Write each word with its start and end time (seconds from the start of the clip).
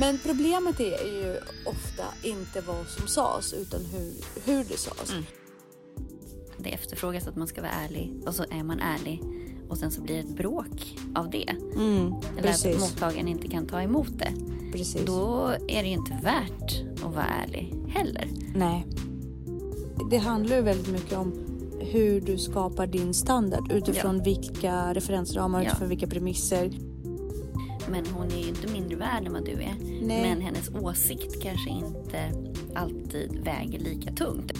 Men 0.00 0.18
problemet 0.26 0.80
är 0.80 1.06
ju 1.06 1.36
ofta 1.66 2.04
inte 2.22 2.60
vad 2.60 2.86
som 2.86 3.06
sades 3.08 3.52
utan 3.52 3.80
hur, 3.84 4.12
hur 4.52 4.64
det 4.64 4.76
sades. 4.78 5.10
Mm. 5.12 5.24
Det 6.58 6.70
efterfrågas 6.74 7.26
att 7.26 7.36
man 7.36 7.46
ska 7.48 7.60
vara 7.60 7.70
ärlig 7.72 8.12
och 8.26 8.34
så 8.34 8.44
är 8.50 8.62
man 8.62 8.80
ärlig 8.80 9.22
och 9.68 9.78
sen 9.78 9.90
så 9.90 10.00
blir 10.00 10.14
det 10.14 10.20
ett 10.20 10.36
bråk 10.36 10.96
av 11.14 11.30
det. 11.30 11.48
Mm, 11.76 12.12
Eller 12.38 12.50
att 12.50 12.80
mottagaren 12.80 13.28
inte 13.28 13.48
kan 13.48 13.66
ta 13.66 13.82
emot 13.82 14.18
det. 14.18 14.32
precis. 14.72 15.04
Då 15.06 15.52
är 15.68 15.82
det 15.82 15.88
ju 15.88 15.94
inte 15.94 16.18
värt 16.22 16.82
att 17.04 17.14
vara 17.14 17.26
ärlig 17.44 17.74
heller. 17.88 18.28
Nej. 18.54 18.86
Det 20.10 20.18
handlar 20.18 20.56
ju 20.56 20.62
väldigt 20.62 20.88
mycket 20.88 21.18
om 21.18 21.44
hur 21.80 22.20
du 22.20 22.38
skapar 22.38 22.86
din 22.86 23.14
standard 23.14 23.72
utifrån 23.72 24.22
vilka 24.22 24.94
referensramar, 24.94 25.62
Ja. 25.62 25.66
utifrån 25.68 25.88
vilka 25.88 26.06
premisser. 26.06 26.70
Men 27.90 28.06
hon 28.06 28.26
är 28.32 28.38
ju 28.38 28.48
inte 28.48 28.72
mindre 28.72 28.96
värd 28.96 29.26
än 29.26 29.32
vad 29.32 29.44
du 29.44 29.52
är. 29.52 29.76
Nej. 30.02 30.22
Men 30.22 30.40
hennes 30.40 30.70
åsikt 30.74 31.42
kanske 31.42 31.70
inte 31.70 32.32
alltid 32.74 33.40
väger 33.44 33.78
lika 33.78 34.12
tungt. 34.12 34.52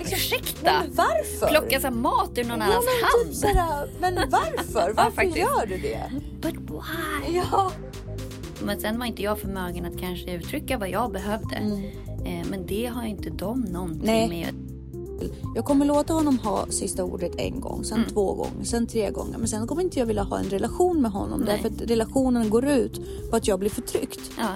Ursäkta! 0.00 0.72
Men 0.82 0.94
varför? 0.94 1.46
Plocka 1.46 1.80
så 1.80 1.90
mat 1.90 2.38
ur 2.38 2.44
någon 2.44 2.58
ja, 2.58 2.64
annans 2.64 2.84
men, 2.84 3.04
hand. 3.04 3.28
typ 3.28 3.34
såhär, 3.34 3.88
men 4.00 4.14
varför? 4.30 4.92
Varför 4.92 5.10
faktiskt. 5.10 5.36
gör 5.36 5.66
du 5.66 5.76
det? 5.78 6.10
But 6.40 6.54
why? 6.54 7.36
Ja. 7.36 7.72
Men 8.62 8.80
sen 8.80 8.98
var 8.98 9.06
inte 9.06 9.22
jag 9.22 9.38
förmögen 9.38 9.84
att 9.84 10.00
kanske 10.00 10.32
uttrycka 10.34 10.78
vad 10.78 10.88
jag 10.88 11.12
behövde. 11.12 11.56
Mm. 11.56 11.84
Eh, 12.26 12.46
men 12.50 12.66
det 12.66 12.86
har 12.86 13.02
ju 13.02 13.08
inte 13.08 13.30
de 13.30 13.60
någonting 13.60 14.06
Nej. 14.06 14.28
med. 14.28 14.65
Jag 15.54 15.64
kommer 15.64 15.86
låta 15.86 16.12
honom 16.12 16.38
ha 16.38 16.66
sista 16.70 17.04
ordet 17.04 17.32
en 17.38 17.60
gång, 17.60 17.84
sen 17.84 17.98
Mm. 17.98 18.10
två 18.10 18.34
gånger, 18.34 18.64
sen 18.64 18.86
tre 18.86 19.10
gånger. 19.10 19.38
Men 19.38 19.48
sen 19.48 19.66
kommer 19.66 19.82
inte 19.82 19.98
jag 19.98 20.06
vilja 20.06 20.22
ha 20.22 20.38
en 20.38 20.44
relation 20.50 21.02
med 21.02 21.10
honom 21.10 21.40
Nej. 21.40 21.48
därför 21.62 21.68
att 21.84 21.90
relationen 21.90 22.50
går 22.50 22.64
ut 22.66 23.00
på 23.30 23.36
att 23.36 23.46
jag 23.48 23.58
blir 23.60 23.70
förtryckt. 23.70 24.20
Ja. 24.38 24.48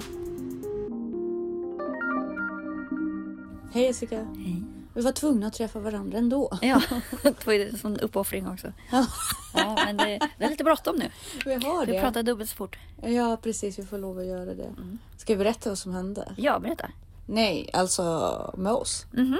Hej 3.73 3.83
Jessica. 3.83 4.15
Hej. 4.37 4.63
Vi 4.93 5.01
var 5.01 5.11
tvungna 5.11 5.47
att 5.47 5.53
träffa 5.53 5.79
varandra 5.79 6.17
ändå. 6.17 6.49
Ja, 6.61 6.81
det 7.23 7.45
var 7.45 7.53
ju 7.53 7.69
en 7.69 7.77
sån 7.77 7.99
uppoffring 7.99 8.47
också. 8.47 8.73
Ja. 8.91 9.05
Ja, 9.53 9.75
men 9.85 9.97
det, 9.97 10.19
det 10.37 10.45
är 10.45 10.49
lite 10.49 10.63
bråttom 10.63 10.95
nu. 10.95 11.09
Vi 11.45 11.53
har 11.53 11.85
Vi 11.85 11.91
det. 11.91 12.01
pratar 12.01 12.23
dubbelt 12.23 12.49
så 12.49 12.55
fort. 12.55 12.77
Ja 13.01 13.37
precis, 13.43 13.79
vi 13.79 13.83
får 13.83 13.97
lov 13.97 14.19
att 14.19 14.25
göra 14.25 14.53
det. 14.53 14.63
Mm. 14.77 14.97
Ska 15.17 15.33
vi 15.33 15.37
berätta 15.37 15.69
vad 15.69 15.77
som 15.77 15.93
hände? 15.93 16.33
Ja, 16.37 16.59
berätta. 16.59 16.89
Nej, 17.25 17.69
alltså 17.73 18.53
med 18.57 18.73
oss. 18.73 19.05
Mhm. 19.11 19.37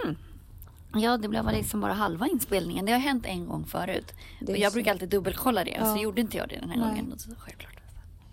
Ja, 0.93 1.17
det 1.17 1.27
blev 1.27 1.51
liksom 1.51 1.81
bara 1.81 1.93
halva 1.93 2.27
inspelningen. 2.27 2.85
Det 2.85 2.91
har 2.91 2.99
hänt 2.99 3.25
en 3.25 3.45
gång 3.47 3.65
förut. 3.65 4.11
Och 4.47 4.57
jag 4.57 4.73
brukar 4.73 4.91
alltid 4.91 5.09
dubbelkolla 5.09 5.63
det. 5.63 5.71
Ja. 5.79 5.95
så 5.95 6.01
gjorde 6.01 6.21
inte 6.21 6.37
jag 6.37 6.49
det 6.49 6.55
den 6.59 6.69
här 6.69 6.77
Nej. 6.77 6.87
gången. 6.89 7.19
Så, 7.19 7.29
självklart. 7.37 7.75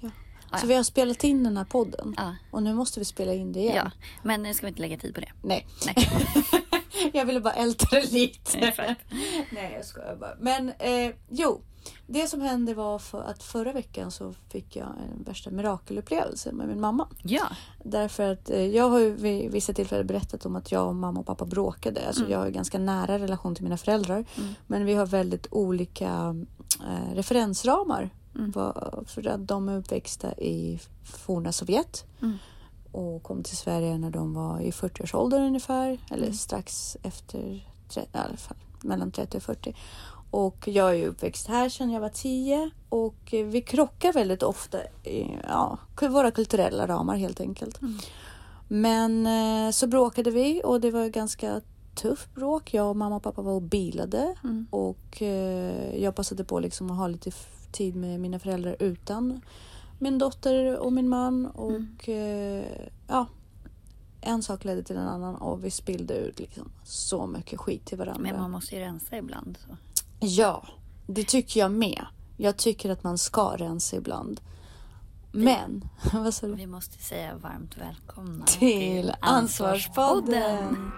Ja. 0.01 0.11
Ja, 0.51 0.59
Så 0.59 0.67
vi 0.67 0.75
har 0.75 0.83
spelat 0.83 1.25
in 1.25 1.45
den 1.45 1.57
här 1.57 1.65
podden 1.65 2.17
och 2.51 2.63
nu 2.63 2.75
måste 2.75 3.01
vi 3.01 3.05
spela 3.05 3.35
in 3.35 3.53
det 3.53 3.61
igen. 3.61 3.77
Ja, 3.77 3.91
men 4.23 4.43
nu 4.43 4.55
ska 4.55 4.67
vi 4.67 4.69
inte 4.69 4.81
lägga 4.81 4.97
tid 4.99 5.15
på 5.15 5.21
det. 5.21 5.33
Nej. 5.43 5.67
Nej. 5.87 6.09
jag 7.13 7.25
ville 7.25 7.41
bara 7.41 7.55
älta 7.55 7.87
det 7.91 8.13
lite. 8.13 8.59
Exakt. 8.59 9.01
Nej, 9.53 9.73
jag 9.77 9.85
skojar 9.85 10.17
bara. 10.17 10.35
Men 10.41 10.69
eh, 10.79 11.13
jo, 11.29 11.61
det 12.07 12.27
som 12.27 12.41
hände 12.41 12.75
var 12.75 12.99
för 12.99 13.23
att 13.23 13.43
förra 13.43 13.73
veckan 13.73 14.11
så 14.11 14.35
fick 14.53 14.77
jag 14.77 14.87
en 14.87 15.23
värsta 15.25 15.51
mirakelupplevelse 15.51 16.53
med 16.53 16.69
min 16.69 16.81
mamma. 16.81 17.09
Ja. 17.23 17.45
Därför 17.85 18.33
att 18.33 18.51
eh, 18.51 18.67
jag 18.67 18.89
har 18.89 18.99
ju 18.99 19.11
vid 19.11 19.51
vissa 19.53 19.73
tillfällen 19.73 20.07
berättat 20.07 20.47
om 20.47 20.57
att 20.57 20.73
jag 20.73 20.89
och 20.89 20.95
mamma 20.95 21.21
och 21.21 21.27
pappa 21.27 21.45
bråkade. 21.45 22.07
Alltså 22.07 22.23
Mm. 22.23 22.33
jag 22.33 22.39
har 22.39 22.49
ganska 22.51 22.79
nära 22.79 23.19
relation 23.19 23.55
till 23.55 23.65
mina 23.65 23.77
föräldrar. 23.77 24.25
Mm. 24.37 24.55
Men 24.67 24.85
vi 24.85 24.95
har 24.95 25.07
väldigt 25.07 25.47
olika 25.51 26.37
eh, 26.89 27.15
referensramar. 27.15 28.11
Mm. 28.35 28.53
För 29.07 29.29
att 29.29 29.49
de 29.49 29.69
är 29.69 29.77
uppväxta 29.79 30.33
i 30.33 30.81
forna 31.05 31.53
Sovjet. 31.53 32.05
Mm. 32.23 32.39
Och 32.93 33.23
kom 33.23 33.43
till 33.43 33.57
Sverige 33.57 33.99
när 33.99 34.11
de 34.11 34.35
var 34.35 34.61
i 34.61 34.71
40-årsåldern 34.71 35.43
ungefär. 35.43 35.99
Eller 36.11 36.23
Mm. 36.27 36.35
strax 36.35 36.97
efter, 37.03 37.39
i 37.39 37.63
alla 38.13 38.37
fall 38.37 38.57
mellan 38.83 39.11
30 39.11 39.37
och 39.37 39.43
40. 39.43 39.75
Och 40.31 40.69
jag 40.69 40.89
är 40.91 40.95
ju 40.95 41.07
uppväxt 41.07 41.47
här 41.49 41.69
sedan 41.69 41.91
jag 41.91 42.01
var 42.01 42.09
10 42.09 42.71
och 42.89 43.35
vi 43.45 43.63
krockar 43.63 44.13
väldigt 44.13 44.43
ofta 44.43 44.79
i 45.05 45.39
ja, 45.49 45.79
våra 46.03 46.31
kulturella 46.31 46.87
ramar 46.87 47.17
helt 47.17 47.41
enkelt. 47.41 47.83
Mm. 47.83 47.99
Men 48.69 49.27
eh, 49.27 49.71
så 49.71 49.87
bråkade 49.87 50.31
vi 50.31 50.61
och 50.65 50.81
det 50.81 50.91
var 50.91 51.07
ganska 51.09 51.61
tufft 51.95 52.35
bråk. 52.35 52.75
Jag 52.75 52.89
och 52.91 52.97
mamma 52.97 53.17
och 53.17 53.23
pappa 53.23 53.43
var 53.43 53.53
och 53.53 53.63
bilade 53.63 54.35
Mm. 54.45 54.67
och 54.71 55.23
eh, 55.23 56.03
jag 56.03 56.15
passade 56.15 56.45
på 56.45 56.61
liksom 56.61 56.91
att 56.91 56.97
ha 56.97 57.07
lite 57.09 57.31
tid 57.73 57.97
med 57.97 58.21
mina 58.21 58.39
föräldrar 58.39 58.77
utan 58.79 59.41
min 59.99 60.19
dotter 60.19 60.79
och 60.79 60.93
min 60.93 61.09
man. 61.09 61.47
Och 61.47 62.09
eh, 62.09 62.89
ja, 63.07 63.27
en 64.21 64.43
sak 64.43 64.65
ledde 64.65 64.83
till 64.83 64.97
en 64.97 65.09
annan 65.09 65.35
och 65.35 65.65
vi 65.65 65.71
spillde 65.71 66.15
ut 66.15 66.39
liksom 66.39 66.71
så 66.85 67.27
mycket 67.27 67.61
skit 67.61 67.87
till 67.87 67.99
varandra. 67.99 68.23
Men 68.23 68.41
man 68.41 68.51
måste 68.51 68.75
ju 68.75 68.81
rensa 68.81 69.17
ibland. 69.17 69.59
Så. 69.67 69.77
Ja, 70.21 70.67
det 71.07 71.25
tycker 71.25 71.61
jag 71.61 71.73
med. 71.73 72.07
Jag 72.37 72.57
tycker 72.57 72.91
att 72.91 73.03
man 73.05 73.19
ska 73.19 73.57
rensa 73.57 73.97
ibland. 73.97 74.41
Men, 75.33 75.89
vad 76.13 76.35
sa 76.35 76.47
du? 76.47 76.55
Vi 76.55 76.67
måste 76.67 76.99
säga 76.99 77.37
varmt 77.37 77.77
välkomna 77.79 78.45
Till 78.47 79.13
Ansvarspodden! 79.21 80.91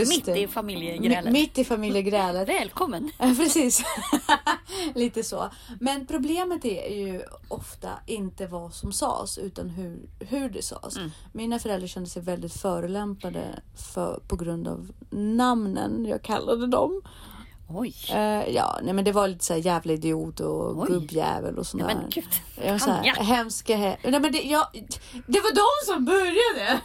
Just 0.00 0.16
Mitt 0.16 0.24
det. 0.24 0.40
i 0.40 0.48
familjegrälet. 0.48 1.32
Mitt 1.32 1.58
i 1.58 1.64
familjegrälet. 1.64 2.48
Välkommen! 2.48 3.10
Precis. 3.18 3.82
Lite 4.94 5.22
så. 5.22 5.50
Men 5.80 6.06
problemet 6.06 6.64
är 6.64 6.94
ju 6.94 7.22
ofta 7.48 7.88
inte 8.06 8.46
vad 8.46 8.74
som 8.74 8.92
sades 8.92 9.38
utan 9.38 9.68
hur, 9.68 10.08
hur 10.18 10.50
det 10.50 10.62
sades. 10.62 10.96
Mm. 10.96 11.10
Mina 11.32 11.58
föräldrar 11.58 11.88
kände 11.88 12.10
sig 12.10 12.22
väldigt 12.22 12.52
förolämpade 12.52 13.62
för, 13.94 14.20
på 14.28 14.36
grund 14.36 14.68
av 14.68 14.92
namnen 15.10 16.06
jag 16.06 16.22
kallade 16.22 16.66
dem. 16.66 17.02
Oj! 17.74 17.94
Eh, 18.10 18.48
ja, 18.54 18.78
nej 18.82 18.94
men 18.94 19.04
det 19.04 19.12
var 19.12 19.28
lite 19.28 19.44
så 19.44 19.52
här 19.52 19.60
jävla 19.60 19.92
idiot 19.92 20.40
och 20.40 20.78
Oj. 20.78 20.86
gubbjävel 20.88 21.58
och 21.58 21.66
sånt 21.66 21.82
Nej, 21.82 21.94
där. 21.94 22.00
men 22.02 22.10
gud. 22.10 22.28
Jag 22.64 22.72
var 22.72 22.78
så 22.78 22.90
här, 22.90 23.02
hemska 23.24 23.76
he- 23.76 23.96
nej, 24.04 24.20
men 24.20 24.32
det, 24.32 24.42
jag, 24.42 24.66
det 25.26 25.40
var 25.40 25.54
de 25.54 25.92
som 25.92 26.04
började! 26.04 26.80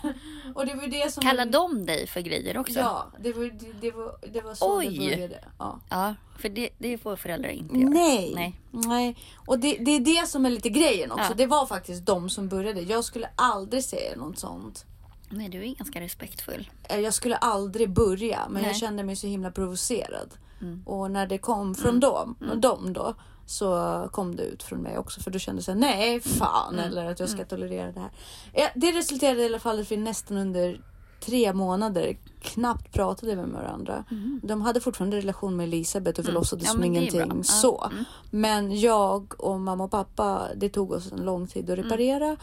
Och 0.55 0.65
det 0.65 0.75
var 0.75 0.87
det 0.87 1.13
som... 1.13 1.23
Kallar 1.23 1.45
de 1.45 1.85
dig 1.85 2.07
för 2.07 2.21
grejer 2.21 2.57
också? 2.57 2.79
Ja, 2.79 3.07
det 3.19 3.33
var, 3.33 3.43
det, 3.43 3.73
det 3.81 3.91
var, 3.91 4.15
det 4.33 4.41
var 4.41 4.53
så 4.55 4.77
Oj. 4.77 4.89
det 4.89 5.15
började. 5.15 5.43
Ja. 5.59 5.79
Ja, 5.89 6.15
för 6.39 6.49
det, 6.49 6.69
det 6.77 6.97
får 6.97 7.15
föräldrar 7.15 7.49
inte 7.49 7.77
göra. 7.77 7.89
Nej. 7.89 8.31
Nej. 8.35 8.59
Nej. 8.71 9.15
Och 9.47 9.59
det, 9.59 9.77
det 9.79 9.91
är 9.91 9.99
det 9.99 10.27
som 10.27 10.45
är 10.45 10.49
lite 10.49 10.69
grejen 10.69 11.11
också. 11.11 11.25
Ja. 11.29 11.33
Det 11.37 11.45
var 11.45 11.65
faktiskt 11.65 12.05
de 12.05 12.29
som 12.29 12.47
började. 12.47 12.81
Jag 12.81 13.03
skulle 13.03 13.29
aldrig 13.35 13.83
säga 13.83 14.15
något 14.17 14.39
sånt. 14.39 14.85
Nej, 15.29 15.49
du 15.49 15.63
är 15.69 15.75
ganska 15.75 16.01
respektfull. 16.01 16.69
Eh, 16.83 16.99
Jag 16.99 17.13
skulle 17.13 17.35
aldrig 17.35 17.89
börja 17.89 18.41
men 18.49 18.61
jag 18.63 18.71
Nej. 18.71 18.79
kände 18.79 19.03
mig 19.03 19.15
så 19.15 19.27
himla 19.27 19.51
provocerad. 19.51 20.29
Mm. 20.61 20.81
Och 20.85 21.11
när 21.11 21.27
det 21.27 21.37
kom 21.37 21.75
från 21.75 21.99
dem, 21.99 22.35
dem 22.61 22.93
då 22.93 23.13
så 23.45 24.09
kom 24.11 24.35
det 24.35 24.43
ut 24.43 24.63
från 24.63 24.79
mig 24.79 24.97
också 24.97 25.21
för 25.21 25.31
då 25.31 25.39
kände 25.39 25.61
jag 25.67 25.77
nej 25.77 26.19
fan 26.19 26.73
Mm. 26.73 26.85
eller 26.85 27.11
att 27.11 27.19
jag 27.19 27.29
ska 27.29 27.45
tolerera 27.45 27.91
det 27.91 27.99
här. 27.99 28.11
Ja, 28.53 28.69
det 28.75 28.91
resulterade 28.91 29.41
i 29.41 29.45
alla 29.45 29.59
fall 29.59 29.79
att 29.79 29.91
vi 29.91 29.97
nästan 29.97 30.37
under 30.37 30.81
tre 31.19 31.53
månader 31.53 32.17
knappt 32.41 32.93
pratade 32.93 33.35
med 33.35 33.47
varandra. 33.49 34.03
De 34.43 34.61
hade 34.61 34.79
fortfarande 34.79 35.17
relation 35.17 35.55
med 35.55 35.63
Elisabeth 35.63 36.19
och 36.19 36.25
vi 36.25 36.29
Mm. 36.29 36.39
låtsades 36.39 36.65
Ja, 36.65 36.71
som 36.71 36.83
ingenting 36.83 37.43
så. 37.43 37.89
Mm. 37.91 38.03
Men 38.31 38.79
jag 38.79 39.33
och 39.37 39.59
mamma 39.59 39.83
och 39.83 39.91
pappa, 39.91 40.47
det 40.55 40.69
tog 40.69 40.91
oss 40.91 41.11
en 41.11 41.25
lång 41.25 41.47
tid 41.47 41.69
att 41.69 41.77
reparera. 41.77 42.37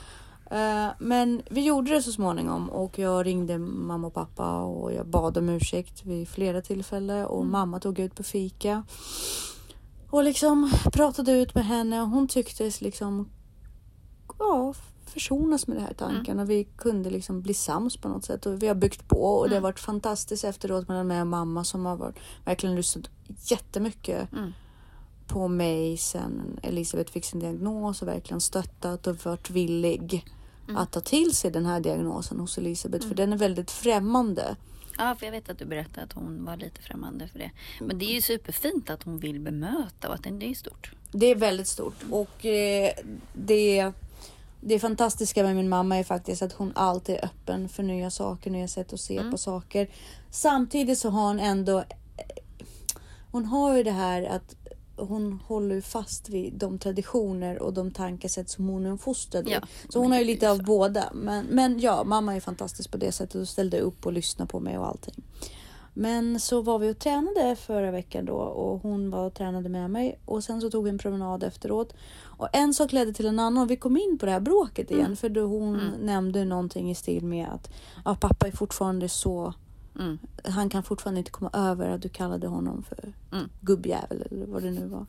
Eh, 0.52 0.88
Men 0.98 1.42
vi 1.50 1.60
gjorde 1.64 1.90
det 1.90 2.02
så 2.02 2.12
småningom 2.12 2.70
och 2.70 2.98
jag 2.98 3.26
ringde 3.26 3.58
mamma 3.58 4.06
och 4.06 4.14
pappa 4.14 4.60
och 4.62 4.92
jag 4.92 5.06
bad 5.06 5.38
om 5.38 5.48
ursäkt 5.48 6.04
vid 6.04 6.28
flera 6.28 6.62
tillfällen 6.62 7.26
och 7.26 7.46
mamma 7.46 7.80
tog 7.80 7.98
ut 7.98 8.14
på 8.14 8.22
fika. 8.22 8.84
Och 10.10 10.24
liksom 10.24 10.70
pratade 10.92 11.32
ut 11.32 11.54
med 11.54 11.66
henne 11.66 12.02
och 12.02 12.08
hon 12.08 12.28
tycktes 12.28 12.80
liksom 12.80 13.28
ja, 14.38 14.74
försonas 15.06 15.66
med 15.66 15.76
den 15.76 15.84
här 15.86 15.94
tanken 15.94 16.38
och 16.40 16.50
vi 16.50 16.64
kunde 16.64 17.10
liksom 17.10 17.42
bli 17.42 17.54
sams 17.54 17.96
på 17.96 18.08
något 18.08 18.24
sätt 18.24 18.46
och 18.46 18.62
vi 18.62 18.68
har 18.68 18.74
byggt 18.74 19.08
på 19.08 19.24
och 19.24 19.48
det 19.48 19.54
har 19.54 19.62
varit 19.62 19.80
fantastiskt 19.80 20.44
efteråt 20.44 20.88
mellan 20.88 21.06
mig 21.06 21.20
och 21.20 21.26
mamma 21.26 21.64
som 21.64 21.86
har 21.86 21.96
varit, 21.96 22.16
verkligen 22.44 22.76
lyssnat 22.76 23.10
jättemycket 23.50 24.32
Mm. 24.32 24.52
på 25.26 25.48
mig 25.48 25.96
sen 25.96 26.58
Elisabeth 26.62 27.12
fick 27.12 27.24
sin 27.24 27.40
diagnos 27.40 28.02
och 28.02 28.08
verkligen 28.08 28.40
stöttat 28.40 29.06
och 29.06 29.24
varit 29.24 29.50
villig 29.50 30.24
Mm. 30.72 30.82
att 30.82 30.90
ta 30.92 31.00
till 31.00 31.34
sig 31.36 31.50
den 31.50 31.66
här 31.66 31.80
diagnosen 31.80 32.40
hos 32.40 32.58
Elisabeth 32.58 33.02
för 33.06 33.14
Mm. 33.14 33.16
den 33.16 33.32
är 33.32 33.36
väldigt 33.36 33.70
främmande. 33.70 34.56
Ja, 34.98 35.14
för 35.18 35.26
jag 35.26 35.32
vet 35.32 35.48
att 35.48 35.58
du 35.58 35.64
berättade 35.64 36.02
att 36.06 36.12
hon 36.12 36.44
var 36.44 36.56
lite 36.56 36.82
främmande 36.82 37.28
för 37.28 37.38
det. 37.38 37.50
Men 37.80 37.98
det 37.98 38.04
är 38.04 38.14
ju 38.14 38.20
superfint 38.22 38.90
att 38.90 39.02
hon 39.02 39.18
vill 39.18 39.40
bemöta 39.40 40.08
och 40.08 40.14
att 40.14 40.22
det 40.22 40.50
är 40.50 40.54
stort. 40.54 40.92
Det 41.12 41.26
är 41.26 41.34
väldigt 41.36 41.68
stort 41.68 41.94
och 42.10 42.44
eh, 42.46 42.92
det, 43.32 43.92
det 44.60 44.78
fantastiska 44.78 45.42
med 45.42 45.56
min 45.56 45.68
mamma 45.68 45.96
är 45.98 46.04
faktiskt 46.04 46.42
att 46.42 46.52
hon 46.52 46.72
alltid 46.74 47.14
är 47.14 47.24
öppen 47.24 47.68
för 47.68 47.82
nya 47.82 48.10
saker, 48.10 48.50
nya 48.50 48.68
sätt 48.68 48.92
att 48.92 49.00
se 49.00 49.18
Mm. 49.18 49.30
på 49.32 49.38
saker. 49.38 49.88
Samtidigt 50.30 50.98
så 50.98 51.10
har 51.10 51.26
hon 51.26 51.40
ändå 51.40 51.78
eh, 51.78 51.84
hon 53.30 53.44
har 53.44 53.76
ju 53.76 53.82
det 53.82 53.90
här 53.90 54.22
att 54.22 54.56
hon 54.96 55.40
håller 55.46 55.80
fast 55.80 56.28
vid 56.28 56.52
de 56.54 56.78
traditioner 56.78 57.62
och 57.62 57.72
de 57.74 57.90
tankesätt 57.90 58.50
som 58.50 58.68
hon 58.68 58.86
är 58.86 58.96
fostrad 58.96 59.48
i. 59.48 59.52
Ja, 59.52 59.60
så 59.88 59.98
hon 59.98 60.12
har 60.12 60.18
ju 60.18 60.24
lite 60.24 60.50
av 60.50 60.56
så. 60.56 60.62
båda. 60.62 61.04
Men, 61.14 61.46
men 61.46 61.80
ja, 61.80 62.04
mamma 62.04 62.36
är 62.36 62.40
fantastisk 62.40 62.90
på 62.90 62.96
det 62.98 63.12
sättet 63.12 63.34
och 63.34 63.48
ställde 63.48 63.80
upp 63.80 64.06
och 64.06 64.12
lyssnade 64.12 64.48
på 64.50 64.60
mig 64.60 64.78
och 64.78 64.86
allting. 64.86 65.14
Men 65.94 66.40
så 66.40 66.60
var 66.62 66.78
vi 66.78 66.90
och 66.92 66.98
tränade 66.98 67.56
förra 67.56 67.90
veckan 67.90 68.24
då 68.24 68.34
och 68.34 68.82
hon 68.82 69.10
var 69.10 69.26
och 69.26 69.34
tränade 69.34 69.68
med 69.68 69.90
mig 69.90 70.18
och 70.24 70.44
sen 70.44 70.60
så 70.60 70.70
tog 70.70 70.84
vi 70.84 70.90
en 70.90 70.98
promenad 70.98 71.42
efteråt. 71.42 71.94
Och 72.22 72.48
en 72.52 72.74
sak 72.74 72.92
ledde 72.92 73.12
till 73.12 73.26
en 73.26 73.38
annan 73.38 73.62
och 73.62 73.70
vi 73.70 73.76
kom 73.76 73.96
in 73.96 74.18
på 74.18 74.26
det 74.26 74.32
här 74.32 74.40
bråket 74.40 74.90
igen 74.90 75.04
Mm. 75.04 75.16
för 75.16 75.28
då 75.28 75.40
hon 75.46 75.74
Mm. 75.80 75.90
nämnde 76.00 76.44
någonting 76.44 76.90
i 76.90 76.94
stil 76.94 77.24
med 77.24 77.48
att 77.48 77.70
ja, 78.04 78.16
pappa 78.20 78.46
är 78.46 78.52
fortfarande 78.52 79.08
så 79.08 79.54
Mm. 79.98 80.18
han 80.44 80.68
kan 80.68 80.82
fortfarande 80.82 81.18
inte 81.18 81.30
komma 81.30 81.50
över 81.52 81.88
att 81.90 82.02
du 82.02 82.08
kallade 82.08 82.46
honom 82.46 82.82
för 82.88 83.12
Mm. 83.32 83.48
gubbjävel 83.60 84.24
eller 84.30 84.46
vad 84.46 84.62
det 84.62 84.70
nu 84.70 84.86
var. 84.86 85.06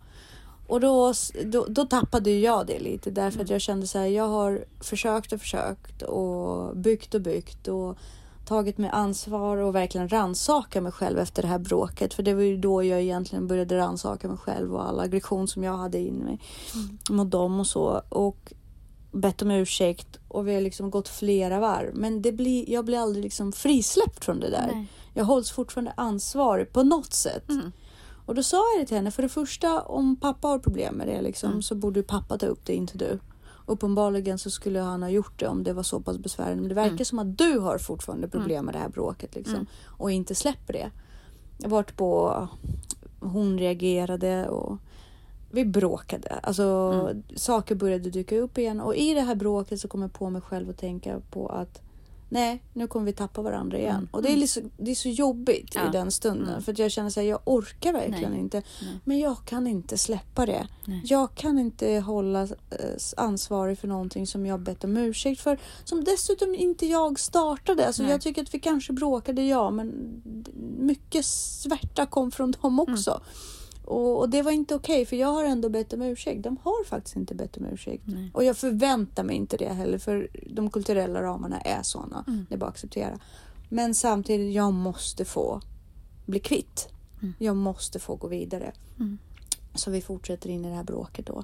Och 0.67 0.79
då, 0.79 1.13
då, 1.45 1.65
då 1.69 1.85
tappade 1.85 2.31
jag 2.31 2.67
det 2.67 2.79
lite 2.79 3.11
därför 3.11 3.39
att 3.39 3.47
Mm. 3.49 3.53
jag 3.53 3.61
kände 3.61 3.87
så 3.87 3.99
här, 3.99 4.05
jag 4.05 4.27
har 4.27 4.65
försökt 4.79 5.33
och 5.33 5.39
försökt 5.39 6.01
och 6.01 6.77
byggt 6.77 7.13
och 7.13 7.21
byggt 7.21 7.67
och 7.67 7.97
tagit 8.45 8.77
mig 8.77 8.89
ansvar 8.89 9.57
och 9.57 9.75
verkligen 9.75 10.09
rannsaka 10.09 10.81
mig 10.81 10.91
själv 10.91 11.19
efter 11.19 11.41
det 11.41 11.47
här 11.47 11.59
bråket. 11.59 12.13
För 12.13 12.23
det 12.23 12.33
var 12.33 12.41
ju 12.41 12.57
då 12.57 12.83
jag 12.83 13.01
egentligen 13.01 13.47
började 13.47 13.77
rannsaka 13.77 14.27
mig 14.27 14.37
själv 14.37 14.75
och 14.75 14.85
all 14.87 14.99
aggression 14.99 15.47
som 15.47 15.63
jag 15.63 15.77
hade 15.77 15.99
in 15.99 16.15
mig 16.15 16.39
Mm. 16.75 16.97
mot 17.17 17.31
dem 17.31 17.59
och 17.59 17.67
så. 17.67 18.01
Och 18.09 18.53
bett 19.13 19.41
om 19.41 19.51
ursäkt 19.51 20.19
och 20.27 20.47
vi 20.47 20.53
har 20.53 20.61
liksom 20.61 20.91
gått 20.91 21.07
flera 21.09 21.59
varv. 21.59 21.95
Men 21.95 22.21
det 22.21 22.31
blir, 22.31 22.69
jag 22.69 22.85
blir 22.85 22.97
aldrig 22.97 23.23
liksom 23.23 23.51
frisläppt 23.51 24.25
från 24.25 24.39
det 24.39 24.49
där. 24.49 24.69
Nej. 24.73 24.85
Jag 25.13 25.25
hålls 25.25 25.51
fortfarande 25.51 25.93
ansvarig 25.97 26.73
på 26.73 26.83
något 26.83 27.13
sätt. 27.13 27.49
Mm. 27.49 27.71
Och 28.25 28.35
då 28.35 28.43
sa 28.43 28.57
jag 28.73 28.81
det 28.83 28.87
till 28.87 28.97
henne, 28.97 29.11
för 29.11 29.21
det 29.23 29.29
första 29.29 29.81
om 29.81 30.15
pappa 30.15 30.47
har 30.47 30.59
problem 30.59 30.95
med 30.95 31.07
det 31.07 31.21
liksom, 31.21 31.49
Mm. 31.49 31.61
så 31.61 31.75
borde 31.75 32.03
pappa 32.03 32.37
ta 32.37 32.45
upp 32.45 32.65
det, 32.65 32.73
inte 32.75 32.97
du. 32.97 33.19
Uppenbarligen 33.65 34.39
så 34.39 34.49
skulle 34.51 34.79
han 34.79 35.01
ha 35.03 35.09
gjort 35.09 35.39
det 35.39 35.47
om 35.47 35.63
det 35.63 35.73
var 35.73 35.83
så 35.83 35.99
pass 35.99 36.17
besvärande. 36.17 36.55
Men 36.61 36.69
det 36.69 36.75
verkar 36.75 36.91
Mm. 36.93 37.05
som 37.05 37.19
att 37.19 37.37
du 37.37 37.59
har 37.59 37.77
fortfarande 37.77 38.27
problem 38.27 38.65
med 38.65 38.75
det 38.75 38.79
här 38.79 38.89
bråket 38.89 39.35
liksom, 39.35 39.55
Mm. 39.55 39.65
och 39.85 40.11
inte 40.11 40.35
släpper 40.35 40.73
det. 40.73 40.91
Varit 41.67 41.97
på, 41.97 42.47
hon 43.19 43.59
reagerade 43.59 44.49
och 44.49 44.77
vi 45.53 45.65
bråkade. 45.65 46.39
Alltså 46.43 46.63
Mm. 46.63 47.23
saker 47.35 47.75
började 47.75 48.09
dyka 48.09 48.37
upp 48.37 48.57
igen 48.57 48.81
och 48.81 48.95
i 48.95 49.13
det 49.13 49.21
här 49.21 49.35
bråket 49.35 49.79
så 49.79 49.87
kom 49.87 50.01
jag 50.01 50.13
på 50.13 50.29
mig 50.29 50.41
själv 50.41 50.69
att 50.69 50.77
tänka 50.77 51.19
på 51.31 51.47
att 51.47 51.81
nej, 52.29 52.63
nu 52.73 52.87
kommer 52.87 53.05
vi 53.05 53.13
tappa 53.13 53.41
varandra 53.41 53.77
igen. 53.77 53.95
Mm. 53.95 54.07
Och 54.11 54.21
det 54.21 54.31
är, 54.31 54.37
liksom, 54.37 54.63
det 54.77 54.91
är 54.91 54.95
så 54.95 55.09
jobbigt 55.09 55.71
Ja. 55.75 55.81
i 55.89 55.91
den 55.91 56.11
stunden 56.11 56.47
Mm. 56.49 56.61
för 56.61 56.71
att 56.71 56.79
jag 56.79 56.91
känner 56.91 57.09
så 57.09 57.19
här, 57.19 57.27
jag 57.27 57.39
orkar 57.45 57.93
verkligen 57.93 58.31
Nej. 58.31 58.39
inte. 58.39 58.57
Nej. 58.81 58.99
Men 59.03 59.19
jag 59.19 59.37
kan 59.45 59.67
inte 59.67 59.97
släppa 59.97 60.45
det. 60.45 60.67
Nej. 60.85 61.01
Jag 61.05 61.35
kan 61.35 61.59
inte 61.59 61.99
hålla 61.99 62.41
eh, 62.43 62.47
ansvarig 63.17 63.79
för 63.79 63.87
någonting 63.87 64.27
som 64.27 64.45
jag 64.45 64.59
bett 64.59 64.83
om 64.83 64.97
ursäkt 64.97 65.41
för. 65.41 65.57
Som 65.83 66.03
dessutom 66.03 66.55
inte 66.55 66.85
jag 66.85 67.19
startade. 67.19 67.87
Alltså 67.87 68.03
jag 68.03 68.21
tycker 68.21 68.41
att 68.41 68.53
vi 68.53 68.59
kanske 68.59 68.93
bråkade, 68.93 69.43
ja, 69.43 69.71
men 69.71 69.91
mycket 70.79 71.25
svärta 71.25 72.05
kom 72.05 72.31
från 72.31 72.51
dem 72.51 72.79
Mm. 72.79 72.97
Och, 73.85 74.19
och 74.19 74.29
det 74.29 74.41
var 74.41 74.51
inte 74.51 74.75
okej, 74.75 75.05
för 75.05 75.15
jag 75.15 75.27
har 75.27 75.43
ändå 75.43 75.69
bett 75.69 75.93
om 75.93 76.01
ursäkt. 76.01 76.43
De 76.43 76.57
har 76.63 76.83
faktiskt 76.85 77.15
inte 77.15 77.35
bett 77.35 77.57
om 77.57 77.65
ursäkt. 77.65 78.03
Nej. 78.05 78.31
Och 78.33 78.43
jag 78.43 78.57
förväntar 78.57 79.23
mig 79.23 79.35
inte 79.35 79.57
det 79.57 79.73
heller, 79.73 79.97
för 79.97 80.29
de 80.49 80.69
kulturella 80.69 81.21
ramarna 81.21 81.61
är 81.61 81.83
sådana. 81.83 82.23
Mm. 82.27 82.45
Det 82.49 82.55
är 82.55 82.59
bara 82.59 82.65
att 82.65 82.73
acceptera. 82.73 83.19
Men 83.69 83.95
samtidigt, 83.95 84.55
jag 84.55 84.73
måste 84.73 85.25
få 85.25 85.61
bli 86.25 86.39
kvitt. 86.39 86.89
Mm. 87.21 87.33
Jag 87.37 87.55
måste 87.55 87.99
få 87.99 88.15
gå 88.15 88.27
vidare. 88.27 88.71
Mm. 88.99 89.17
Så 89.75 89.91
vi 89.91 90.01
fortsätter 90.01 90.49
in 90.49 90.65
i 90.65 90.69
det 90.69 90.75
här 90.75 90.83
bråket 90.83 91.25
då. 91.25 91.43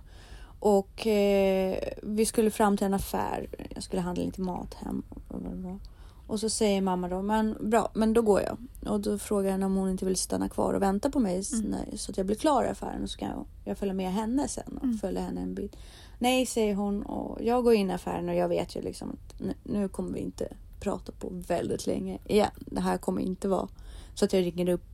Och 0.59 1.07
eh, 1.07 1.77
vi 2.03 2.25
skulle 2.25 2.51
fram 2.51 2.77
till 2.77 2.85
en 2.85 2.93
affär. 2.93 3.47
Jag 3.69 3.83
skulle 3.83 4.01
handla 4.01 4.23
lite 4.23 4.41
mat 4.41 4.73
hem. 4.73 5.03
Och, 5.09 5.21
vad 5.27 5.41
det 5.41 5.61
var. 5.61 5.79
Och 6.29 6.39
så 6.39 6.49
säger 6.49 6.81
mamma 6.81 7.07
då, 7.07 7.21
men 7.21 7.57
bra, 7.69 7.91
men 7.93 8.13
då 8.13 8.21
går 8.21 8.41
jag. 8.41 8.57
Och 8.93 8.99
då 8.99 9.17
frågar 9.17 9.51
henne 9.51 9.65
om 9.65 9.75
hon 9.75 9.89
inte 9.89 10.05
vill 10.05 10.15
stanna 10.15 10.49
kvar 10.49 10.73
och 10.73 10.81
vänta 10.81 11.09
på 11.09 11.19
mig 11.19 11.43
Mm. 11.53 11.65
när, 11.71 11.97
så 11.97 12.11
att 12.11 12.17
jag 12.17 12.25
blir 12.25 12.35
klar 12.35 12.63
i 12.63 12.67
affären. 12.67 13.03
Och 13.03 13.09
så 13.09 13.17
kan 13.17 13.29
jag, 13.29 13.45
jag 13.63 13.77
följa 13.77 13.93
med 13.93 14.13
henne 14.13 14.47
sen 14.47 14.77
och 14.77 14.83
Mm. 14.83 14.97
följa 14.97 15.21
henne 15.21 15.41
en 15.41 15.53
bit. 15.53 15.75
Nej, 16.19 16.45
säger 16.45 16.75
hon 16.75 17.03
och 17.03 17.41
jag 17.41 17.63
går 17.63 17.73
in 17.73 17.89
i 17.89 17.93
affären 17.93 18.29
och 18.29 18.35
jag 18.35 18.47
vet 18.49 18.75
ju 18.75 18.81
liksom 18.81 19.09
att 19.09 19.39
nu, 19.41 19.53
nu 19.63 19.89
kommer 19.89 20.11
vi 20.13 20.19
inte 20.19 20.47
prata 20.79 21.11
på 21.11 21.29
väldigt 21.47 21.87
länge 21.87 22.17
igen. 22.25 22.51
Det 22.65 22.81
här 22.81 22.97
kommer 22.97 23.21
inte 23.21 23.47
vara 23.47 23.67
så 24.15 24.25
att 24.25 24.33
jag 24.33 24.41
ringer 24.45 24.69
upp 24.69 24.91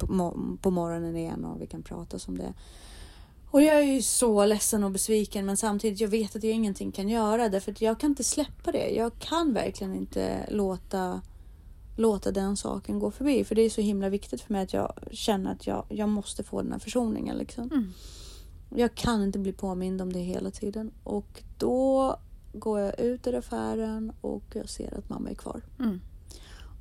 på 0.62 0.72
morgonen 0.72 1.16
igen 1.16 1.46
och 1.46 1.62
vi 1.62 1.68
kan 1.68 1.84
prata 1.84 2.20
som 2.20 2.38
det. 2.38 2.54
Och 3.56 3.62
jag 3.62 3.76
är 3.76 3.94
ju 3.94 4.02
så 4.02 4.46
ledsen 4.46 4.84
och 4.84 4.92
besviken 4.92 5.46
men 5.46 5.58
samtidigt 5.58 6.00
jag 6.00 6.08
vet 6.08 6.36
att 6.36 6.44
jag 6.44 6.54
ingenting 6.54 6.92
kan 6.92 7.10
göra 7.10 7.50
därför 7.50 7.72
att 7.72 7.82
jag 7.82 8.00
kan 8.00 8.10
inte 8.10 8.24
släppa 8.24 8.72
det. 8.72 8.90
Jag 8.90 9.20
kan 9.20 9.54
verkligen 9.54 9.96
inte 9.96 10.46
låta, 10.50 11.22
låta 11.98 12.32
den 12.32 12.58
saken 12.58 13.00
gå 13.00 13.12
förbi 13.12 13.44
för 13.44 13.56
det 13.56 13.62
är 13.62 13.70
så 13.70 13.82
himla 13.82 14.10
viktigt 14.10 14.42
för 14.42 14.54
mig 14.54 14.64
att 14.64 14.74
jag 14.74 14.94
känner 15.12 15.52
att 15.52 15.68
jag, 15.68 15.86
jag 15.90 16.10
måste 16.10 16.44
få 16.44 16.62
den 16.62 16.72
här 16.72 16.80
försoningen 16.80 17.38
liksom. 17.38 17.64
Mm. 17.64 17.94
Jag 18.76 18.96
kan 18.96 19.24
inte 19.24 19.40
bli 19.40 19.54
påmind 19.54 20.02
om 20.02 20.14
det 20.14 20.20
hela 20.20 20.52
tiden 20.52 20.92
och 21.04 21.44
då 21.58 22.16
går 22.54 22.80
jag 22.80 23.00
ut 23.00 23.28
ur 23.28 23.36
affären 23.36 24.12
och 24.22 24.44
jag 24.54 24.70
ser 24.70 24.98
att 24.98 25.10
mamma 25.10 25.30
är 25.30 25.36
kvar. 25.36 25.62
Mm. 25.80 26.02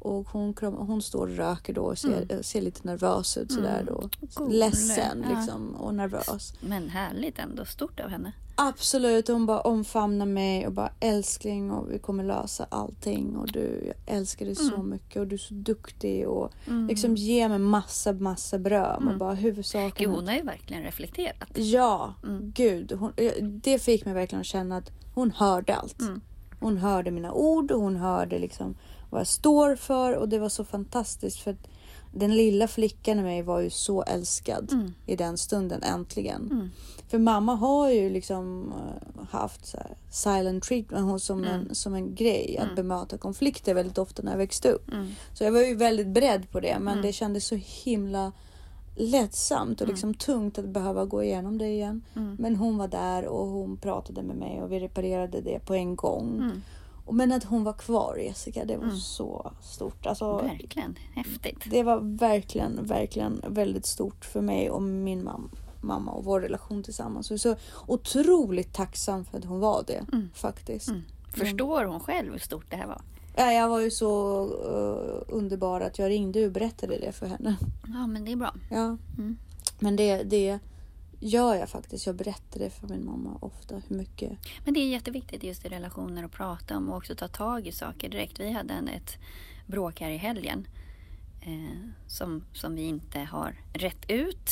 Och 0.05 0.29
hon, 0.29 0.55
kram, 0.55 0.75
hon 0.75 1.03
står 1.03 1.21
och 1.27 1.37
röker 1.37 1.73
då 1.73 1.83
och 1.83 1.99
ser, 1.99 2.23
Mm. 2.31 2.43
ser 2.43 2.63
lite 2.63 2.81
nervös 2.87 3.37
ut 3.37 3.53
sådär 3.53 3.81
Mm. 3.81 3.87
då. 3.95 4.09
Cool. 4.35 4.53
Ledsen 4.53 5.25
Ja. 5.31 5.37
liksom 5.39 5.75
och 5.75 5.95
nervös. 5.95 6.53
Men 6.61 6.89
härligt 6.89 7.39
ändå. 7.39 7.65
Stort 7.65 8.01
av 8.01 8.09
henne. 8.09 8.33
Absolut, 8.57 9.29
hon 9.29 9.47
bara 9.47 9.61
omfamnar 9.61 10.27
mig 10.27 10.67
och 10.67 10.73
bara 10.73 10.91
älskling 11.01 11.71
och 11.71 11.93
vi 11.93 11.99
kommer 11.99 12.25
lösa 12.25 12.67
allting 12.69 13.37
och 13.37 13.53
du, 13.53 13.83
jag 13.87 14.17
älskar 14.17 14.47
dig 14.47 14.55
så 14.55 14.75
Mm. 14.75 14.91
mycket 14.91 15.21
och 15.21 15.27
du 15.27 15.35
är 15.35 15.39
så 15.39 15.55
duktig 15.55 16.29
och 16.29 16.53
Mm. 16.67 16.87
liksom 16.87 17.17
ge 17.17 17.49
mig 17.49 17.59
massa, 17.59 18.13
massa 18.13 18.59
beröm 18.59 18.97
och 18.97 19.03
Mm. 19.03 19.19
bara 19.19 19.35
huvudsaken. 19.35 20.07
Gud, 20.07 20.17
hon 20.17 20.27
har 20.29 20.35
ju 20.35 20.43
verkligen 20.43 20.83
reflekterat. 20.83 21.49
Ja, 21.55 22.15
Mm. 22.25 22.53
gud. 22.55 22.93
Hon, 22.93 23.13
det 23.65 23.79
fick 23.79 24.05
mig 24.05 24.15
verkligen 24.15 24.41
att 24.41 24.47
känna 24.47 24.77
att 24.77 24.91
hon 25.15 25.31
hörde 25.31 25.75
allt. 25.77 26.01
Mm. 26.01 26.21
Hon 26.61 26.77
hörde 26.77 27.11
mina 27.11 27.33
ord 27.33 27.71
och 27.71 27.81
hon 27.81 27.97
hörde 27.97 28.39
liksom 28.39 28.75
vad 29.15 29.21
jag 29.21 29.27
står 29.29 29.77
för 29.77 30.13
och 30.17 30.29
det 30.29 30.39
var 30.39 30.49
så 30.49 30.65
fantastiskt 30.65 31.41
för 31.41 31.57
den 32.13 32.37
lilla 32.37 32.69
flickan 32.69 33.19
i 33.19 33.23
mig 33.23 33.43
var 33.43 33.61
ju 33.61 33.71
så 33.71 34.03
älskad 34.03 34.73
Mm. 34.73 34.95
i 35.07 35.17
den 35.17 35.39
stunden 35.39 35.83
äntligen. 35.83 36.49
Mm. 36.53 36.71
För 37.09 37.19
mamma 37.19 37.55
har 37.55 37.91
ju 37.91 38.11
liksom 38.11 38.73
eh, 38.73 39.25
haft 39.31 39.67
så 39.67 39.79
silent 40.11 40.65
treatment 40.65 41.05
hon 41.11 41.21
som, 41.21 41.39
Mm. 41.39 41.51
en, 41.69 41.75
som 41.75 41.95
en 41.95 42.15
grej 42.15 42.57
att 42.59 42.65
Mm. 42.65 42.75
bemöta 42.75 43.19
konflikter 43.19 43.75
väldigt 43.75 43.99
ofta 43.99 44.23
när 44.23 44.31
jag 44.31 44.39
växte 44.39 44.71
upp. 44.73 44.93
Mm. 44.93 45.07
Så 45.35 45.45
jag 45.45 45.53
var 45.53 45.61
ju 45.61 45.75
väldigt 45.75 46.09
beredd 46.09 46.51
på 46.51 46.61
det 46.61 46.77
men 46.81 46.93
Mm. 46.93 47.03
det 47.07 47.13
kändes 47.13 47.47
så 47.47 47.55
himla 47.85 48.33
lättsamt 48.97 49.81
och 49.81 49.89
liksom 49.89 50.15
tungt 50.15 50.59
att 50.59 50.69
behöva 50.69 51.05
gå 51.05 51.23
igenom 51.23 51.59
det 51.59 51.69
igen. 51.69 52.03
Men 52.39 52.57
hon 52.57 52.79
var 52.79 52.89
där 52.89 53.27
och 53.27 53.47
hon 53.47 53.77
pratade 53.77 54.23
med 54.23 54.37
mig 54.37 54.63
och 54.63 54.73
vi 54.73 54.81
reparerade 54.81 55.41
det 55.41 55.59
på 55.67 55.75
en 55.75 55.97
gång. 55.97 56.51
Mm. 57.07 57.17
Men 57.17 57.33
att 57.33 57.45
hon 57.45 57.65
var 57.65 57.73
kvar 57.73 58.17
Jessica, 58.17 58.65
det 58.65 58.77
var 58.77 58.85
Mm. 58.85 58.97
så 58.97 59.53
stort. 59.63 60.07
Alltså, 60.07 60.37
Verkligen 60.37 60.99
häftigt. 61.15 61.59
det 61.71 61.83
var 61.83 61.99
verkligen, 62.19 62.87
verkligen 62.87 63.41
väldigt 63.49 63.87
stort 63.87 64.25
för 64.25 64.41
mig 64.41 64.71
och 64.71 64.83
min 64.83 65.29
mam- 65.29 65.51
mamma 65.81 66.13
och 66.13 66.25
vår 66.25 66.41
relation 66.41 66.83
tillsammans. 66.83 67.31
Jag 67.31 67.35
är 67.35 67.39
så 67.39 67.57
otroligt 67.87 68.75
tacksam 68.75 69.25
för 69.25 69.39
att 69.39 69.45
hon 69.45 69.61
var 69.61 69.85
det 69.87 70.05
Mm. 70.13 70.31
faktiskt. 70.35 70.89
Mm. 70.89 71.03
Förstår 71.33 71.85
hon 71.85 72.01
själv 72.01 72.33
hur 72.33 72.39
stort 72.39 72.71
det 72.71 72.77
här 72.77 72.87
var? 72.87 73.03
Ja, 73.37 73.53
jag 73.53 73.69
var 73.69 73.81
ju 73.81 73.91
så 73.91 74.41
eh, 74.65 75.35
underbar 75.35 75.81
att 75.81 75.99
jag 75.99 76.11
ringde 76.11 76.47
och 76.47 76.53
berättade 76.53 76.99
det 76.99 77.13
för 77.13 77.27
henne. 77.27 77.57
Ja, 77.95 78.07
men 78.07 78.25
det 78.25 78.33
är 78.33 78.37
bra. 78.37 78.55
Ja. 78.71 78.97
Mm. 79.19 79.37
Men 79.79 79.97
det, 79.97 80.23
det 80.23 80.59
gör 81.29 81.55
jag 81.55 81.69
faktiskt. 81.69 82.07
Jag 82.07 82.17
berättar 82.17 82.61
det 82.61 82.71
för 82.71 82.89
min 82.89 83.05
mamma 83.05 83.39
ofta 83.41 83.83
hur 83.89 83.97
mycket. 83.97 84.33
Men 84.65 84.75
det 84.75 84.81
är 84.81 84.89
jätteviktigt 84.89 85.43
just 85.45 85.65
i 85.65 85.69
relationer 85.69 86.25
att 86.25 86.33
prata 86.33 86.77
om 86.77 86.89
och 86.89 86.97
också 86.97 87.15
ta 87.15 87.29
tag 87.29 87.67
i 87.67 87.73
saker 87.73 88.09
direkt. 88.09 88.41
Vi 88.41 88.51
hade 88.53 88.75
en, 88.75 88.89
ett 88.89 89.19
bråk 89.67 90.01
här 90.01 90.11
i 90.11 90.17
helgen 90.17 90.67
eh, 91.41 91.89
som, 92.07 92.45
som 92.53 92.75
vi 92.75 92.83
inte 92.83 93.19
har 93.21 93.55
rätt 93.73 94.11
ut. 94.11 94.51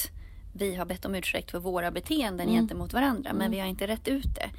vi 0.54 0.74
har 0.74 0.84
bett 0.86 1.04
om 1.04 1.14
ursäkt 1.14 1.50
för 1.50 1.58
våra 1.58 1.90
beteenden 1.90 2.48
Mm. 2.48 2.60
gentemot 2.60 2.92
varandra 2.92 3.32
men 3.32 3.40
Mm. 3.40 3.50
vi 3.50 3.58
har 3.60 3.66
inte 3.66 3.86
rätt 3.86 4.08
ut 4.08 4.34
det. 4.34 4.50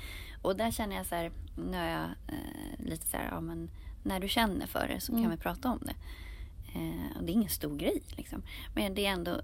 Och 0.41 0.55
där 0.55 0.71
känner 0.71 0.95
jag 0.95 1.05
så 1.05 1.15
här, 1.15 1.31
nu 1.69 1.77
är 1.77 1.91
jag 1.99 2.03
eh, 2.35 2.85
lite 2.89 3.07
så 3.07 3.17
här, 3.17 3.27
ja 3.31 3.41
men 3.41 3.69
när 4.03 4.19
du 4.19 4.27
känner 4.29 4.67
för 4.67 4.87
det 4.87 4.99
så 5.01 5.11
Mm. 5.11 5.23
kan 5.23 5.31
vi 5.31 5.37
prata 5.37 5.69
om 5.71 5.79
det. 5.81 5.95
Eh, 6.79 7.17
och 7.17 7.23
det 7.23 7.31
är 7.31 7.33
ingen 7.33 7.49
stor 7.49 7.77
grej 7.77 8.01
liksom. 8.17 8.41
Men 8.75 8.95
det 8.95 9.05
är 9.05 9.11
ändå, 9.11 9.41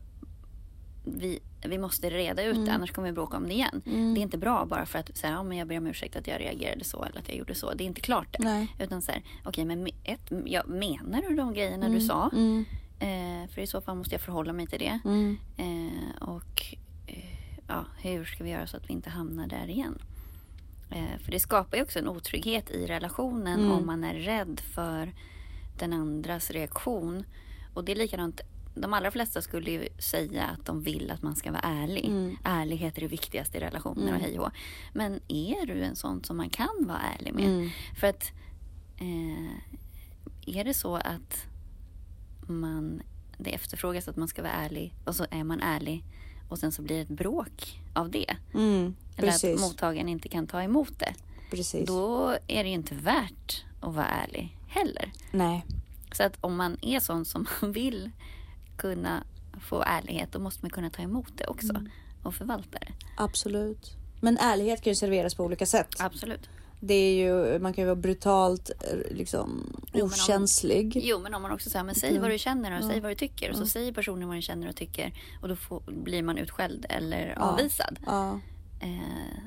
vi, 1.18 1.40
vi 1.66 1.78
måste 1.78 2.10
reda 2.10 2.44
ut 2.44 2.56
det 2.56 2.62
Mm. 2.62 2.76
annars 2.76 2.92
kommer 2.92 3.08
vi 3.08 3.14
bråka 3.14 3.38
om 3.38 3.48
det 3.48 3.54
igen. 3.54 3.82
Mm. 3.86 4.14
Det 4.14 4.20
är 4.20 4.22
inte 4.22 4.38
bra 4.38 4.66
bara 4.66 4.86
för 4.86 5.00
att 5.00 5.18
säga, 5.18 5.34
ja 5.34 5.44
men 5.44 5.58
jag 5.58 5.68
ber 5.68 5.78
om 5.78 5.88
ursäkt 5.88 6.16
att 6.16 6.28
jag 6.28 6.42
reagerade 6.42 6.84
så 6.84 7.04
eller 7.04 7.20
att 7.20 7.28
jag 7.30 7.38
gjorde 7.38 7.56
så. 7.56 7.74
Det 7.74 7.84
är 7.84 7.86
inte 7.86 8.02
klart 8.02 8.28
det. 8.38 8.44
Nej. 8.44 8.76
Utan 8.80 9.02
så 9.02 9.12
här, 9.12 9.22
okej 9.46 9.66
men 9.66 9.88
me- 9.88 9.96
ett, 10.04 10.32
ja, 10.46 10.64
menar 10.68 11.22
du 11.30 11.36
de 11.36 11.54
grejerna 11.54 11.86
Mm. 11.86 12.00
du 12.00 12.06
sa? 12.06 12.30
Mm. 12.34 12.66
Eh, 13.00 13.50
för 13.50 13.62
i 13.62 13.68
så 13.68 13.82
fall 13.82 13.96
måste 13.98 14.14
jag 14.16 14.22
förhålla 14.22 14.54
mig 14.54 14.68
till 14.68 14.80
det. 14.80 15.00
Mm. 15.06 15.38
Eh, 15.58 16.22
och 16.30 16.76
eh, 17.08 17.60
ja, 17.68 17.86
hur 18.02 18.26
ska 18.26 18.44
vi 18.44 18.50
göra 18.50 18.68
så 18.68 18.78
att 18.78 18.90
vi 18.90 18.94
inte 18.94 19.10
hamnar 19.10 19.48
där 19.48 19.70
igen? 19.70 19.98
Eh, 20.92 21.20
för 21.24 21.32
det 21.32 21.40
skapar 21.40 21.78
ju 21.78 21.84
också 21.84 22.00
en 22.00 22.08
otrygghet 22.08 22.72
i 22.72 22.86
relationen 22.86 23.72
om 23.72 23.86
man 23.86 24.04
är 24.04 24.14
rädd 24.14 24.60
för 24.74 25.14
den 25.80 25.94
andras 25.94 26.52
reaktion. 26.52 27.24
Och 27.74 27.84
det 27.84 27.92
är 27.92 27.96
likadant, 27.96 28.42
de 28.82 28.94
allra 28.94 29.12
flesta 29.12 29.42
skulle 29.42 29.72
ju 29.72 29.88
säga 30.00 30.46
att 30.46 30.66
de 30.66 30.82
vill 30.84 31.12
att 31.12 31.22
man 31.22 31.36
ska 31.36 31.52
vara 31.52 31.62
ärlig. 31.62 32.06
Mm. 32.06 32.38
Ärlighet 32.44 32.98
är 32.98 33.02
det 33.02 33.08
viktigaste 33.08 33.58
i 33.58 33.62
relationer 33.62 34.02
Mm. 34.02 34.16
och 34.16 34.22
hej 34.22 34.40
och. 34.40 34.52
Men 34.94 35.20
är 35.28 35.66
du 35.66 35.84
en 35.84 35.96
sån 35.96 36.24
som 36.24 36.38
man 36.38 36.50
kan 36.50 36.86
vara 36.88 37.00
ärlig 37.20 37.34
med? 37.34 37.46
Mm. 37.46 37.70
För 38.00 38.08
att 38.08 38.32
eh, 38.98 40.58
är 40.60 40.64
det 40.64 40.74
så 40.74 40.96
att 40.96 41.46
man, 42.48 43.02
det 43.38 43.54
efterfrågas 43.54 44.08
att 44.08 44.16
man 44.18 44.28
ska 44.28 44.42
vara 44.42 44.52
ärlig 44.54 44.94
och 45.06 45.16
så 45.16 45.26
är 45.32 45.44
man 45.44 45.62
ärlig 45.62 46.04
och 46.50 46.60
sen 46.60 46.72
så 46.72 46.82
blir 46.82 46.96
det 46.96 47.02
ett 47.02 47.08
bråk 47.10 47.80
av 47.94 48.12
det. 48.12 48.36
Mm. 48.54 48.96
Eller 49.18 49.30
att 49.30 49.60
mottagaren 49.62 50.10
inte 50.10 50.30
kan 50.30 50.48
ta 50.48 50.64
emot 50.64 51.00
det. 51.00 51.14
Precis. 51.52 51.88
Då 51.88 52.38
är 52.48 52.64
det 52.64 52.70
ju 52.70 52.76
inte 52.76 52.96
värt 52.96 53.66
att 53.82 53.94
vara 53.96 54.08
ärlig 54.08 54.58
heller. 54.68 55.12
Nej. 55.32 55.66
Så 56.12 56.24
att 56.24 56.38
om 56.42 56.56
man 56.56 56.78
är 56.82 57.00
sån 57.00 57.26
som 57.26 57.48
man 57.62 57.72
vill 57.72 58.12
kunna 58.80 59.24
få 59.70 59.84
ärlighet 59.88 60.32
då 60.32 60.40
måste 60.40 60.60
man 60.66 60.70
kunna 60.70 60.90
ta 60.90 61.02
emot 61.02 61.38
det 61.38 61.48
också 61.48 61.70
Mm. 61.70 61.90
och 62.24 62.36
förvalta 62.36 62.80
det. 62.80 62.92
Absolut. 63.18 63.92
Men 64.22 64.38
ärlighet 64.38 64.82
kan 64.82 64.92
ju 64.92 64.96
serveras 64.96 65.36
på 65.36 65.44
olika 65.44 65.66
sätt. 65.66 65.88
Absolut. 66.00 66.50
Det 66.82 66.94
är 66.94 67.14
ju, 67.14 67.60
man 67.60 67.74
kan 67.74 67.82
ju 67.82 67.86
vara 67.86 67.96
brutalt 67.96 68.70
eh, 68.70 69.16
liksom 69.18 69.74
Jo, 69.76 69.84
men 69.94 70.02
om- 70.02 70.08
okänslig. 70.08 71.00
Jo, 71.04 71.20
men 71.20 71.34
om 71.34 71.42
man 71.42 71.52
också 71.52 71.70
säger, 71.70 71.84
men 71.86 71.96
säg 71.96 72.10
Mm. 72.10 72.22
vad 72.22 72.32
du 72.32 72.38
känner 72.38 72.72
och 72.78 72.84
Ja. 72.86 72.90
säg 72.90 73.00
vad 73.00 73.12
du 73.12 73.16
tycker. 73.16 73.52
Och 73.52 73.58
så 73.58 73.66
säger 73.66 73.92
personen 73.92 74.28
vad 74.28 74.36
den 74.36 74.42
känner 74.42 74.70
och 74.70 74.76
tycker. 74.76 75.14
Och 75.42 75.48
då 75.48 75.56
får, 75.56 75.82
blir 75.88 76.24
man 76.24 76.38
utskälld 76.38 76.86
eller 76.90 77.34
Ja. 77.36 77.42
avvisad. 77.42 78.00
Ja. 78.06 78.40
Eh, 78.80 79.44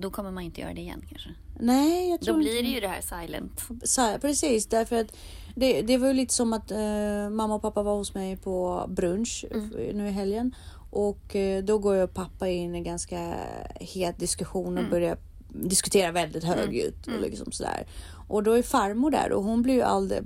då 0.00 0.10
kommer 0.10 0.30
man 0.30 0.42
inte 0.42 0.60
göra 0.60 0.74
det 0.74 0.80
igen 0.80 1.02
kanske. 1.08 1.28
Nej, 1.60 2.10
jag 2.10 2.20
tror 2.20 2.34
Då 2.34 2.40
inte 2.40 2.50
blir 2.52 2.62
det 2.62 2.68
ju 2.68 2.80
det 2.80 2.88
här 2.88 3.00
silent. 3.00 3.60
Så 3.82 4.18
precis, 4.20 4.66
därför 4.66 4.96
att 5.00 5.16
det, 5.56 5.82
det 5.82 5.96
var 5.96 6.08
ju 6.08 6.14
lite 6.14 6.34
som 6.34 6.52
att 6.52 6.70
eh, 6.70 7.28
mamma 7.30 7.54
och 7.54 7.62
pappa 7.62 7.82
var 7.82 7.96
hos 7.96 8.14
mig 8.14 8.36
på 8.36 8.84
brunch 8.88 9.44
Mm. 9.50 9.68
nu 9.96 10.08
i 10.08 10.10
helgen. 10.10 10.54
Och 10.90 11.36
eh, 11.36 11.64
då 11.64 11.78
går 11.78 11.96
jag 11.96 12.04
och 12.04 12.14
pappa 12.14 12.48
in 12.48 12.74
i 12.74 12.78
en 12.78 12.84
ganska 12.84 13.34
het 13.80 14.18
diskussion 14.18 14.72
och 14.74 14.78
Mm. 14.78 14.90
börjar 14.90 15.18
diskutera 15.48 16.12
väldigt 16.12 16.44
högljutt. 16.44 17.06
Mm. 17.06 17.18
Och, 17.18 17.24
liksom 17.24 17.52
sådär. 17.52 17.86
och 18.28 18.42
då 18.42 18.52
är 18.52 18.62
farmor 18.62 19.10
där 19.10 19.32
och 19.32 19.44
hon 19.44 19.62
blir 19.62 19.74
ju 19.74 19.82
alldeles, 19.82 20.24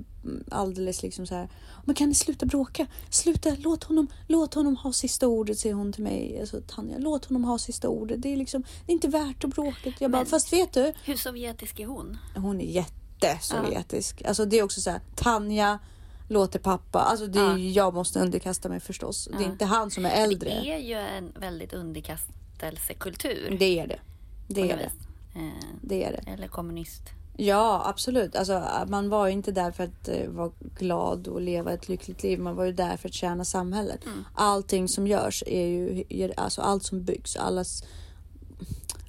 alldeles 0.51 1.03
liksom 1.03 1.25
så 1.27 1.35
här. 1.35 1.49
Men 1.85 1.95
kan 1.95 2.09
ni 2.09 2.15
sluta 2.15 2.45
bråka? 2.45 2.87
Sluta, 3.09 3.55
låt 3.59 3.83
honom, 3.83 4.07
låt 4.27 4.53
honom 4.53 4.75
ha 4.75 4.93
sista 4.93 5.27
ordet, 5.27 5.59
säger 5.59 5.75
hon 5.75 5.93
till 5.93 6.03
mig. 6.03 6.37
Alltså, 6.39 6.61
Tanja, 6.67 6.97
låt 6.97 7.25
honom 7.25 7.43
ha 7.43 7.57
sista 7.57 7.89
ordet. 7.89 8.21
Det 8.21 8.33
är 8.33 8.37
liksom, 8.37 8.63
det 8.85 8.91
är 8.91 8.93
inte 8.93 9.07
värt 9.07 9.43
att 9.43 9.49
bråka. 9.49 9.93
Jag 9.99 10.11
bara, 10.11 10.17
Men- 10.17 10.25
fast 10.25 10.53
vet 10.53 10.73
du? 10.73 10.93
Hur 11.03 11.15
sovjetisk 11.15 11.79
är 11.79 11.85
hon? 11.85 12.17
Hon 12.35 12.61
är 12.61 12.65
jättesovjetisk. 12.65 14.21
Alltså 14.25 14.45
det 14.45 14.59
är 14.59 14.63
också 14.63 14.81
så 14.81 14.89
här, 14.89 15.01
Tanja 15.15 15.79
låter 16.27 16.59
pappa. 16.59 16.99
Alltså 16.99 17.27
det 17.27 17.39
är, 17.39 17.43
Ja. 17.43 17.57
jag 17.57 17.93
måste 17.93 18.19
underkasta 18.19 18.69
mig 18.69 18.79
förstås. 18.79 19.25
Det 19.31 19.37
är 19.37 19.41
Ja. 19.41 19.51
inte 19.51 19.65
han 19.65 19.91
som 19.91 20.05
är 20.05 20.09
äldre. 20.23 20.49
Det 20.49 20.73
är 20.73 20.79
ju 20.79 20.93
en 20.93 21.31
väldigt 21.39 21.73
underkastelsekultur. 21.73 23.55
Det 23.59 23.79
är 23.79 23.87
det. 23.87 23.99
Det 24.47 24.71
är 24.71 24.77
det. 24.77 24.91
Eh, 25.39 25.49
Det 25.81 26.03
är 26.03 26.11
det. 26.11 26.31
eller 26.31 26.47
kommunist. 26.47 27.01
Ja, 27.41 27.81
absolut. 27.85 28.35
Alltså, 28.35 28.63
man 28.87 29.09
var 29.09 29.27
ju 29.27 29.33
inte 29.33 29.51
där 29.51 29.71
för 29.71 29.83
att 29.83 30.07
eh, 30.07 30.29
vara 30.29 30.51
glad 30.59 31.27
och 31.27 31.41
leva 31.41 31.73
ett 31.73 31.89
lyckligt 31.89 32.23
liv. 32.23 32.39
Man 32.39 32.55
var 32.55 32.65
ju 32.65 32.73
där 32.73 32.97
för 32.97 33.09
att 33.09 33.13
tjäna 33.13 33.45
samhället. 33.45 34.05
Mm. 34.05 34.23
Allting 34.33 34.87
som 34.87 35.07
görs 35.07 35.43
är 35.47 35.65
ju, 35.65 36.33
alltså 36.37 36.61
allt 36.61 36.83
som 36.83 37.03
byggs, 37.03 37.35
allas, 37.35 37.83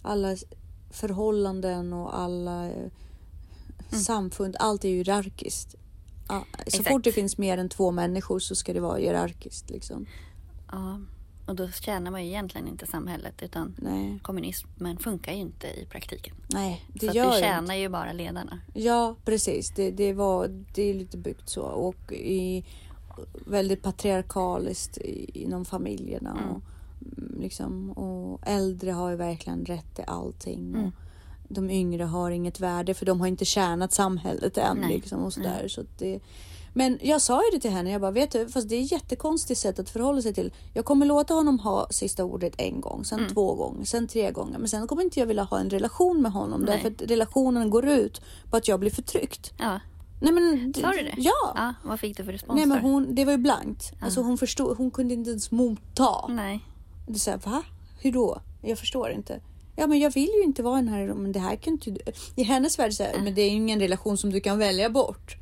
alla 0.02 0.36
förhållanden 0.90 1.92
och 1.92 2.18
alla 2.18 2.66
eh, 2.68 2.90
samfund, 3.90 4.56
allt 4.58 4.84
är 4.84 4.88
ju 4.88 4.96
hierarkiskt. 4.96 5.74
Ja, 6.28 6.44
så 6.54 6.62
Exakt. 6.66 6.88
fort 6.88 7.04
det 7.04 7.12
finns 7.12 7.38
mer 7.38 7.58
än 7.58 7.68
två 7.68 7.90
människor 7.90 8.38
så 8.38 8.54
ska 8.54 8.72
det 8.72 8.80
vara 8.80 8.98
hierarkiskt. 8.98 9.70
Liksom. 9.70 10.06
Ja. 10.72 11.00
Och 11.50 11.56
då 11.56 11.68
tjänar 11.68 12.10
man 12.10 12.22
ju 12.24 12.28
egentligen 12.28 12.68
inte 12.68 12.86
samhället 12.86 13.42
utan 13.42 13.74
Nej, 13.78 14.18
kommunismen 14.22 14.98
funkar 14.98 15.32
ju 15.32 15.38
inte 15.38 15.66
i 15.66 15.86
praktiken. 15.90 16.34
nej, 16.48 16.84
det 16.92 17.06
så 17.08 17.12
gör 17.16 17.34
ju 17.34 17.40
tjänar 17.40 17.60
inte. 17.62 17.74
ju 17.74 17.88
bara 17.88 18.12
ledarna. 18.12 18.58
Ja, 18.74 19.16
precis. 19.24 19.70
Det, 19.70 19.90
det, 19.90 20.12
var, 20.12 20.64
det 20.74 20.82
är 20.82 20.94
lite 20.94 21.16
byggt 21.16 21.48
så. 21.48 21.62
Och 21.62 22.12
i, 22.12 22.64
väldigt 23.46 23.82
patriarkaliskt 23.82 24.98
i- 24.98 25.42
inom 25.42 25.64
familjerna. 25.64 26.30
Mm. 26.30 26.50
Och, 26.50 26.62
mm, 27.18 27.40
liksom, 27.40 27.90
och 27.90 28.40
äldre 28.46 28.90
har 28.90 29.10
ju 29.10 29.16
verkligen 29.16 29.64
rätt 29.64 29.94
till 29.94 30.04
allting. 30.06 30.68
Mm. 30.74 30.86
Och 31.48 31.54
de 31.54 31.70
yngre 31.70 32.04
har 32.04 32.30
inget 32.30 32.60
värde 32.60 32.94
för 32.94 33.06
de 33.06 33.20
har 33.20 33.26
inte 33.26 33.44
tjänat 33.44 33.92
samhället 33.92 34.58
än. 34.58 34.76
Nej. 34.76 34.88
Liksom, 34.96 35.24
och 35.24 35.32
sådär. 35.32 35.68
Så 35.68 35.82
det, 35.98 36.20
men 36.74 36.98
jag 37.02 37.22
sa 37.22 37.42
ju 37.44 37.50
det 37.56 37.60
till 37.60 37.70
henne, 37.70 37.90
jag 37.90 38.00
bara, 38.00 38.10
vet 38.10 38.30
du, 38.30 38.48
fast 38.48 38.68
det 38.68 38.74
är 38.76 38.82
ett 38.82 38.92
jättekonstigt 38.92 39.60
sätt 39.60 39.78
att 39.78 39.90
förhålla 39.90 40.22
sig 40.22 40.34
till. 40.34 40.52
Jag 40.74 40.84
kommer 40.84 41.06
låta 41.06 41.34
honom 41.34 41.58
ha 41.58 41.86
sista 41.90 42.24
ordet 42.24 42.54
en 42.58 42.80
gång, 42.80 43.04
sen 43.04 43.18
Mm. 43.18 43.32
två 43.34 43.54
gånger, 43.54 43.84
sen 43.84 44.08
tre 44.08 44.30
gånger. 44.30 44.58
Men 44.58 44.68
sen 44.68 44.86
kommer 44.86 45.02
inte 45.02 45.20
jag 45.20 45.26
vilja 45.26 45.42
ha 45.42 45.58
en 45.58 45.70
relation 45.70 46.22
med 46.22 46.32
honom 46.32 46.60
Nej. 46.60 46.74
därför 46.74 47.04
att 47.04 47.10
relationen 47.10 47.70
går 47.70 47.88
ut 47.88 48.20
på 48.50 48.56
att 48.56 48.68
jag 48.68 48.80
blir 48.80 48.90
förtryckt. 48.90 49.52
Ja, 49.58 49.80
Nej 50.22 50.32
men... 50.32 50.74
Sa 50.74 50.90
du 50.90 50.96
det? 51.02 51.14
Ja! 51.16 51.52
ja 51.54 51.74
vad 51.84 52.00
fick 52.00 52.16
du 52.16 52.24
för 52.24 52.32
respons 52.32 52.56
Nej 52.56 52.66
men 52.66 52.78
hon, 52.78 53.14
det 53.14 53.24
var 53.24 53.32
ju 53.32 53.38
blankt. 53.38 53.92
Alltså 54.02 54.22
hon 54.22 54.38
förstod, 54.38 54.76
hon 54.76 54.90
kunde 54.90 55.14
inte 55.14 55.30
ens 55.30 55.50
motta. 55.50 56.28
Nej. 56.28 56.60
Det 57.06 57.12
är 57.14 57.18
så 57.18 57.30
här, 57.30 57.38
va? 57.44 57.62
Hur 58.00 58.12
då? 58.12 58.40
Jag 58.62 58.78
förstår 58.78 59.10
inte. 59.10 59.40
Ja 59.76 59.86
men 59.86 59.98
jag 59.98 60.10
vill 60.10 60.30
ju 60.38 60.42
inte 60.42 60.62
vara 60.62 60.78
i 60.78 60.82
den 60.82 60.88
här, 60.94 61.06
men 61.14 61.32
det 61.32 61.38
här 61.38 61.56
kan 61.56 61.72
inte. 61.72 61.96
I 62.36 62.42
hennes 62.42 62.78
värld 62.78 62.92
så 62.92 63.02
här, 63.02 63.20
men 63.24 63.34
det 63.34 63.42
är 63.42 63.50
ju 63.50 63.56
ingen 63.56 63.80
relation 63.80 64.18
som 64.18 64.30
du 64.32 64.40
kan 64.40 64.58
välja 64.58 64.90
bort. 64.90 65.36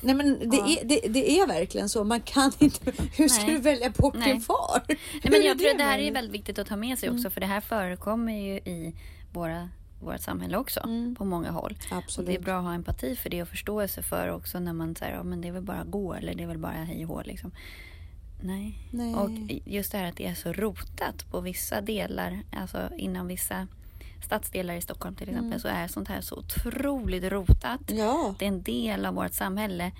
Nej 0.00 0.14
men 0.14 0.50
det, 0.50 0.56
Ja. 0.56 0.66
är, 0.68 0.84
det, 0.84 1.00
det 1.08 1.30
är 1.40 1.46
verkligen 1.46 1.88
så. 1.88 2.04
Man 2.04 2.20
kan 2.20 2.52
inte. 2.58 2.92
Hur 3.16 3.28
ska 3.28 3.46
Nej. 3.46 3.54
du 3.54 3.60
välja 3.60 3.90
bort 3.90 4.14
Nej. 4.18 4.32
din 4.32 4.40
far? 4.40 4.82
Nej, 4.88 4.98
men 5.22 5.42
jag 5.42 5.58
tror 5.58 5.70
att 5.70 5.78
det 5.78 5.84
här 5.84 5.98
är 5.98 6.12
väldigt 6.12 6.34
viktigt 6.34 6.58
att 6.58 6.66
ta 6.66 6.76
med 6.76 6.98
sig 6.98 7.10
också 7.10 7.30
för 7.30 7.40
det 7.40 7.46
här 7.46 7.60
förekommer 7.60 8.32
ju 8.32 8.54
i 8.56 8.94
våra, 9.32 9.68
vårt 10.02 10.20
samhälle 10.20 10.56
också 10.56 10.80
Mm. 10.80 11.14
på 11.14 11.24
många 11.24 11.50
håll. 11.50 11.76
Och 11.90 11.96
Absolut. 11.96 12.26
det 12.30 12.34
är 12.36 12.40
bra 12.40 12.58
att 12.58 12.64
ha 12.64 12.74
empati 12.74 13.16
för 13.16 13.30
det 13.30 13.42
och 13.42 13.48
förståelse 13.48 14.02
för 14.02 14.28
också 14.30 14.58
när 14.60 14.72
man 14.72 14.96
säger 14.96 15.14
ja, 15.16 15.22
men 15.22 15.40
det 15.40 15.48
är 15.48 15.52
väl 15.52 15.62
bara 15.62 15.78
att 15.80 15.90
gå 15.90 16.14
eller 16.14 16.34
det 16.34 16.42
är 16.42 16.46
väl 16.46 16.58
bara 16.58 16.72
hej 16.72 17.06
och 17.06 17.08
hå 17.14 17.22
liksom. 17.24 17.50
Nej. 18.42 18.78
Nej. 18.90 19.14
Och 19.14 19.30
just 19.66 19.92
det 19.92 19.98
här 19.98 20.08
att 20.08 20.16
det 20.16 20.26
är 20.26 20.34
så 20.34 20.52
rotat 20.52 21.30
på 21.30 21.40
vissa 21.40 21.80
delar, 21.80 22.40
alltså 22.56 22.90
inom 22.96 23.26
vissa 23.26 23.66
stadsdelar 24.24 24.74
i 24.74 24.80
Stockholm 24.80 25.14
till 25.14 25.28
exempel 25.28 25.46
Mm. 25.46 25.60
så 25.60 25.68
är 25.68 25.88
sånt 25.88 26.08
här 26.08 26.20
så 26.20 26.36
otroligt 26.36 27.24
rotat. 27.24 27.80
Ja. 27.86 28.34
Det 28.38 28.44
är 28.44 28.48
en 28.48 28.62
del 28.62 29.06
av 29.06 29.14
vårt 29.14 29.32
samhälle 29.34 29.92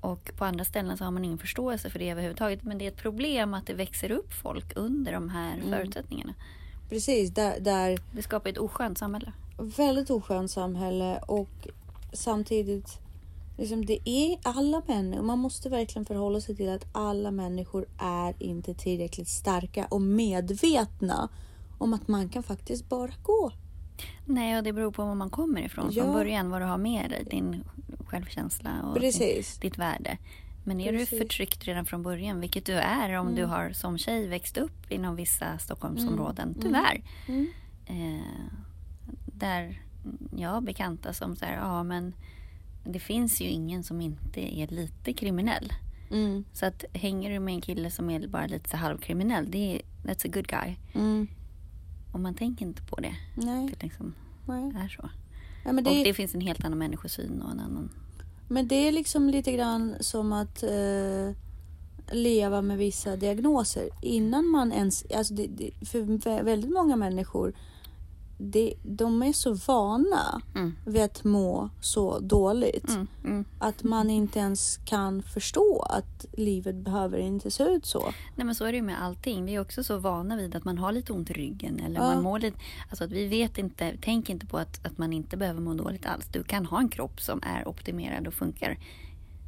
och 0.00 0.30
på 0.36 0.44
andra 0.44 0.64
ställen 0.64 0.96
så 0.98 1.04
har 1.04 1.10
man 1.10 1.24
ingen 1.24 1.38
förståelse 1.38 1.90
för 1.90 1.98
det 1.98 2.10
överhuvudtaget. 2.10 2.62
Men 2.62 2.78
det 2.78 2.84
är 2.84 2.88
ett 2.88 2.96
problem 2.96 3.54
att 3.54 3.66
det 3.66 3.74
växer 3.74 4.10
upp 4.10 4.32
folk 4.32 4.72
under 4.76 5.12
de 5.12 5.28
här 5.28 5.54
Mm. 5.56 5.70
förutsättningarna. 5.70 6.34
Precis. 6.88 7.30
Där, 7.30 7.60
där 7.60 7.98
Det 8.12 8.22
skapar 8.22 8.50
ett 8.50 8.58
oskönt 8.58 8.98
samhälle. 8.98 9.32
väldigt 9.76 10.10
oskönt 10.10 10.50
samhälle 10.50 11.18
och 11.18 11.68
samtidigt 12.12 12.98
liksom 13.58 13.86
det 13.86 14.08
är 14.08 14.38
alla 14.42 14.82
människor. 14.86 15.22
Man 15.22 15.38
måste 15.38 15.68
verkligen 15.68 16.06
förhålla 16.06 16.40
sig 16.40 16.56
till 16.56 16.68
att 16.68 16.86
alla 16.92 17.30
människor 17.30 17.86
är 17.98 18.34
inte 18.38 18.74
tillräckligt 18.74 19.28
starka 19.28 19.86
och 19.90 20.02
medvetna 20.02 21.28
om 21.78 21.94
att 21.94 22.08
man 22.08 22.28
kan 22.28 22.42
faktiskt 22.42 22.88
bara 22.88 23.12
gå. 23.22 23.52
Nej, 24.26 24.56
och 24.58 24.64
det 24.64 24.72
beror 24.72 24.92
på 24.92 25.04
var 25.04 25.14
man 25.14 25.30
kommer 25.30 25.62
ifrån 25.62 25.90
Ja. 25.92 26.02
från 26.02 26.12
början. 26.12 26.50
Vad 26.50 26.60
du 26.62 26.66
har 26.66 26.78
med 26.78 27.10
dig, 27.10 27.24
din 27.30 27.64
självkänsla 28.06 28.82
och 28.82 28.96
Precis. 28.96 29.58
ditt 29.58 29.78
värde. 29.78 30.18
Men 30.64 30.80
är 30.80 30.92
Precis. 30.92 31.10
du 31.10 31.18
förtryckt 31.18 31.64
redan 31.64 31.86
från 31.86 32.02
början, 32.02 32.40
vilket 32.40 32.66
du 32.66 32.72
är 32.72 33.18
om 33.18 33.26
Mm. 33.26 33.38
du 33.38 33.44
har 33.44 33.70
som 33.72 33.98
tjej 33.98 34.26
växt 34.28 34.56
upp 34.58 34.92
inom 34.92 35.16
vissa 35.16 35.58
Stockholmsområden, 35.58 36.54
tyvärr. 36.62 37.02
Mm. 37.28 37.46
Eh, 37.86 38.52
där 39.26 39.82
jag 40.36 40.48
har 40.50 40.60
bekanta 40.60 41.12
som 41.12 41.36
säger, 41.36 41.56
ja 41.56 41.82
men 41.82 42.14
det 42.84 42.98
finns 42.98 43.40
ju 43.40 43.44
ingen 43.44 43.82
som 43.84 44.00
inte 44.00 44.58
är 44.58 44.66
lite 44.66 45.12
kriminell. 45.12 45.72
Mm. 46.10 46.44
Så 46.52 46.66
att 46.66 46.84
hänger 46.92 47.30
du 47.30 47.38
med 47.40 47.54
en 47.54 47.60
kille 47.60 47.90
som 47.90 48.10
är 48.10 48.28
bara 48.28 48.46
lite 48.46 48.70
så 48.70 48.76
halvkriminell, 48.76 49.50
det 49.50 49.58
är, 49.58 49.82
that's 50.08 50.26
a 50.26 50.30
good 50.34 50.46
guy. 50.48 50.74
Mm. 50.94 51.28
Och 52.12 52.20
man 52.20 52.34
tänker 52.34 52.66
inte 52.66 52.82
på 52.82 52.96
det. 53.00 53.14
Nej. 53.34 53.68
Det 53.68 53.82
liksom 53.82 54.14
Nej. 54.46 54.72
är 54.84 54.88
så. 54.88 55.08
Ja, 55.64 55.72
det, 55.72 55.90
Och 55.90 55.96
är- 55.96 56.04
det 56.04 56.14
finns 56.14 56.34
en 56.34 56.40
helt 56.40 56.64
annan 56.64 56.78
människosyn 56.78 57.42
och 57.42 57.50
en 57.50 57.60
annan... 57.60 57.90
men 58.48 58.68
det 58.68 58.88
är 58.88 58.92
liksom 58.92 59.28
lite 59.30 59.52
grann 59.52 59.94
som 60.00 60.32
att 60.32 60.62
eh, 60.62 61.30
leva 62.12 62.62
med 62.62 62.78
vissa 62.78 63.16
diagnoser 63.16 63.88
innan 64.02 64.46
man 64.46 64.72
ens... 64.72 65.04
Alltså 65.14 65.34
det, 65.34 65.46
det, 65.46 65.70
för 65.88 65.98
vä- 66.02 66.42
väldigt 66.44 66.70
många 66.72 66.96
människor, 66.96 67.52
det, 68.38 68.74
de 68.82 69.22
är 69.22 69.32
så 69.32 69.54
vana 69.54 70.42
Mm. 70.54 70.74
vid 70.86 71.02
att 71.02 71.24
må 71.24 71.68
så 71.80 72.18
dåligt. 72.18 72.88
Mm, 72.88 73.06
mm. 73.24 73.44
Att 73.58 73.82
man 73.82 74.10
inte 74.10 74.38
ens 74.38 74.76
kan 74.84 75.22
förstå 75.22 75.86
att 75.90 76.26
livet 76.32 76.74
behöver 76.76 77.18
inte 77.18 77.50
se 77.50 77.64
ut 77.64 77.86
så. 77.86 78.12
Nej 78.36 78.46
men 78.46 78.54
så 78.54 78.64
är 78.64 78.72
det 78.72 78.76
ju 78.76 78.82
med 78.82 79.02
allting. 79.02 79.44
Vi 79.44 79.54
är 79.54 79.60
också 79.60 79.84
så 79.84 79.98
vana 79.98 80.36
vid 80.36 80.54
att 80.54 80.64
man 80.64 80.78
har 80.78 80.92
lite 80.92 81.12
ont 81.12 81.30
i 81.30 81.32
ryggen 81.32 81.80
eller 81.80 82.00
Ja. 82.00 82.06
man 82.14 82.22
mår 82.22 82.38
lite... 82.38 82.56
Alltså 82.88 83.04
att 83.04 83.12
vi 83.12 83.26
vet 83.26 83.58
inte, 83.58 83.96
tänk 84.02 84.30
inte 84.30 84.46
på 84.46 84.58
att, 84.58 84.86
att 84.86 84.98
man 84.98 85.12
inte 85.12 85.36
behöver 85.36 85.60
må 85.60 85.74
dåligt 85.74 86.06
alls. 86.06 86.28
Du 86.32 86.42
kan 86.44 86.66
ha 86.66 86.78
en 86.78 86.88
kropp 86.88 87.20
som 87.20 87.40
är 87.42 87.68
optimerad 87.68 88.26
och 88.26 88.34
funkar 88.34 88.78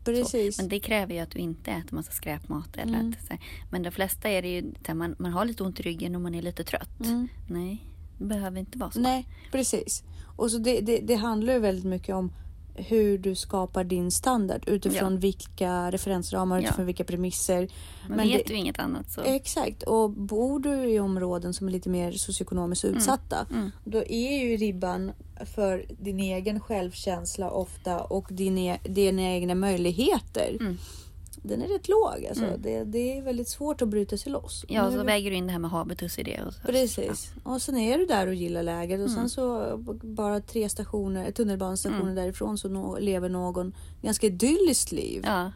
Precis. 0.04 0.56
Så. 0.56 0.62
Men 0.62 0.68
det 0.68 0.80
kräver 0.80 1.14
ju 1.14 1.20
att 1.20 1.30
du 1.30 1.38
inte 1.38 1.70
äter 1.70 1.94
massa 1.96 2.12
skräpmat. 2.12 2.76
Eller 2.76 2.98
Mm. 2.98 3.14
att. 3.30 3.38
Men 3.70 3.82
de 3.82 3.90
flesta 3.90 4.28
är 4.28 4.42
det 4.42 4.48
ju, 4.48 4.94
man, 4.94 5.14
man 5.18 5.32
har 5.32 5.44
lite 5.44 5.62
ont 5.62 5.80
i 5.80 5.82
ryggen 5.82 6.14
och 6.14 6.20
man 6.20 6.34
är 6.34 6.42
lite 6.42 6.64
trött. 6.64 7.00
Mm. 7.00 7.28
Nej, 7.48 7.84
behöver 8.18 8.61
inte 8.61 8.78
vara 8.78 8.90
så. 8.90 9.00
Nej, 9.00 9.26
precis. 9.52 10.02
Och 10.37 10.50
så 10.50 10.59
det, 10.59 10.80
det, 10.80 10.99
det 10.99 11.14
handlar 11.14 11.52
ju 11.52 11.59
väldigt 11.59 11.85
mycket 11.85 12.14
om 12.14 12.33
hur 12.76 13.18
du 13.18 13.35
skapar 13.35 13.85
din 13.85 14.11
standard 14.11 14.64
utifrån 14.66 15.12
Ja. 15.14 15.18
vilka 15.21 15.90
referensramar, 15.90 16.59
Ja. 16.59 16.62
utifrån 16.64 16.87
vilka 16.87 17.04
premisser. 17.04 17.68
Men, 18.09 18.16
men 18.16 18.28
vet 18.28 18.38
det- 18.47 18.52
du 18.52 18.54
inget 18.59 18.78
annat 18.78 19.11
så... 19.11 19.21
Exakt, 19.21 19.83
och 19.83 20.11
bor 20.11 20.61
du 20.61 20.85
i 20.85 21.00
områden 21.00 21.54
som 21.54 21.68
är 21.68 21.73
lite 21.73 21.88
mer 21.88 22.12
socioekonomiskt 22.12 22.85
utsatta, 22.85 23.47
Mm. 23.50 23.71
då 23.85 23.99
är 24.04 24.44
ju 24.44 24.56
ribban 24.56 25.12
för 25.54 25.87
din 25.99 26.21
egen 26.21 26.61
självkänsla 26.61 27.50
ofta 27.50 28.00
och 28.00 28.26
din 28.30 28.59
e- 28.59 28.78
dina 28.85 29.23
egna 29.23 29.54
möjligheter, 29.54 30.56
Mm. 30.61 30.78
Den 31.48 31.62
är 31.62 31.68
rätt 31.68 31.88
låg. 31.88 32.26
Alltså. 32.28 32.44
Mm. 32.44 32.62
Det, 32.62 32.84
det 32.84 33.18
är 33.18 33.22
väldigt 33.22 33.48
svårt 33.48 33.82
att 33.82 33.88
bryta 33.88 34.16
sig 34.18 34.32
loss. 34.32 34.64
Ja, 34.68 34.86
och 34.86 34.92
så 34.92 35.02
väger 35.02 35.30
du 35.30 35.36
in 35.36 35.46
det 35.46 35.52
här 35.52 35.58
med 35.58 35.70
habitus 35.70 36.18
i 36.18 36.22
det. 36.22 36.42
Och 36.46 36.52
så. 36.54 36.60
Precis. 36.60 37.32
Och 37.42 37.62
sen 37.62 37.76
är 37.76 37.98
du 37.98 38.06
där 38.06 38.26
och 38.26 38.34
gillar 38.34 38.62
läget 38.62 39.00
och 39.00 39.06
Mm. 39.06 39.16
sen 39.18 39.28
så 39.30 39.76
bara 40.02 40.40
tre 40.40 40.68
stationer, 40.68 41.30
tunnelbanestationer 41.30 42.02
Mm. 42.02 42.14
därifrån 42.14 42.58
så 42.58 42.68
nå- 42.68 42.98
lever 42.98 43.28
någon 43.28 43.72
ganska 44.02 44.26
idylliskt 44.26 44.92
liv. 44.92 45.22
Ja, 45.26 45.52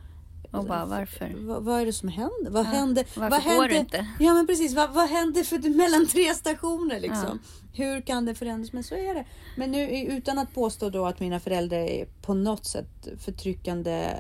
och 0.50 0.64
bara 0.64 0.86
varför? 0.86 1.32
Va, 1.36 1.60
vad 1.60 1.80
är 1.80 1.86
det 1.86 1.92
som 1.92 2.08
händer? 2.08 2.50
Vad 2.50 2.66
Ja, 2.66 2.70
händer? 2.70 3.04
varför 3.14 3.30
vad 3.30 3.42
går 3.44 3.50
händer? 3.50 3.68
du 3.68 3.76
inte? 3.76 4.06
Ja 4.20 4.34
men 4.34 4.46
precis, 4.46 4.74
vad, 4.74 4.90
vad 4.94 5.08
händer 5.08 5.42
för 5.42 5.68
mellan 5.76 6.06
tre 6.06 6.34
stationer 6.34 7.00
liksom? 7.00 7.38
Hur 7.72 8.00
kan 8.00 8.24
det 8.24 8.34
förändras? 8.34 8.72
Men 8.72 8.84
så 8.84 8.94
är 8.94 9.14
det. 9.14 9.24
Men 9.56 9.70
nu 9.70 10.02
utan 10.04 10.38
att 10.38 10.54
påstå 10.54 10.90
då 10.90 11.06
att 11.06 11.20
mina 11.20 11.40
föräldrar 11.40 11.78
är 11.78 12.06
på 12.22 12.34
något 12.34 12.66
sätt 12.66 13.08
förtryckande 13.20 14.10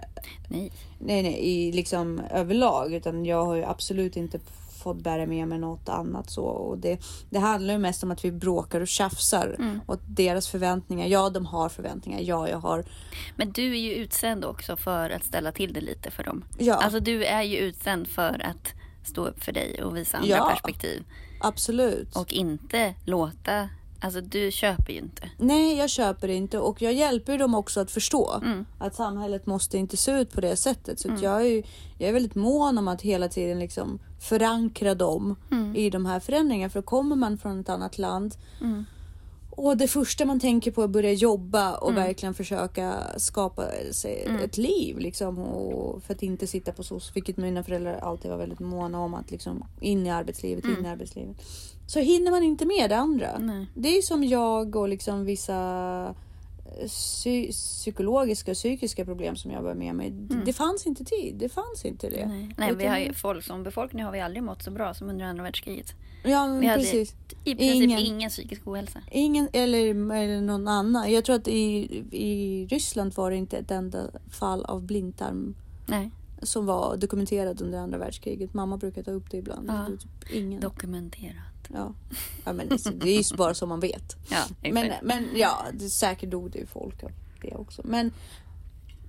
Nej. 0.48 0.72
Nej, 0.98 1.22
nej, 1.22 1.48
i 1.48 1.72
liksom 1.72 2.20
överlag. 2.30 2.94
Utan 2.94 3.24
jag 3.26 3.44
har 3.44 3.54
ju 3.54 3.64
absolut 3.64 4.16
inte 4.16 4.38
fått 4.78 5.02
bära 5.02 5.26
med 5.26 5.48
mig 5.48 5.58
något 5.58 5.88
annat 5.88 6.30
så. 6.30 6.44
Och 6.44 6.78
det, 6.78 6.98
det 7.30 7.38
handlar 7.38 7.74
ju 7.74 7.78
mest 7.78 8.02
om 8.02 8.10
att 8.10 8.24
vi 8.24 8.32
bråkar 8.32 8.80
och 8.80 8.88
tjafsar. 8.88 9.56
Mm. 9.58 9.80
Och 9.86 10.00
deras 10.06 10.48
förväntningar, 10.48 11.06
ja 11.06 11.30
de 11.30 11.46
har 11.46 11.68
förväntningar, 11.68 12.20
ja 12.20 12.48
jag 12.48 12.58
har. 12.58 12.84
Men 13.36 13.52
du 13.52 13.72
är 13.72 13.80
ju 13.80 13.92
utsänd 13.94 14.44
också 14.44 14.76
för 14.76 15.10
att 15.10 15.24
ställa 15.24 15.52
till 15.52 15.72
det 15.72 15.80
lite 15.80 16.10
för 16.10 16.24
dem. 16.24 16.44
Ja, 16.58 16.74
Alltså 16.74 17.00
du 17.00 17.24
är 17.24 17.42
ju 17.42 17.56
utsänd 17.56 18.08
för 18.08 18.46
att 18.46 18.72
stå 19.04 19.26
upp 19.26 19.44
för 19.44 19.52
dig 19.52 19.82
och 19.84 19.96
visa 19.96 20.16
andra 20.18 20.28
Ja. 20.36 20.50
perspektiv. 20.50 21.04
absolut. 21.40 22.16
Och 22.16 22.32
inte 22.32 22.94
låta... 23.04 23.68
Alltså 24.00 24.20
du 24.20 24.50
köper 24.50 24.92
ju 24.92 24.98
inte. 24.98 25.30
Nej, 25.36 25.76
jag 25.78 25.90
köper 25.90 26.28
inte 26.28 26.58
och 26.58 26.82
jag 26.82 26.92
hjälper 26.92 27.38
dem 27.38 27.54
också 27.54 27.80
att 27.80 27.90
förstå 27.90 28.40
Mm. 28.44 28.66
att 28.78 28.94
samhället 28.94 29.46
måste 29.46 29.78
inte 29.78 29.96
se 29.96 30.12
ut 30.20 30.32
på 30.32 30.40
det 30.40 30.56
sättet. 30.56 31.00
Så 31.00 31.12
att 31.12 31.22
jag, 31.22 31.40
är 31.40 31.44
ju, 31.46 31.62
jag 31.98 32.08
är 32.08 32.12
väldigt 32.12 32.34
mån 32.34 32.78
om 32.78 32.88
att 32.88 33.02
hela 33.02 33.28
tiden 33.28 33.58
liksom 33.58 33.98
förankra 34.20 34.94
dem 34.94 35.36
Mm. 35.50 35.76
i 35.76 35.90
de 35.90 36.06
här 36.06 36.20
förändringarna. 36.20 36.70
För 36.70 36.82
kommer 36.82 37.16
man 37.16 37.38
från 37.38 37.60
ett 37.60 37.68
annat 37.68 37.98
land 37.98 38.34
Mm. 38.60 38.84
Och 39.58 39.76
det 39.76 39.88
första 39.88 40.24
man 40.24 40.40
tänker 40.40 40.70
på 40.70 40.80
är 40.80 40.84
att 40.84 40.90
börja 40.90 41.12
jobba 41.12 41.74
och 41.76 41.90
Mm. 41.90 42.02
verkligen 42.04 42.34
försöka 42.34 42.94
skapa 43.16 43.64
sig 43.92 44.28
ett 44.44 44.56
liv 44.56 44.98
liksom. 44.98 45.38
Och 45.38 46.02
för 46.02 46.14
att 46.14 46.22
inte 46.22 46.46
sitta 46.46 46.72
på 46.72 46.82
SOS, 46.82 47.10
vilket 47.14 47.36
mina 47.36 47.62
föräldrar 47.62 47.98
alltid 47.98 48.30
var 48.30 48.38
väldigt 48.38 48.60
måna 48.60 49.00
om 49.00 49.14
att 49.14 49.30
liksom 49.30 49.64
in 49.80 50.06
i 50.06 50.10
arbetslivet, 50.10 50.64
in 50.64 50.84
i 50.84 50.88
arbetslivet. 50.88 51.36
Så 51.86 52.00
hinner 52.00 52.30
man 52.30 52.42
inte 52.42 52.66
med 52.66 52.90
det 52.90 52.96
andra. 52.96 53.28
Mm. 53.30 53.46
Nej. 53.46 53.66
Det 53.74 53.98
är 53.98 54.02
som 54.02 54.24
jag 54.24 54.76
och 54.76 54.88
liksom 54.88 55.24
vissa 55.24 56.14
psy- 56.86 57.50
psykologiska 57.52 58.50
och 58.50 58.56
psykiska 58.56 59.04
problem 59.04 59.36
som 59.36 59.50
jag 59.50 59.62
var 59.62 59.74
med 59.74 59.94
mig. 59.94 60.10
D- 60.10 60.34
Det 60.46 60.52
fanns 60.52 60.86
inte 60.86 61.04
tid. 61.04 61.34
Det 61.38 61.48
fanns 61.48 61.84
inte 61.84 62.10
det. 62.10 62.16
Mm. 62.20 62.38
Nej, 62.38 62.54
Nej 62.58 62.74
vi 62.76 62.86
har 62.86 63.12
folk 63.12 63.44
som 63.44 63.62
befolkning 63.62 64.04
har 64.04 64.12
vi 64.12 64.20
aldrig 64.20 64.42
mått 64.42 64.62
så 64.62 64.70
bra 64.70 64.94
som 64.94 65.08
under 65.10 65.24
andra 65.24 65.42
världskriget. 65.42 65.92
Ja, 66.24 66.46
men 66.46 66.60
Vi 66.60 66.66
hade 66.66 66.82
precis. 66.82 67.14
i 67.44 67.54
princip 67.54 67.82
Ingen- 67.82 67.98
ingen, 67.98 68.30
psykisk 68.30 68.66
ohälsa. 68.68 68.98
Ingen 69.10 69.48
eller, 69.52 69.88
eller 70.14 70.40
någon 70.40 70.68
annan. 70.68 71.12
Jag 71.12 71.24
tror 71.24 71.36
att 71.36 71.48
i, 71.48 71.58
i 72.12 72.66
Ryssland 72.70 73.14
var 73.14 73.30
det 73.30 73.36
inte 73.36 73.56
ett 73.58 73.70
enda 73.70 74.10
fall 74.30 74.64
av 74.64 74.82
blindtarm 74.82 75.54
Nej, 75.86 76.10
som 76.42 76.66
var 76.66 76.96
dokumenterad 76.96 77.62
under 77.62 77.78
andra 77.78 77.98
världskriget. 77.98 78.54
Mamma 78.54 78.76
brukar 78.76 79.02
ta 79.02 79.10
upp 79.10 79.30
det 79.30 79.36
ibland. 79.36 79.68
Ja. 79.68 79.86
Det 79.88 79.96
typ 79.96 80.32
ingen. 80.32 80.60
dokumenterat. 80.60 81.34
Ja. 81.74 81.94
ja, 82.44 82.52
men 82.52 82.68
det, 82.68 82.90
det 82.90 83.10
är 83.10 83.30
ju 83.30 83.36
bara 83.36 83.54
så 83.54 83.66
man 83.66 83.80
vet. 83.80 84.16
Ja. 84.30 84.70
Men, 84.72 84.92
men 85.02 85.28
ja, 85.34 85.66
det, 85.72 85.90
säkert 85.90 86.30
dog 86.30 86.50
det 86.50 86.58
ju 86.58 86.66
folk 86.66 87.02
av 87.02 87.10
det 87.42 87.54
också. 87.54 87.82
Men, 87.84 88.12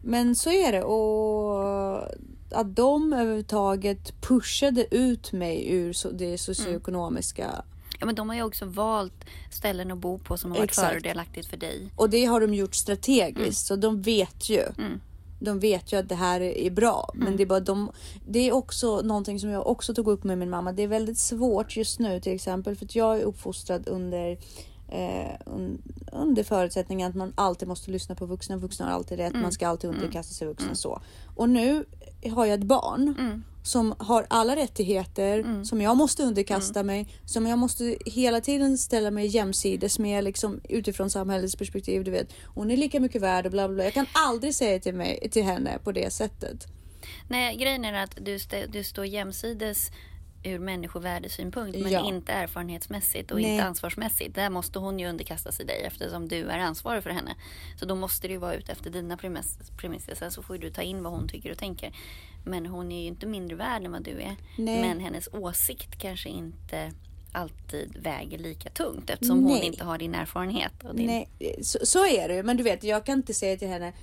men 0.02 0.36
så 0.36 0.50
är 0.50 0.72
det. 0.72 0.84
Och 0.84 2.08
att 2.52 2.76
de 2.76 3.14
överhuvudtaget 3.14 4.22
pushade 4.22 4.96
ut 4.96 5.32
mig 5.32 5.72
ur 5.72 6.14
det 6.14 6.38
socioekonomiska. 6.38 7.64
Ja, 8.00 8.06
men 8.06 8.16
de 8.16 8.30
har 8.30 8.36
ju 8.36 8.44
också 8.44 8.66
valt 8.66 9.26
ställen 9.52 9.92
att 9.92 9.98
bo 9.98 10.18
på 10.18 10.38
som 10.38 10.52
har 10.52 10.58
varit 10.58 10.70
Exakt. 10.70 10.94
fördelaktigt 10.94 11.48
för 11.48 11.58
dig. 11.58 11.92
Och 11.96 12.10
det 12.10 12.26
har 12.26 12.42
de 12.42 12.54
gjort 12.54 12.76
strategiskt. 12.76 13.66
Så 13.66 13.76
de 13.76 14.02
vet 14.02 14.50
ju. 14.50 14.64
Mm. 14.78 15.00
De 15.40 15.60
vet 15.60 15.94
ju 15.94 16.00
att 16.00 16.10
det 16.10 16.16
här 16.16 16.42
är 16.42 16.72
bra. 16.72 17.12
Men 17.14 17.38
det 17.38 17.44
är 17.44 17.48
bara 17.48 17.60
de. 17.60 17.92
Det 18.28 18.40
är 18.40 18.52
också 18.52 19.02
någonting 19.02 19.40
som 19.40 19.50
jag 19.50 19.68
också 19.68 19.94
tog 19.94 20.08
upp 20.08 20.24
med 20.24 20.38
min 20.38 20.50
mamma. 20.50 20.72
Det 20.72 20.84
är 20.84 20.88
väldigt 20.88 21.18
svårt 21.18 21.78
just 21.78 22.00
nu 22.00 22.20
till 22.20 22.36
exempel. 22.36 22.76
För 22.76 22.86
att 22.86 22.96
jag 22.96 23.18
är 23.18 23.24
uppfostrad 23.24 23.88
under 23.88 24.38
eh, 24.88 25.36
un, 25.46 25.82
under 26.12 26.44
förutsättningen 26.44 27.10
att 27.10 27.16
man 27.16 27.34
alltid 27.36 27.68
måste 27.68 27.92
lyssna 27.92 28.16
på 28.16 28.26
vuxna. 28.26 28.58
Vuxna 28.58 28.86
har 28.86 28.94
alltid 28.94 29.18
rätt. 29.18 29.34
Man 29.34 29.52
ska 29.52 29.68
alltid 29.68 29.90
underkasta 29.90 30.34
sig 30.34 30.48
vuxna. 30.48 30.76
Så. 30.76 31.02
Och 31.36 31.50
nu 31.50 31.86
har 32.36 32.46
jag 32.46 32.60
ett 32.60 32.66
barn 32.66 33.16
Mm. 33.20 33.44
som 33.64 33.96
har 34.00 34.26
alla 34.30 34.56
rättigheter 34.56 35.64
som 35.66 35.82
jag 35.82 35.98
måste 35.98 36.24
underkasta 36.24 36.84
mig. 36.84 37.08
Som 37.26 37.46
jag 37.48 37.60
måste 37.60 37.98
hela 38.06 38.42
tiden 38.42 38.78
ställa 38.78 39.12
mig 39.12 39.28
jämsides 39.28 40.00
med 40.00 40.24
liksom, 40.24 40.62
utifrån 40.70 41.10
samhällets 41.10 41.56
perspektiv. 41.56 42.04
Du 42.04 42.12
vet, 42.12 42.34
hon 42.46 42.72
är 42.72 42.78
lika 42.78 43.00
mycket 43.00 43.22
värd 43.22 43.46
och 43.46 43.52
bla 43.52 43.68
bla. 43.68 43.76
bla. 43.76 43.84
Jag 43.84 43.94
kan 43.94 44.06
aldrig 44.14 44.56
säga 44.56 44.80
till, 44.80 44.96
mig, 44.96 45.30
till 45.32 45.44
henne 45.44 45.80
på 45.84 45.92
det 45.92 46.14
sättet. 46.14 46.66
Nej, 47.28 47.58
grejen 47.58 47.86
är 47.86 48.04
att 48.04 48.18
du, 48.22 48.36
st- 48.36 48.66
du 48.68 48.84
står 48.84 49.06
jämsides 49.06 49.92
ur 50.44 50.60
människovärdesynpunkt 50.60 51.80
men 51.80 51.92
Ja. 51.92 52.06
inte 52.08 52.32
erfarenhetsmässigt 52.32 53.32
och 53.32 53.42
Nej. 53.42 53.52
inte 53.52 53.64
ansvarsmässigt. 53.66 54.36
Där 54.36 54.50
måste 54.50 54.80
hon 54.80 55.00
ju 55.00 55.08
underkasta 55.10 55.52
sig 55.52 55.66
dig 55.66 55.84
eftersom 55.84 56.28
du 56.28 56.50
är 56.50 56.58
ansvarig 56.60 57.04
för 57.04 57.10
henne. 57.10 57.36
Så 57.80 57.86
då 57.86 57.96
måste 57.96 58.28
det 58.28 58.32
ju 58.32 58.38
vara 58.40 58.54
ut 58.56 58.70
efter 58.70 58.90
dina 58.90 59.16
premiss- 59.18 59.72
premisser. 59.78 60.16
Sen 60.16 60.32
så 60.32 60.44
får 60.44 60.58
du 60.58 60.70
ta 60.70 60.82
in 60.82 61.04
vad 61.04 61.14
hon 61.14 61.28
tycker 61.28 61.52
och 61.52 61.58
tänker. 61.58 61.94
Men 62.46 62.66
hon 62.66 62.92
är 62.92 63.02
ju 63.02 63.08
inte 63.08 63.26
mindre 63.26 63.56
värd 63.56 63.84
än 63.86 63.92
vad 63.92 64.04
du 64.04 64.22
är. 64.22 64.36
Nej. 64.58 64.82
Men 64.82 65.00
hennes 65.00 65.30
åsikt 65.34 66.00
kanske 66.00 66.30
inte 66.30 66.92
alltid 67.32 67.98
väger 68.04 68.38
lika 68.38 68.70
tungt 68.70 69.10
eftersom 69.10 69.44
hon 69.44 69.54
Nej. 69.54 69.66
inte 69.66 69.84
har 69.84 69.98
din 69.98 70.16
erfarenhet. 70.16 70.74
Din... 70.94 71.06
Nej, 71.08 71.30
så, 71.62 71.80
så 71.86 72.06
är 72.06 72.28
det 72.28 72.36
ju. 72.36 72.44
Men 72.44 72.58
du 72.58 72.64
vet, 72.64 72.84
jag 72.84 73.06
kan 73.06 73.18
inte 73.18 73.34
säga 73.34 73.58
till 73.58 73.68
henne 73.68 73.94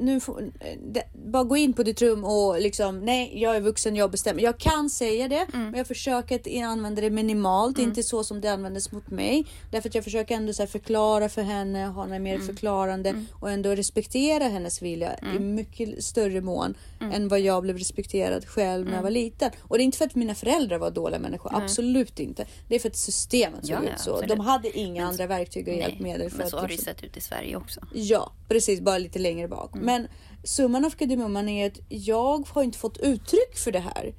nu 0.00 0.20
får, 0.20 0.50
det, 0.92 1.02
bara 1.14 1.44
gå 1.44 1.56
in 1.56 1.72
på 1.72 1.82
ditt 1.82 2.02
rum 2.02 2.24
och 2.24 2.60
liksom 2.60 3.00
nej, 3.00 3.32
jag 3.42 3.56
är 3.56 3.60
vuxen, 3.60 3.96
jag 3.96 4.10
bestämmer. 4.10 4.42
Jag 4.42 4.58
kan 4.58 4.90
säga 4.90 5.28
det, 5.28 5.46
men 5.52 5.74
jag 5.74 5.86
försöker 5.86 6.34
att 6.36 6.64
använda 6.70 7.00
det 7.02 7.10
minimalt, 7.10 7.78
inte 7.78 8.02
så 8.02 8.24
som 8.24 8.40
det 8.40 8.48
användes 8.48 8.92
mot 8.92 9.10
mig. 9.10 9.46
Därför 9.70 9.88
att 9.88 9.94
jag 9.94 10.04
försöker 10.04 10.34
ändå 10.34 10.52
så 10.52 10.66
förklara 10.66 11.28
för 11.28 11.42
henne, 11.42 11.84
ha 11.86 12.14
en 12.14 12.22
mer 12.22 12.38
förklarande 12.38 13.24
och 13.32 13.50
ändå 13.50 13.70
respektera 13.70 14.44
hennes 14.44 14.82
vilja 14.82 15.18
i 15.36 15.38
mycket 15.38 16.04
större 16.04 16.40
mån 16.40 16.74
än 17.00 17.28
vad 17.28 17.40
jag 17.40 17.62
blev 17.62 17.78
respekterad 17.78 18.46
själv 18.46 18.86
när 18.86 18.94
jag 18.94 19.02
var 19.02 19.10
liten. 19.10 19.50
Och 19.62 19.76
det 19.78 19.82
är 19.82 19.84
inte 19.84 19.98
för 19.98 20.04
att 20.04 20.14
mina 20.14 20.34
föräldrar 20.34 20.78
var 20.78 20.90
dåliga 20.90 21.18
människor, 21.20 21.50
absolut 21.54 22.20
inte. 22.20 22.46
Det 22.68 22.74
är 22.74 22.78
för 22.78 22.88
att 22.88 22.96
systemet 22.96 23.66
såg 23.66 23.76
Ja, 23.76 23.80
ja, 23.84 23.92
ut 23.94 24.00
så. 24.00 24.10
absolut. 24.10 24.28
De 24.28 24.40
hade 24.40 24.78
inga 24.78 25.06
andra 25.06 25.26
verktyg 25.26 25.68
och 25.68 25.74
hjälpmedel. 25.74 26.30
För 26.30 26.36
men 26.38 26.44
att 26.46 26.50
så 26.50 26.56
har 26.56 26.66
det 26.66 26.72
ju 26.72 26.76
liksom- 26.76 26.94
sett 26.94 27.04
ut 27.04 27.16
i 27.16 27.20
Sverige 27.20 27.56
också. 27.56 27.80
Ja, 27.94 28.32
precis. 28.48 28.80
Bara 28.80 28.98
lite 28.98 29.18
längre 29.18 29.48
bak. 29.48 29.74
Mm. 29.90 30.02
Men, 30.02 30.10
summan 30.44 30.84
av 30.84 30.90
kardemumman 30.90 31.48
är 31.48 31.66
att 31.66 31.78
jag 31.88 32.48
har 32.48 32.62
inte 32.62 32.78
fått 32.78 32.96
uttryck 32.98 33.56
för 33.56 33.72
det 33.72 33.78
här. 33.80 34.14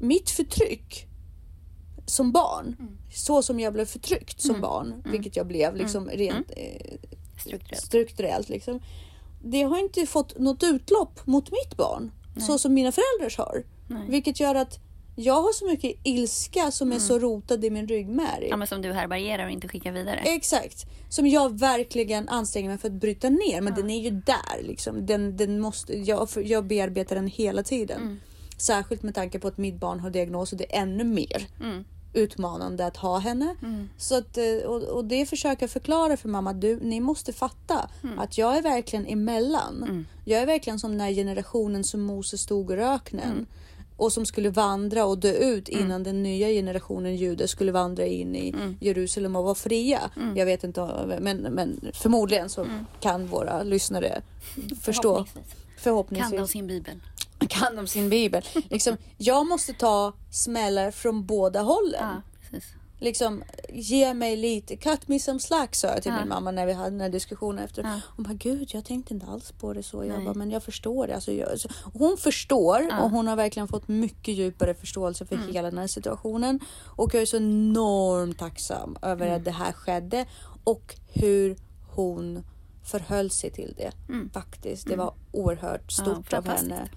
Mitt 0.00 0.30
förtryck 0.30 1.06
som 2.06 2.32
barn, 2.32 2.76
Mm. 2.78 2.98
så 3.14 3.42
som 3.42 3.60
jag 3.60 3.72
blev 3.72 3.84
förtryckt 3.86 4.40
som 4.40 4.60
barn, 4.60 5.02
vilket 5.12 5.36
jag 5.36 5.46
blev 5.46 5.76
liksom 5.76 6.08
rent 6.08 6.50
eh, 6.50 6.64
Mm. 6.64 6.98
Strukturellt. 7.40 7.82
strukturellt. 7.86 8.48
Liksom. 8.48 8.80
Det 9.44 9.62
har 9.62 9.78
inte 9.78 10.06
fått 10.06 10.38
något 10.38 10.62
utlopp 10.62 11.26
mot 11.26 11.50
mitt 11.50 11.76
barn 11.76 12.10
så 12.46 12.58
som 12.58 12.74
mina 12.74 12.92
föräldrars 12.92 13.38
har. 13.38 13.64
Nej. 13.88 14.06
Vilket 14.08 14.40
gör 14.40 14.54
att 14.54 14.78
jag 15.16 15.42
har 15.42 15.52
så 15.52 15.66
mycket 15.66 15.96
ilska 16.02 16.70
som 16.70 16.92
är 16.92 16.98
så 16.98 17.18
rotad 17.18 17.64
i 17.64 17.70
min 17.70 17.88
ryggmärg. 17.88 18.36
Mm. 18.36 18.48
Ja, 18.50 18.56
men 18.56 18.66
som 18.66 18.82
du 18.82 18.92
härbärgerar 18.92 19.44
och 19.44 19.50
inte 19.50 19.68
skickar 19.68 19.92
vidare. 19.92 20.16
Exakt. 20.24 20.84
Som 21.08 21.26
jag 21.26 21.58
verkligen 21.58 22.28
anstränger 22.28 22.68
mig 22.68 22.78
för 22.78 22.88
att 22.88 22.94
bryta 22.94 23.28
ner. 23.30 23.60
Men 23.60 23.74
den 23.74 23.90
är 23.90 24.00
ju 24.00 24.10
där. 24.10 24.62
Liksom. 24.62 25.06
Den, 25.06 25.36
den 25.36 25.60
måste, 25.60 25.98
jag, 25.98 26.28
jag 26.44 26.64
bearbetar 26.64 27.16
den 27.16 27.26
hela 27.26 27.62
tiden. 27.62 28.00
Mm. 28.02 28.20
Särskilt 28.58 29.02
med 29.02 29.14
tanke 29.14 29.38
på 29.38 29.48
att 29.48 29.58
mitt 29.58 29.74
barn 29.74 30.00
har 30.00 30.10
diagnos 30.10 30.52
och 30.52 30.58
det 30.58 30.76
är 30.76 30.82
ännu 30.82 31.04
mer 31.04 31.46
Mm. 31.60 31.84
utmanande 32.12 32.86
att 32.86 32.96
ha 32.96 33.18
henne. 33.18 33.56
Så 33.98 34.16
att, 34.18 34.38
eh, 34.38 34.44
och, 34.66 34.82
och 34.82 35.04
det 35.04 35.26
försöker 35.26 35.62
jag 35.62 35.70
förklara 35.70 36.16
för 36.16 36.28
mamma. 36.28 36.52
Du, 36.52 36.80
ni 36.80 37.00
måste 37.00 37.32
fatta 37.32 37.90
Mm. 38.04 38.18
att 38.18 38.38
jag 38.38 38.56
är 38.56 38.62
verkligen 38.62 39.06
emellan. 39.06 40.06
Jag 40.24 40.42
är 40.42 40.46
verkligen 40.46 40.78
som 40.78 40.90
den 40.90 41.00
här 41.00 41.12
generationen 41.12 41.84
som 41.84 42.00
Moses 42.00 42.40
stod 42.40 42.70
i 42.72 42.74
öknen. 42.74 43.46
Mm. 43.96 44.04
Och 44.04 44.12
som 44.12 44.26
skulle 44.26 44.50
vandra 44.50 45.04
och 45.04 45.18
dö 45.18 45.32
ut 45.32 45.68
innan 45.68 46.02
den 46.02 46.22
nya 46.22 46.48
generationen 46.48 47.16
judar 47.16 47.46
skulle 47.46 47.72
vandra 47.72 48.06
in 48.06 48.36
i 48.36 48.48
Mm. 48.48 48.76
Jerusalem 48.80 49.36
och 49.36 49.44
vara 49.44 49.54
fria. 49.54 50.10
Jag 50.36 50.46
vet 50.46 50.64
inte, 50.64 51.06
men, 51.20 51.36
men 51.36 51.80
förmodligen 51.94 52.48
så 52.48 52.66
kan 53.00 53.26
våra 53.26 53.62
lyssnare 53.62 54.22
förstå. 54.82 55.14
Mm. 55.16 55.26
Förhoppningsvis. 55.78 56.30
Förhoppningsvis 56.30 56.30
Kan 56.30 56.40
de 56.40 56.48
sin 56.48 56.66
bibel? 56.66 57.00
kan 57.48 57.76
de 57.76 57.86
sin 57.86 58.08
bibel. 58.10 58.44
Liksom, 58.70 58.96
jag 59.16 59.46
måste 59.46 59.72
ta 59.72 60.12
smällar 60.30 60.90
från 60.90 61.26
båda 61.26 61.60
hållen. 61.62 62.22
Ja. 62.52 62.58
Liksom, 62.98 63.42
ge 63.68 64.14
mig 64.14 64.36
lite, 64.36 64.76
cut 64.76 65.08
me 65.08 65.18
some 65.18 65.40
slack 65.40 65.74
sa 65.74 65.86
jag 65.88 66.02
till 66.02 66.12
Ja. 66.12 66.18
min 66.20 66.28
mamma 66.28 66.50
när 66.50 66.66
vi 66.66 66.72
hade 66.72 66.90
den 66.90 67.00
här 67.00 67.08
diskussionen 67.08 67.64
efter. 67.64 67.82
Ja. 67.82 68.00
Hon 68.16 68.24
bara, 68.24 68.34
gud 68.34 68.68
jag 68.72 68.84
tänkte 68.84 69.14
inte 69.14 69.26
alls 69.26 69.52
på 69.52 69.72
det 69.72 69.82
så. 69.82 70.04
Jag 70.04 70.24
bara, 70.24 70.34
men 70.34 70.50
jag 70.50 70.62
förstår 70.62 71.06
det. 71.06 71.14
Alltså, 71.14 71.32
jag, 71.32 71.60
så, 71.60 71.68
hon 71.94 72.16
förstår 72.16 72.86
Ja. 72.90 73.02
och 73.02 73.10
hon 73.10 73.26
har 73.28 73.36
verkligen 73.36 73.68
fått 73.68 73.88
mycket 73.88 74.34
djupare 74.34 74.74
förståelse 74.74 75.26
Mm. 75.30 75.44
för 75.46 75.52
hela 75.52 75.70
den 75.70 75.78
här 75.78 75.86
situationen. 75.86 76.60
Och 76.84 77.14
jag 77.14 77.22
är 77.22 77.26
så 77.26 77.36
enormt 77.36 78.38
tacksam 78.38 78.96
över 79.02 79.26
Mm. 79.26 79.38
att 79.38 79.44
det 79.44 79.50
här 79.50 79.72
skedde 79.72 80.26
och 80.64 80.96
hur 81.12 81.56
hon 81.90 82.44
förhöll 82.84 83.30
sig 83.30 83.50
till 83.50 83.74
det. 83.76 83.92
Faktiskt. 84.32 84.86
Det 84.86 84.96
var 84.96 85.14
oerhört 85.32 85.92
stort 85.92 86.32
av 86.32 86.46
Mm. 86.46 86.56
henne. 86.56 86.88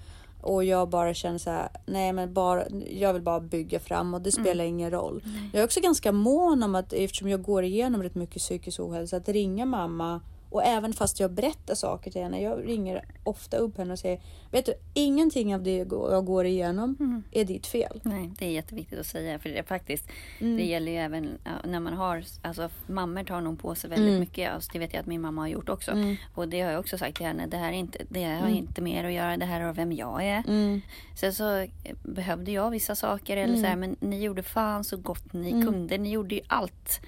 Och 0.48 0.64
jag 0.64 0.90
bara 0.90 1.14
känner 1.14 1.38
så 1.38 1.50
här, 1.50 1.70
nej 1.86 2.14
men 2.14 2.34
bara, 2.34 2.64
jag 2.90 3.14
vill 3.14 3.22
bara 3.22 3.40
bygga 3.40 3.80
fram 3.80 4.14
och 4.14 4.22
det 4.22 4.38
Mm. 4.38 4.46
spelar 4.46 4.66
ingen 4.66 4.92
roll. 4.92 5.24
Jag 5.54 5.60
är 5.62 5.66
också 5.66 5.80
ganska 5.82 6.12
mån 6.12 6.64
om 6.64 6.76
att 6.76 6.94
eftersom 6.94 7.30
jag 7.30 7.42
går 7.42 7.64
igenom 7.64 8.04
rätt 8.04 8.16
mycket 8.16 8.42
psykisk 8.42 8.80
ohälsa 8.80 9.18
att 9.18 9.30
ringa 9.30 9.66
mamma 9.66 10.22
och 10.50 10.64
även 10.64 10.94
fast 10.94 11.20
jag 11.20 11.32
berättar 11.32 11.76
saker 11.76 12.12
till 12.12 12.22
henne. 12.22 12.42
Jag 12.42 12.68
ringer 12.68 13.06
ofta 13.24 13.58
upp 13.58 13.78
henne 13.78 13.94
och 13.94 14.00
säger, 14.00 14.20
vet 14.52 14.66
du, 14.66 14.74
ingenting 14.94 15.56
av 15.56 15.64
det 15.64 15.78
jag 15.78 16.26
går- 16.26 16.46
igenom 16.46 16.96
Mm. 17.00 17.24
är 17.32 17.46
ditt 17.46 17.68
fel. 17.68 18.00
Nej, 18.04 18.32
det 18.40 18.46
är 18.46 18.50
jätteviktigt 18.50 19.00
att 19.00 19.06
säga. 19.06 19.40
För 19.40 19.50
det 19.50 19.58
är 19.60 19.64
faktiskt, 19.64 20.06
Mm. 20.40 20.58
det 20.58 20.64
gäller 20.64 20.92
ju 20.92 20.98
även 20.98 21.38
när 21.64 21.80
man 21.80 21.94
har, 21.94 22.24
alltså 22.42 22.70
mammor 22.88 23.24
tar 23.24 23.42
nog 23.42 23.60
på 23.60 23.76
sig 23.76 23.90
väldigt 23.90 24.08
Mm. 24.08 24.20
mycket. 24.20 24.52
Alltså, 24.54 24.70
det 24.74 24.80
vet 24.80 24.94
jag 24.94 25.02
att 25.02 25.06
min 25.08 25.22
mamma 25.22 25.42
har 25.42 25.48
gjort 25.48 25.70
också. 25.70 25.92
Mm. 25.92 26.16
Och 26.36 26.48
det 26.50 26.62
har 26.62 26.72
jag 26.72 26.80
också 26.80 26.98
sagt 26.98 27.18
till 27.18 27.26
henne. 27.26 27.48
Det 27.48 27.58
här, 27.58 27.70
är 27.74 27.78
inte, 27.78 28.00
det 28.10 28.24
har 28.24 28.48
inte 28.48 28.82
med 28.82 28.94
er 29.00 29.08
att 29.08 29.14
göra. 29.14 29.38
Det 29.38 29.46
här 29.46 29.62
har 29.62 29.74
vem 29.74 29.92
jag 29.92 30.24
är. 30.26 30.44
Mm. 30.48 30.82
Sen 31.16 31.34
så 31.34 31.58
eh, 31.58 31.70
behövde 32.04 32.52
jag 32.52 32.72
vissa 32.72 32.96
saker. 32.96 33.38
Eller 33.38 33.56
så 33.56 33.66
här, 33.66 33.76
men 33.76 33.96
ni 34.00 34.22
gjorde 34.24 34.44
fan 34.44 34.84
så 34.84 34.98
gott 34.98 35.34
ni 35.34 35.52
kunde. 35.52 35.98
Ni 35.98 36.10
gjorde 36.10 36.36
ju 36.36 36.42
allt. 36.48 37.02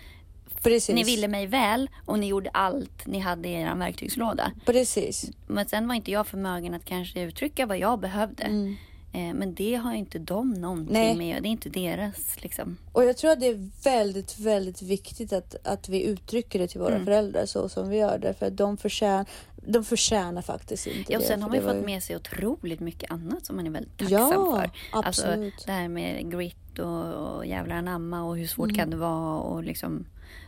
Precis. 0.63 0.95
Ni 0.95 1.03
ville 1.03 1.27
mig 1.27 1.47
väl 1.47 1.89
och 2.05 2.19
ni 2.19 2.27
gjorde 2.27 2.49
allt 2.53 3.05
ni 3.07 3.19
hade 3.19 3.47
i 3.49 3.53
er 3.53 3.75
verktygslåda. 3.75 4.51
Precis. 4.65 5.31
Men 5.47 5.65
sen 5.65 5.87
var 5.87 5.95
inte 5.95 6.11
jag 6.11 6.27
förmögen 6.27 6.73
att 6.73 6.85
kanske 6.85 7.21
uttrycka 7.21 7.65
vad 7.65 7.77
jag 7.77 7.99
behövde. 7.99 8.43
Mm. 8.43 8.75
Eh, 9.13 9.33
Men 9.33 9.53
det 9.53 9.75
har 9.75 9.91
ju 9.91 9.97
inte 9.97 10.19
de 10.19 10.53
någonting 10.53 10.93
Nej. 10.93 11.15
med. 11.15 11.43
Det 11.43 11.47
är 11.49 11.51
inte 11.51 11.69
deras 11.69 12.43
liksom. 12.43 12.77
Och 12.93 13.05
jag 13.05 13.17
tror 13.17 13.31
att 13.31 13.39
det 13.39 13.47
är 13.47 13.69
väldigt, 13.83 14.39
väldigt 14.39 14.81
viktigt 14.81 15.33
att, 15.33 15.67
att 15.67 15.89
vi 15.89 16.03
uttrycker 16.03 16.59
det 16.59 16.67
till 16.67 16.81
Mm. 16.81 16.93
våra 16.93 17.05
föräldrar 17.05 17.45
så 17.45 17.69
som 17.69 17.89
vi 17.89 17.97
gör 17.97 18.17
det. 18.17 18.33
För 18.33 18.45
att 18.45 18.57
de 18.57 18.77
förtjänar, 18.77 19.25
de 19.67 19.83
förtjänar 19.85 20.41
faktiskt 20.41 20.87
inte 20.87 21.11
Ja, 21.13 21.17
och 21.17 21.21
det. 21.21 21.27
sen 21.27 21.41
har 21.41 21.49
man 21.49 21.57
ju 21.57 21.63
fått 21.63 21.85
med 21.85 22.03
sig 22.03 22.15
otroligt 22.15 22.79
mycket 22.79 23.11
annat 23.11 23.45
som 23.45 23.55
man 23.55 23.67
är 23.67 23.71
väldigt 23.71 23.97
tacksam 23.97 24.19
Ja, 24.19 24.55
för. 24.55 24.71
Alltså 24.97 25.23
absolut. 25.25 25.65
det 25.65 25.71
här 25.71 25.87
med 25.87 26.31
grit 26.31 26.55
och, 26.81 27.35
och 27.35 27.45
jävlar 27.45 27.75
anamma 27.75 28.23
och 28.23 28.37
hur 28.37 28.47
svårt 28.47 28.69
Mm. 28.69 28.75
kan 28.75 28.89
det 28.89 28.97
vara 28.97 29.39
och 29.39 29.63
liksom 29.63 30.05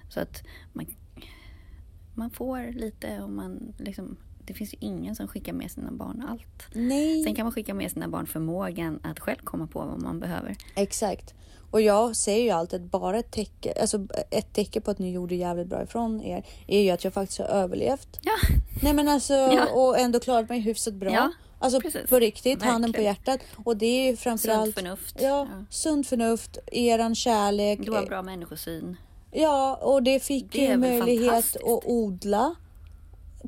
så 0.10 0.20
att 0.20 0.44
man, 0.74 0.86
man 2.16 2.30
får 2.30 2.72
lite 2.74 3.22
och 3.22 3.30
man 3.30 3.74
liksom 3.78 4.18
det 4.46 4.54
finns 4.54 4.74
ju 4.74 4.78
ingen 4.80 5.16
som 5.16 5.28
skickar 5.28 5.54
med 5.54 5.72
sina 5.72 5.92
barn 5.92 6.26
allt. 6.30 6.64
Nej, 6.74 7.24
Sen 7.24 7.36
kan 7.36 7.46
man 7.46 7.52
skicka 7.54 7.74
med 7.74 7.92
sina 7.92 8.08
barn 8.08 8.28
förmågan 8.28 9.00
att 9.04 9.20
själv 9.20 9.38
komma 9.44 9.68
på 9.68 9.80
vad 9.80 10.02
man 10.02 10.20
behöver. 10.20 10.56
exakt. 10.76 11.34
Och 11.72 11.82
jag 11.82 12.16
säger 12.16 12.44
ju 12.44 12.50
alltid 12.50 12.82
att 12.84 12.92
bara 12.92 13.20
ett 13.20 13.32
tecken, 13.32 13.74
alltså 13.82 14.08
ett 14.32 14.54
tecken 14.54 14.82
på 14.82 14.92
att 14.92 15.00
ni 15.00 15.12
gjorde 15.12 15.36
jävligt 15.36 15.68
bra 15.68 15.84
ifrån 15.84 16.22
er 16.22 16.46
är 16.68 16.82
ju 16.82 16.90
att 16.90 17.04
jag 17.04 17.14
faktiskt 17.14 17.40
har 17.40 17.46
överlevt. 17.46 18.20
Ja, 18.22 18.32
Nej 18.84 18.94
men 18.94 19.08
alltså 19.08 19.34
Ja. 19.34 19.66
och 19.74 20.00
ändå 20.00 20.20
klarat 20.20 20.50
mig 20.50 20.60
hyfsat 20.60 20.94
bra. 20.94 21.12
Ja, 21.12 21.32
alltså 21.60 21.82
precis. 21.82 22.10
på 22.10 22.20
riktigt, 22.20 22.64
handen 22.64 22.94
på 22.94 23.02
Verkligen. 23.02 23.14
hjärtat. 23.16 23.40
Och 23.66 23.78
det 23.78 23.86
är 23.86 24.12
ju 24.12 24.18
framförallt 24.18 24.64
sunt 24.64 24.76
förnuft. 24.76 25.16
Ja, 25.22 25.28
Ja. 25.52 25.66
sunt 25.70 26.08
förnuft, 26.08 26.58
eran 26.72 27.16
kärlek. 27.16 27.80
Du 27.86 27.92
har 27.92 28.06
bra 28.06 28.22
människosyn. 28.22 28.98
Ja, 29.32 29.76
och 29.76 30.04
det 30.04 30.20
fick 30.24 30.52
Det 30.52 30.58
ju 30.66 30.78
möjlighet 30.78 31.56
att 31.56 31.86
odla. 31.86 32.56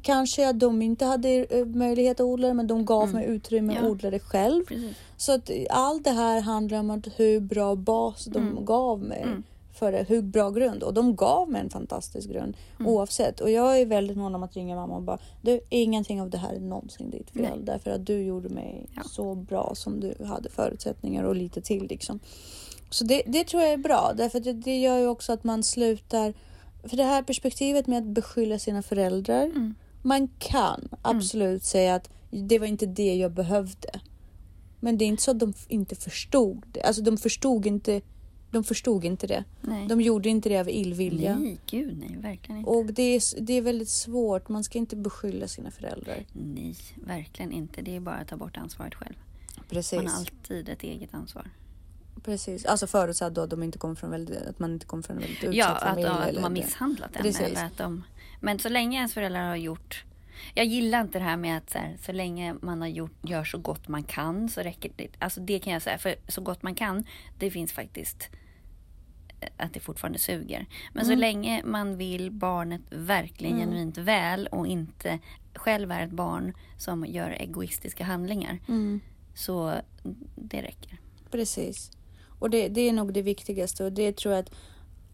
Kanske 0.02 0.50
att 0.50 0.60
de 0.60 0.82
inte 0.82 1.06
hade 1.06 1.30
eh, 1.50 1.66
möjlighet 1.66 2.20
att 2.20 2.26
odla 2.26 2.48
det, 2.48 2.54
men 2.54 2.68
de 2.68 2.86
gav 2.86 3.14
mig 3.14 3.26
utrymme 3.26 3.74
att 3.74 3.80
Mm. 3.80 3.86
Ja. 3.90 3.92
odla 3.92 4.10
det 4.12 4.20
själv. 4.20 4.66
Precis. 4.66 4.98
Så 5.18 5.32
att 5.32 5.50
allt 5.70 6.04
det 6.04 6.12
här 6.12 6.42
handlar 6.42 6.80
om 6.80 6.90
att 6.90 7.08
hur 7.20 7.40
bra 7.40 7.76
bas 7.76 8.26
de 8.26 8.48
Mm. 8.48 8.66
gav 8.66 9.00
mig. 9.00 9.26
För 9.74 9.92
det, 9.92 10.06
hur 10.10 10.22
bra 10.22 10.50
grund. 10.50 10.84
Och 10.84 10.94
de 10.94 11.16
gav 11.16 11.50
mig 11.52 11.62
en 11.62 11.70
fantastisk 11.70 12.30
grund 12.30 12.58
oavsett. 12.80 13.40
Och 13.42 13.50
jag 13.52 13.80
är 13.82 13.86
väldigt 13.86 14.18
mån 14.18 14.36
om 14.36 14.44
att 14.44 14.56
ringa 14.56 14.76
mamma 14.76 14.96
och 14.96 15.02
bara 15.02 15.18
du, 15.42 15.60
ingenting 15.70 16.22
av 16.22 16.30
det 16.30 16.38
här 16.38 16.54
är 16.54 16.60
någonsin 16.60 17.10
ditt 17.10 17.30
fel. 17.32 17.42
Nej. 17.42 17.52
Därför 17.64 17.92
att 17.92 18.06
du 18.06 18.22
gjorde 18.24 18.50
mig 18.50 18.90
Ja. 18.96 19.02
så 19.04 19.36
bra 19.36 19.72
som 19.76 20.00
du 20.00 20.26
hade 20.26 20.50
förutsättningar 20.50 21.24
och 21.24 21.36
lite 21.36 21.62
till 21.62 21.88
liksom. 21.88 22.20
Så 22.90 23.04
det, 23.04 23.22
det 23.26 23.44
tror 23.44 23.64
jag 23.64 23.72
är 23.74 23.78
bra. 23.78 24.12
Därför 24.16 24.38
att 24.38 24.44
det, 24.44 24.54
det 24.54 24.78
gör 24.82 24.98
ju 24.98 25.08
också 25.08 25.34
att 25.34 25.44
man 25.44 25.64
slutar. 25.64 26.34
För 26.84 26.98
det 26.98 27.04
här 27.04 27.24
perspektivet 27.24 27.88
med 27.88 27.98
att 27.98 28.04
beskylla 28.04 28.60
sina 28.60 28.82
föräldrar. 28.82 29.44
Mm. 29.46 29.76
Man 30.06 30.28
kan 30.40 30.90
absolut 31.02 31.64
säga 31.64 31.96
att 31.96 32.10
det 32.30 32.60
var 32.60 32.68
inte 32.68 32.86
det 32.86 33.16
jag 33.16 33.32
behövde. 33.32 34.00
Men 34.80 34.98
det 34.98 35.06
är 35.06 35.08
inte 35.08 35.24
så 35.24 35.32
att 35.32 35.40
de 35.40 35.54
inte 35.68 35.96
förstod 35.96 36.66
det. 36.72 36.82
Alltså 36.82 37.02
de 37.02 37.18
förstod 37.18 37.66
inte, 37.66 38.02
de 38.52 38.64
förstod 38.64 39.06
inte 39.06 39.28
det. 39.28 39.44
Nej. 39.62 39.88
De 39.88 40.02
gjorde 40.02 40.30
inte 40.30 40.50
det 40.50 40.60
av 40.60 40.70
illvilja. 40.70 41.38
Nej, 41.38 41.58
gud 41.66 41.98
nej, 41.98 42.18
verkligen 42.18 42.58
inte. 42.60 42.70
Och 42.70 42.86
det 42.86 43.04
är, 43.16 43.42
det 43.42 43.54
är 43.54 43.62
väldigt 43.62 43.90
svårt. 43.90 44.50
Man 44.50 44.64
ska 44.64 44.78
inte 44.78 44.96
beskylla 44.96 45.48
sina 45.48 45.72
föräldrar. 45.72 46.26
Nej, 46.34 46.76
verkligen 47.06 47.52
inte. 47.52 47.82
Det 47.82 47.96
är 47.96 48.00
bara 48.00 48.16
att 48.16 48.28
ta 48.28 48.38
bort 48.38 48.58
ansvaret 48.58 48.96
själv. 48.96 49.16
Precis. 49.70 49.98
Man 49.98 50.08
har 50.08 50.18
alltid 50.20 50.70
ett 50.70 50.84
eget 50.84 51.14
ansvar. 51.14 51.50
Precis. 52.24 52.66
Alltså 52.66 52.88
förutsatt 52.88 53.36
då 53.36 53.42
att, 53.42 53.50
de 53.50 53.64
inte 53.64 53.78
kommer 53.78 53.96
från 53.96 54.10
väldigt, 54.12 54.38
att 54.38 54.60
man 54.60 54.74
inte 54.74 54.86
kommer 54.86 55.04
från 55.04 55.16
en 55.16 55.22
väldigt 55.22 55.44
utsatt 55.44 55.56
Ja, 55.56 55.68
att, 55.68 55.84
familj. 55.84 56.08
att 56.08 56.28
eller 56.28 56.34
de 56.34 56.44
har 56.44 56.50
misshandlat 56.50 57.16
en. 57.16 57.22
Precis. 57.22 57.42
Eller 57.42 57.66
att 57.66 57.78
de... 57.78 58.04
Men 58.44 58.60
så 58.60 58.70
länge 58.70 58.98
ens 58.98 59.14
föräldrar 59.14 59.48
har 59.50 59.56
gjort... 59.56 60.04
Jag 60.54 60.66
gillar 60.66 61.02
inte 61.02 61.20
det 61.20 61.26
här 61.26 61.38
med 61.38 61.58
att 61.58 61.70
så, 61.70 61.78
här, 61.78 61.98
så 62.02 62.12
länge 62.12 62.56
man 62.62 62.82
har 62.82 62.88
gjort, 62.88 63.12
gör 63.22 63.44
så 63.44 63.58
gott 63.58 63.88
man 63.88 64.04
kan 64.04 64.50
så 64.50 64.62
räcker 64.62 64.92
det. 64.96 65.08
Alltså 65.20 65.42
det 65.42 65.60
kan 65.60 65.74
jag 65.74 65.82
säga, 65.82 65.98
för 65.98 66.16
så 66.28 66.42
gott 66.42 66.64
man 66.64 66.76
kan, 66.76 67.04
det 67.40 67.52
finns 67.52 67.72
faktiskt 67.74 68.30
eh, 69.40 69.48
att 69.58 69.74
det 69.74 69.80
fortfarande 69.80 70.20
suger. 70.20 70.66
Men 70.94 71.04
Mm. 71.06 71.16
så 71.16 71.20
länge 71.20 71.62
man 71.66 71.98
vill 71.98 72.32
barnet 72.32 72.82
verkligen 72.90 73.58
genuint 73.58 73.98
väl 73.98 74.48
och 74.48 74.68
inte 74.68 75.20
själv 75.56 75.92
är 75.92 76.02
ett 76.02 76.12
barn 76.12 76.54
som 76.78 77.06
gör 77.06 77.30
egoistiska 77.30 78.04
handlingar. 78.04 78.60
Mm. 78.68 79.02
Så 79.36 79.74
det 80.36 80.62
räcker. 80.62 80.98
Precis. 81.32 81.92
Och 82.40 82.50
det, 82.50 82.68
det 82.68 82.82
är 82.82 82.94
nog 82.94 83.14
det 83.14 83.22
viktigaste 83.22 83.84
och 83.86 83.92
det 83.94 84.18
tror 84.18 84.34
jag 84.34 84.42
att 84.44 84.54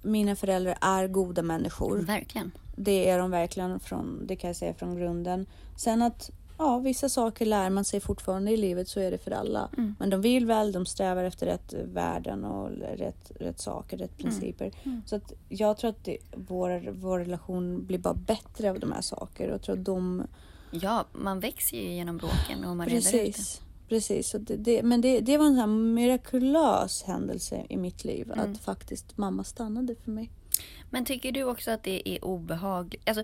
mina 0.01 0.35
föräldrar 0.35 0.77
är 0.81 1.07
goda 1.07 1.41
människor. 1.41 1.97
Verkligen. 1.97 2.51
Det 2.81 3.09
är 3.09 3.17
de 3.17 3.31
verkligen 3.31 3.79
från, 3.79 4.27
det 4.27 4.35
kan 4.35 4.47
jag 4.47 4.57
säga 4.57 4.73
från 4.73 4.95
grunden. 4.95 5.45
Sen 5.77 6.01
att 6.01 6.31
ja, 6.57 6.79
vissa 6.79 7.09
saker 7.09 7.45
lär 7.45 7.69
man 7.69 7.85
sig 7.85 7.99
fortfarande 7.99 8.51
i 8.51 8.57
livet, 8.57 8.87
så 8.87 8.99
är 8.99 9.11
det 9.11 9.17
för 9.17 9.31
alla. 9.31 9.69
Mm. 9.77 9.95
Men 9.99 10.09
de 10.09 10.21
vill 10.21 10.45
väl, 10.45 10.71
de 10.71 10.85
strävar 10.85 11.23
efter 11.23 11.45
rätt 11.45 11.73
värden 11.93 12.45
och 12.45 12.69
rätt, 12.97 13.31
rätt 13.39 13.59
saker, 13.59 13.97
rätt 13.97 14.17
principer. 14.17 14.71
Mm. 14.83 15.01
Så 15.05 15.15
att 15.15 15.33
jag 15.49 15.77
tror 15.77 15.89
att 15.89 16.05
det, 16.05 16.17
vår, 16.35 16.91
vår 16.91 17.19
relation 17.19 17.85
blir 17.85 17.99
bara 17.99 18.13
bättre 18.13 18.69
av 18.69 18.79
de 18.79 18.91
här 18.91 19.01
sakerna. 19.01 19.51
Jag 19.51 19.61
tror 19.61 19.77
att 19.77 19.85
de, 19.85 20.23
Ja, 20.71 21.05
man 21.11 21.39
växer 21.39 21.77
ju 21.77 21.93
genom 21.93 22.17
bråken 22.17 22.65
och 22.65 22.77
man 22.77 22.87
reder 22.87 22.97
ut 22.97 23.11
det. 23.11 23.25
Precis. 23.25 23.61
Precis. 23.89 24.33
Och 24.33 24.41
det, 24.41 24.55
det, 24.55 24.83
men 24.83 25.01
det, 25.01 25.19
det 25.19 25.37
var 25.37 25.45
en 25.45 25.55
sån 25.55 25.93
mirakulös 25.93 27.03
händelse 27.03 27.65
i 27.69 27.77
mitt 27.77 28.03
liv. 28.03 28.31
Mm. 28.31 28.51
Att 28.51 28.57
faktiskt 28.57 29.17
mamma 29.17 29.43
stannade 29.43 29.95
för 29.95 30.11
mig. 30.11 30.29
Men 30.89 31.05
tycker 31.05 31.31
du 31.31 31.43
också 31.43 31.71
att 31.71 31.83
det 31.83 32.09
är 32.09 32.25
obehagligt? 32.25 33.09
Alltså, 33.09 33.23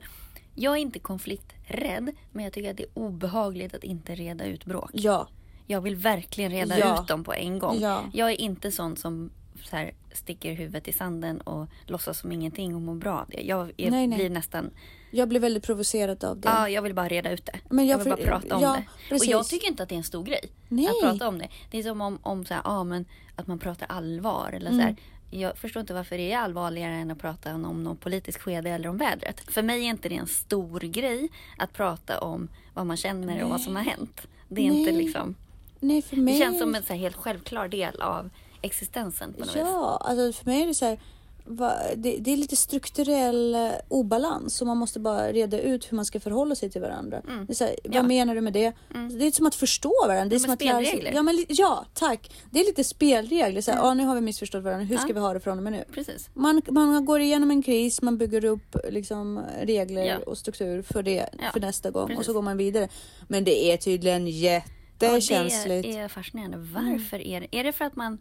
jag 0.55 0.73
är 0.73 0.77
inte 0.81 0.99
konflikträdd, 0.99 2.11
men 2.31 2.43
jag 2.43 2.53
tycker 2.53 2.71
att 2.71 2.77
det 2.77 2.83
är 2.83 2.89
obehagligt 2.93 3.73
att 3.75 3.83
inte 3.83 4.15
reda 4.15 4.45
ut 4.45 4.65
bråk. 4.65 4.89
Ja. 4.93 5.27
Jag 5.67 5.81
vill 5.81 5.95
verkligen 5.95 6.51
reda 6.51 6.79
Ja. 6.79 7.01
ut 7.01 7.07
dem 7.07 7.23
på 7.23 7.33
en 7.33 7.59
gång. 7.59 7.79
Ja. 7.79 8.03
Jag 8.13 8.31
är 8.31 8.41
inte 8.41 8.71
sån 8.71 8.97
som 8.97 9.31
så 9.63 9.75
här, 9.75 9.93
sticker 10.13 10.53
huvudet 10.53 10.87
i 10.87 10.93
sanden 10.93 11.41
och 11.41 11.67
låtsas 11.85 12.19
som 12.19 12.31
ingenting 12.31 12.75
och 12.75 12.81
mår 12.81 12.95
bra 12.95 13.19
av 13.19 13.29
det. 13.29 13.41
Jag 13.41 13.71
är, 13.77 13.91
Nej, 13.91 14.07
nej. 14.07 14.17
blir 14.17 14.29
nästan... 14.29 14.69
Jag 15.11 15.29
blev 15.29 15.41
väldigt 15.41 15.63
provocerad 15.63 16.23
av 16.23 16.39
det. 16.39 16.47
Ja, 16.47 16.69
jag 16.69 16.81
vill 16.81 16.93
bara 16.93 17.07
reda 17.07 17.31
ut 17.31 17.45
det. 17.45 17.59
Men 17.69 17.87
jag 17.87 17.99
jag 17.99 18.03
vill 18.03 18.09
bara 18.13 18.17
för- 18.17 18.25
prata 18.25 18.55
om 18.55 18.61
ja, 18.61 18.73
det. 18.73 19.09
precis. 19.09 19.27
Och 19.27 19.33
jag 19.33 19.47
tycker 19.47 19.67
inte 19.67 19.83
att 19.83 19.89
det 19.89 19.95
är 19.95 19.97
en 19.97 20.03
stor 20.03 20.23
grej 20.23 20.49
Nej. 20.67 20.87
att 20.87 21.01
prata 21.01 21.27
om 21.27 21.37
det. 21.37 21.47
Det 21.71 21.77
är 21.79 21.83
som 21.83 22.01
om, 22.01 22.19
om 22.21 22.45
så 22.45 22.53
här, 22.53 22.61
ja, 22.65 22.83
men 22.83 23.05
att 23.35 23.47
man 23.47 23.59
pratar 23.59 23.85
allvar. 23.89 24.49
Eller 24.53 24.71
så 24.71 24.79
här. 24.79 24.95
Jag 25.39 25.57
förstår 25.57 25.79
inte 25.79 25.93
varför 25.93 26.17
det 26.17 26.31
är 26.31 26.37
allvarligare 26.37 26.93
än 26.93 27.11
att 27.11 27.19
prata 27.19 27.55
om, 27.55 27.83
någon 27.83 27.97
politisk 27.97 28.41
skede 28.41 28.69
eller 28.69 28.89
om 28.89 28.97
vädret. 28.97 29.41
För 29.51 29.61
mig 29.61 29.85
är 29.85 29.89
inte 29.89 30.09
det 30.09 30.15
en 30.15 30.27
stor 30.27 30.79
grej 30.79 31.29
att 31.57 31.73
prata 31.73 32.19
om 32.19 32.47
vad 32.73 32.85
man 32.85 32.97
känner 32.97 33.43
och 33.43 33.49
vad 33.49 33.61
som 33.61 33.75
har 33.75 33.83
hänt. 33.83 34.27
Det 34.47 34.61
är 34.61 34.65
inte 34.65 34.91
Nej. 34.91 35.03
liksom... 35.03 35.35
Nej, 35.79 36.01
för 36.01 36.15
mig... 36.15 36.33
Det 36.33 36.39
känns 36.39 36.59
som 36.59 36.75
en 36.75 36.83
så 36.83 36.93
helt 36.93 37.15
självklar 37.15 37.67
del 37.67 38.01
av 38.01 38.29
existensen 38.61 39.33
på 39.33 39.39
något 39.39 39.47
vis. 39.49 39.55
Ja, 39.55 39.97
alltså 40.05 40.43
för 40.43 40.51
mig 40.51 40.61
är 40.61 40.67
det 40.67 40.73
så 40.73 40.85
här. 40.85 40.99
Det, 41.95 42.31
är 42.33 42.37
lite 42.37 42.55
strukturell 42.55 43.55
eh, 43.55 43.71
obalans 43.87 44.61
och 44.61 44.67
man 44.67 44.77
måste 44.77 44.99
bara 44.99 45.31
reda 45.31 45.59
ut 45.59 45.91
hur 45.91 45.95
man 45.95 46.05
ska 46.05 46.19
förhålla 46.19 46.55
sig 46.55 46.69
till 46.69 46.81
varandra. 46.81 47.21
Det 47.47 47.53
är 47.53 47.55
så 47.55 47.63
här, 47.63 47.75
vad 47.83 47.95
Ja. 47.95 48.03
menar 48.03 48.35
du 48.35 48.41
med 48.41 48.53
det? 48.53 48.73
Det 49.19 49.27
är 49.27 49.31
som 49.31 49.45
att 49.45 49.55
förstå 49.55 49.93
varandra. 50.07 50.25
Det 50.25 50.35
är 50.35 50.39
Ja, 50.39 50.43
som 50.43 50.53
att 50.53 50.63
lära 50.63 50.85
sig-. 50.85 51.11
Ja, 51.13 51.23
men, 51.23 51.45
ja, 51.47 51.85
tack. 51.93 52.31
Det 52.51 52.59
är 52.59 52.65
lite 52.65 52.83
spelregler. 52.83 53.61
Så 53.61 53.71
här, 53.71 53.77
ja, 53.77 53.93
nu 53.93 54.03
har 54.03 54.15
vi 54.15 54.21
missförstått 54.21 54.63
varandra. 54.63 54.85
Hur 54.85 54.97
ska 54.97 55.13
vi 55.13 55.19
ha 55.19 55.33
det 55.33 55.39
från 55.39 55.57
och 55.57 55.63
med 55.63 55.73
nu? 55.73 55.83
Precis. 55.93 56.29
Man, 56.33 56.61
man 56.69 57.05
går 57.05 57.19
igenom 57.19 57.51
en 57.51 57.63
kris, 57.63 58.01
man 58.01 58.17
bygger 58.17 58.45
upp 58.45 58.75
liksom, 58.89 59.41
regler 59.61 60.29
och 60.29 60.37
struktur 60.37 60.81
för 60.81 61.03
det 61.03 61.29
för 61.53 61.59
nästa 61.59 61.91
gång 61.91 62.03
och 62.03 62.09
precis. 62.09 62.25
så 62.25 62.33
går 62.33 62.41
man 62.41 62.57
vidare. 62.57 62.89
Men 63.27 63.43
det 63.43 63.71
är 63.71 63.77
tydligen 63.77 64.27
jättekänsligt. 64.27 65.87
Ja, 65.87 65.93
det 65.93 65.99
är 65.99 66.07
fascinerande. 66.07 66.57
Varför 66.57 67.21
är 67.27 67.41
det? 67.41 67.47
Är 67.59 67.63
det 67.63 67.71
för 67.71 67.85
att 67.85 67.95
man... 67.95 68.17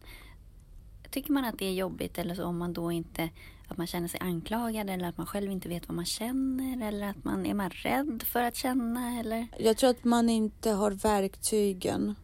Tycker 1.14 1.32
man 1.32 1.44
att 1.44 1.58
det 1.58 1.66
är 1.66 1.72
jobbigt 1.72 2.18
eller 2.18 2.34
så 2.34 2.44
om 2.44 2.58
man 2.58 2.72
då 2.72 2.92
inte... 2.92 3.28
Att 3.68 3.76
man 3.76 3.86
känner 3.86 4.08
sig 4.08 4.20
anklagad 4.20 4.90
eller 4.90 5.08
att 5.08 5.16
man 5.18 5.26
själv 5.26 5.52
inte 5.52 5.68
vet 5.68 5.88
vad 5.88 5.96
man 5.96 6.04
känner 6.04 6.88
eller 6.88 7.06
att 7.06 7.24
man... 7.24 7.46
Är 7.46 7.54
man 7.54 7.70
rädd 7.70 8.22
för 8.26 8.42
att 8.42 8.56
känna 8.56 9.20
eller? 9.20 9.46
Jag 9.58 9.76
tror 9.76 9.90
att 9.90 10.04
man 10.04 10.28
inte 10.28 10.70
har 10.70 10.90
verktygen. 10.90 12.14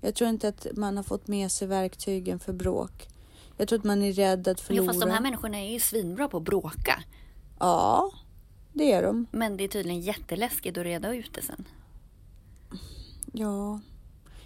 Jag 0.00 0.14
tror 0.14 0.30
inte 0.30 0.48
att 0.48 0.66
man 0.76 0.96
har 0.96 1.04
fått 1.04 1.26
med 1.26 1.52
sig 1.52 1.68
verktygen 1.68 2.38
för 2.38 2.52
bråk. 2.52 3.08
Jag 3.56 3.68
tror 3.68 3.78
att 3.78 3.84
man 3.84 4.02
är 4.02 4.12
rädd 4.12 4.48
att 4.48 4.58
Jo, 4.60 4.64
förlora. 4.64 4.86
fast 4.86 5.00
de 5.00 5.10
här 5.10 5.20
människorna 5.20 5.58
är 5.58 5.72
ju 5.72 5.80
svinbra 5.80 6.28
på 6.28 6.36
att 6.36 6.42
bråka. 6.42 7.02
Ja, 7.58 8.10
det 8.72 8.92
är 8.92 9.02
de. 9.02 9.26
Men 9.30 9.56
det 9.56 9.64
är 9.64 9.68
tydligen 9.68 10.00
jätteläskigt 10.00 10.78
att 10.78 10.84
reda 10.84 11.14
ut 11.14 11.32
det 11.34 11.42
sen. 11.42 11.64
Ja. 13.32 13.80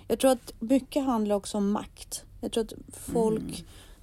Jag 0.08 0.18
tror 0.18 0.30
att 0.30 0.52
mycket 0.58 1.04
handlar 1.04 1.36
också 1.36 1.58
om 1.58 1.70
makt. 1.70 2.24
Jag 2.40 2.52
tror 2.52 2.64
att 2.64 2.72
folk 2.92 3.40
Mm. 3.42 3.54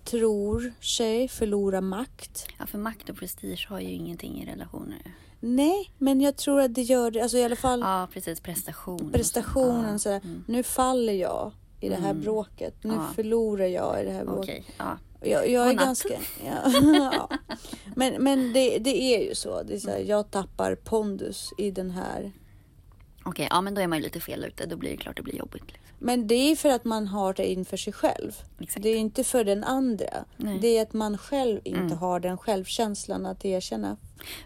tror 0.03 0.73
sig 0.81 1.27
förlora 1.27 1.81
makt. 1.81 2.47
Ja, 2.59 2.65
för 2.65 2.77
makt 2.77 3.09
och 3.09 3.15
prestige 3.17 3.65
har 3.69 3.79
ju 3.79 3.89
ingenting 3.89 4.41
i 4.43 4.45
relationer. 4.45 5.15
Nej, 5.39 5.91
men 5.97 6.21
jag 6.21 6.35
tror 6.37 6.61
att 6.61 6.73
det 6.75 6.81
gör 6.81 7.11
det. 7.11 7.21
Alltså 7.21 7.37
i 7.37 7.43
alla 7.43 7.55
fall 7.55 7.79
Ja, 7.79 8.07
precis. 8.13 8.39
Prestation. 8.39 9.11
prestationen. 9.11 9.91
Ja, 9.91 9.99
Sådär, 9.99 10.21
mm. 10.23 10.43
Nu 10.47 10.63
faller 10.63 11.13
jag 11.13 11.51
i 11.79 11.89
det 11.89 11.95
här 11.95 12.09
Mm. 12.11 12.21
bråket. 12.23 12.83
Nu 12.83 12.93
Ja. 12.93 13.07
förlorar 13.15 13.65
jag 13.65 14.01
i 14.01 14.05
det 14.05 14.11
här 14.11 14.25
bråket. 14.25 14.43
Okej, 14.43 14.65
ja. 14.77 14.97
Jag, 15.21 15.49
jag 15.49 15.69
är 15.69 15.73
ganska... 15.73 16.13
Ja, 16.45 16.71
ja. 17.13 17.29
Men, 17.95 18.23
men 18.23 18.53
det, 18.53 18.77
det 18.79 19.01
är 19.15 19.29
ju 19.29 19.35
så. 19.35 19.63
Det 19.63 19.73
är 19.75 19.79
så 19.79 19.89
här, 19.89 19.99
jag 19.99 20.31
tappar 20.31 20.75
pondus 20.75 21.53
i 21.57 21.71
den 21.71 21.91
här. 21.91 22.31
Okej, 23.25 23.47
ja 23.51 23.61
men 23.61 23.73
då 23.73 23.81
är 23.81 23.87
man 23.87 23.97
ju 23.97 24.03
lite 24.03 24.19
fel 24.19 24.45
ute. 24.45 24.65
Då 24.65 24.75
blir 24.77 24.91
det 24.91 24.97
klart 24.97 25.15
det 25.17 25.23
blir 25.23 25.35
jobbigt. 25.35 25.63
Men 25.99 26.27
det 26.27 26.35
är 26.35 26.55
för 26.55 26.69
att 26.69 26.85
man 26.85 27.07
har 27.07 27.33
det 27.33 27.51
inför 27.51 27.77
sig 27.77 27.93
själv. 27.93 28.31
Exakt. 28.59 28.83
Det 28.83 28.89
är 28.89 28.97
inte 28.97 29.23
för 29.23 29.43
den 29.43 29.63
andra. 29.63 30.25
Nej. 30.37 30.59
Det 30.59 30.77
är 30.77 30.81
att 30.81 30.93
man 30.93 31.17
själv 31.17 31.61
inte 31.63 31.79
Mm. 31.79 31.97
har 31.97 32.19
den 32.19 32.37
självkänslan 32.37 33.25
att 33.25 33.45
erkänna. 33.45 33.97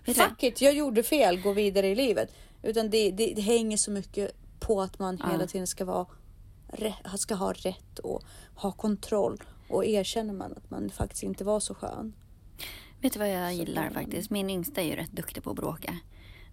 Vet 0.05 0.17
Fuck 0.17 0.43
it, 0.43 0.61
jag 0.61 0.73
gjorde 0.73 1.03
fel, 1.03 1.41
gå 1.41 1.53
vidare 1.53 1.87
i 1.87 1.95
livet. 1.95 2.31
Utan 2.63 2.89
det, 2.89 3.11
det, 3.11 3.33
det 3.35 3.41
hänger 3.41 3.77
så 3.77 3.91
mycket 3.91 4.31
på 4.59 4.81
att 4.81 4.99
man 4.99 5.17
Ja. 5.23 5.29
hela 5.31 5.47
tiden 5.47 5.67
ska, 5.67 5.85
vara, 5.85 6.05
ska 7.17 7.35
ha 7.35 7.53
rätt 7.53 7.99
och 7.99 8.21
ha 8.55 8.71
kontroll. 8.71 9.41
Och 9.69 9.85
erkänner 9.85 10.33
man 10.33 10.51
att 10.51 10.69
man 10.69 10.89
faktiskt 10.89 11.23
inte 11.23 11.43
var 11.43 11.59
så 11.59 11.75
skön. 11.75 12.13
Vet 13.01 13.13
du 13.13 13.19
vad 13.19 13.29
jag 13.29 13.51
Så 13.53 13.57
gillar 13.59 13.83
det- 13.87 13.93
faktiskt? 13.93 14.29
Min 14.29 14.49
yngsta 14.49 14.81
är 14.81 14.85
ju 14.85 14.95
rätt 14.95 15.11
duktig 15.11 15.43
på 15.43 15.49
att 15.49 15.55
bråka. 15.55 15.97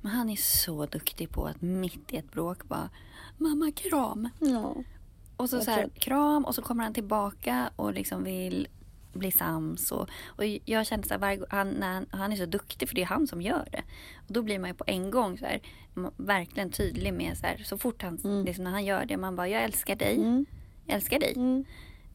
Men 0.03 0.13
han 0.13 0.31
är 0.31 0.37
så 0.37 0.87
duktig 0.87 1.31
på 1.31 1.45
att 1.47 1.61
mitt 1.63 2.13
i 2.13 2.17
ett 2.17 2.33
bråk 2.33 2.65
bara 2.65 2.91
Mamma 3.39 3.73
kram. 3.73 4.29
Ja. 4.41 4.75
Och 5.37 5.51
så, 5.51 5.61
så 5.61 5.71
här, 5.71 5.89
kram 5.89 6.45
och 6.45 6.55
så 6.55 6.63
kommer 6.63 6.85
han 6.85 6.95
tillbaka 6.95 7.71
och 7.77 7.93
liksom 7.95 8.25
vill 8.25 8.69
bli 9.13 9.31
sams. 9.31 9.93
Och, 9.93 10.09
och 10.27 10.45
jag 10.65 10.87
kände 10.87 11.09
så 11.09 11.15
här, 11.15 11.19
varje, 11.21 11.41
han, 11.51 11.69
när 11.71 11.93
han, 11.95 12.07
han 12.11 12.33
är 12.33 12.37
så 12.37 12.47
duktig 12.47 12.89
för 12.89 12.95
det 12.95 13.03
är 13.03 13.07
han 13.07 13.27
som 13.27 13.43
gör 13.43 13.69
det. 13.73 13.83
Och 14.17 14.33
då 14.33 14.43
blir 14.43 14.59
man 14.59 14.71
ju 14.71 14.75
på 14.75 14.85
en 14.87 15.11
gång 15.11 15.39
så 15.39 15.45
här, 15.45 15.61
verkligen 16.17 16.71
tydlig 16.71 17.15
med 17.15 17.39
så 17.39 17.47
här, 17.47 17.57
så 17.65 17.79
fort 17.79 18.03
han, 18.03 18.19
Mm. 18.25 18.45
liksom 18.45 18.65
när 18.65 18.71
han 18.71 18.85
gör 18.85 19.05
det, 19.05 19.17
man 19.17 19.37
bara 19.37 19.49
jag 19.49 19.63
älskar 19.63 19.97
dig, 19.97 20.17
Mm. 20.17 20.47
jag 20.87 20.95
älskar 20.97 21.19
dig. 21.21 21.33
Mm. 21.37 21.65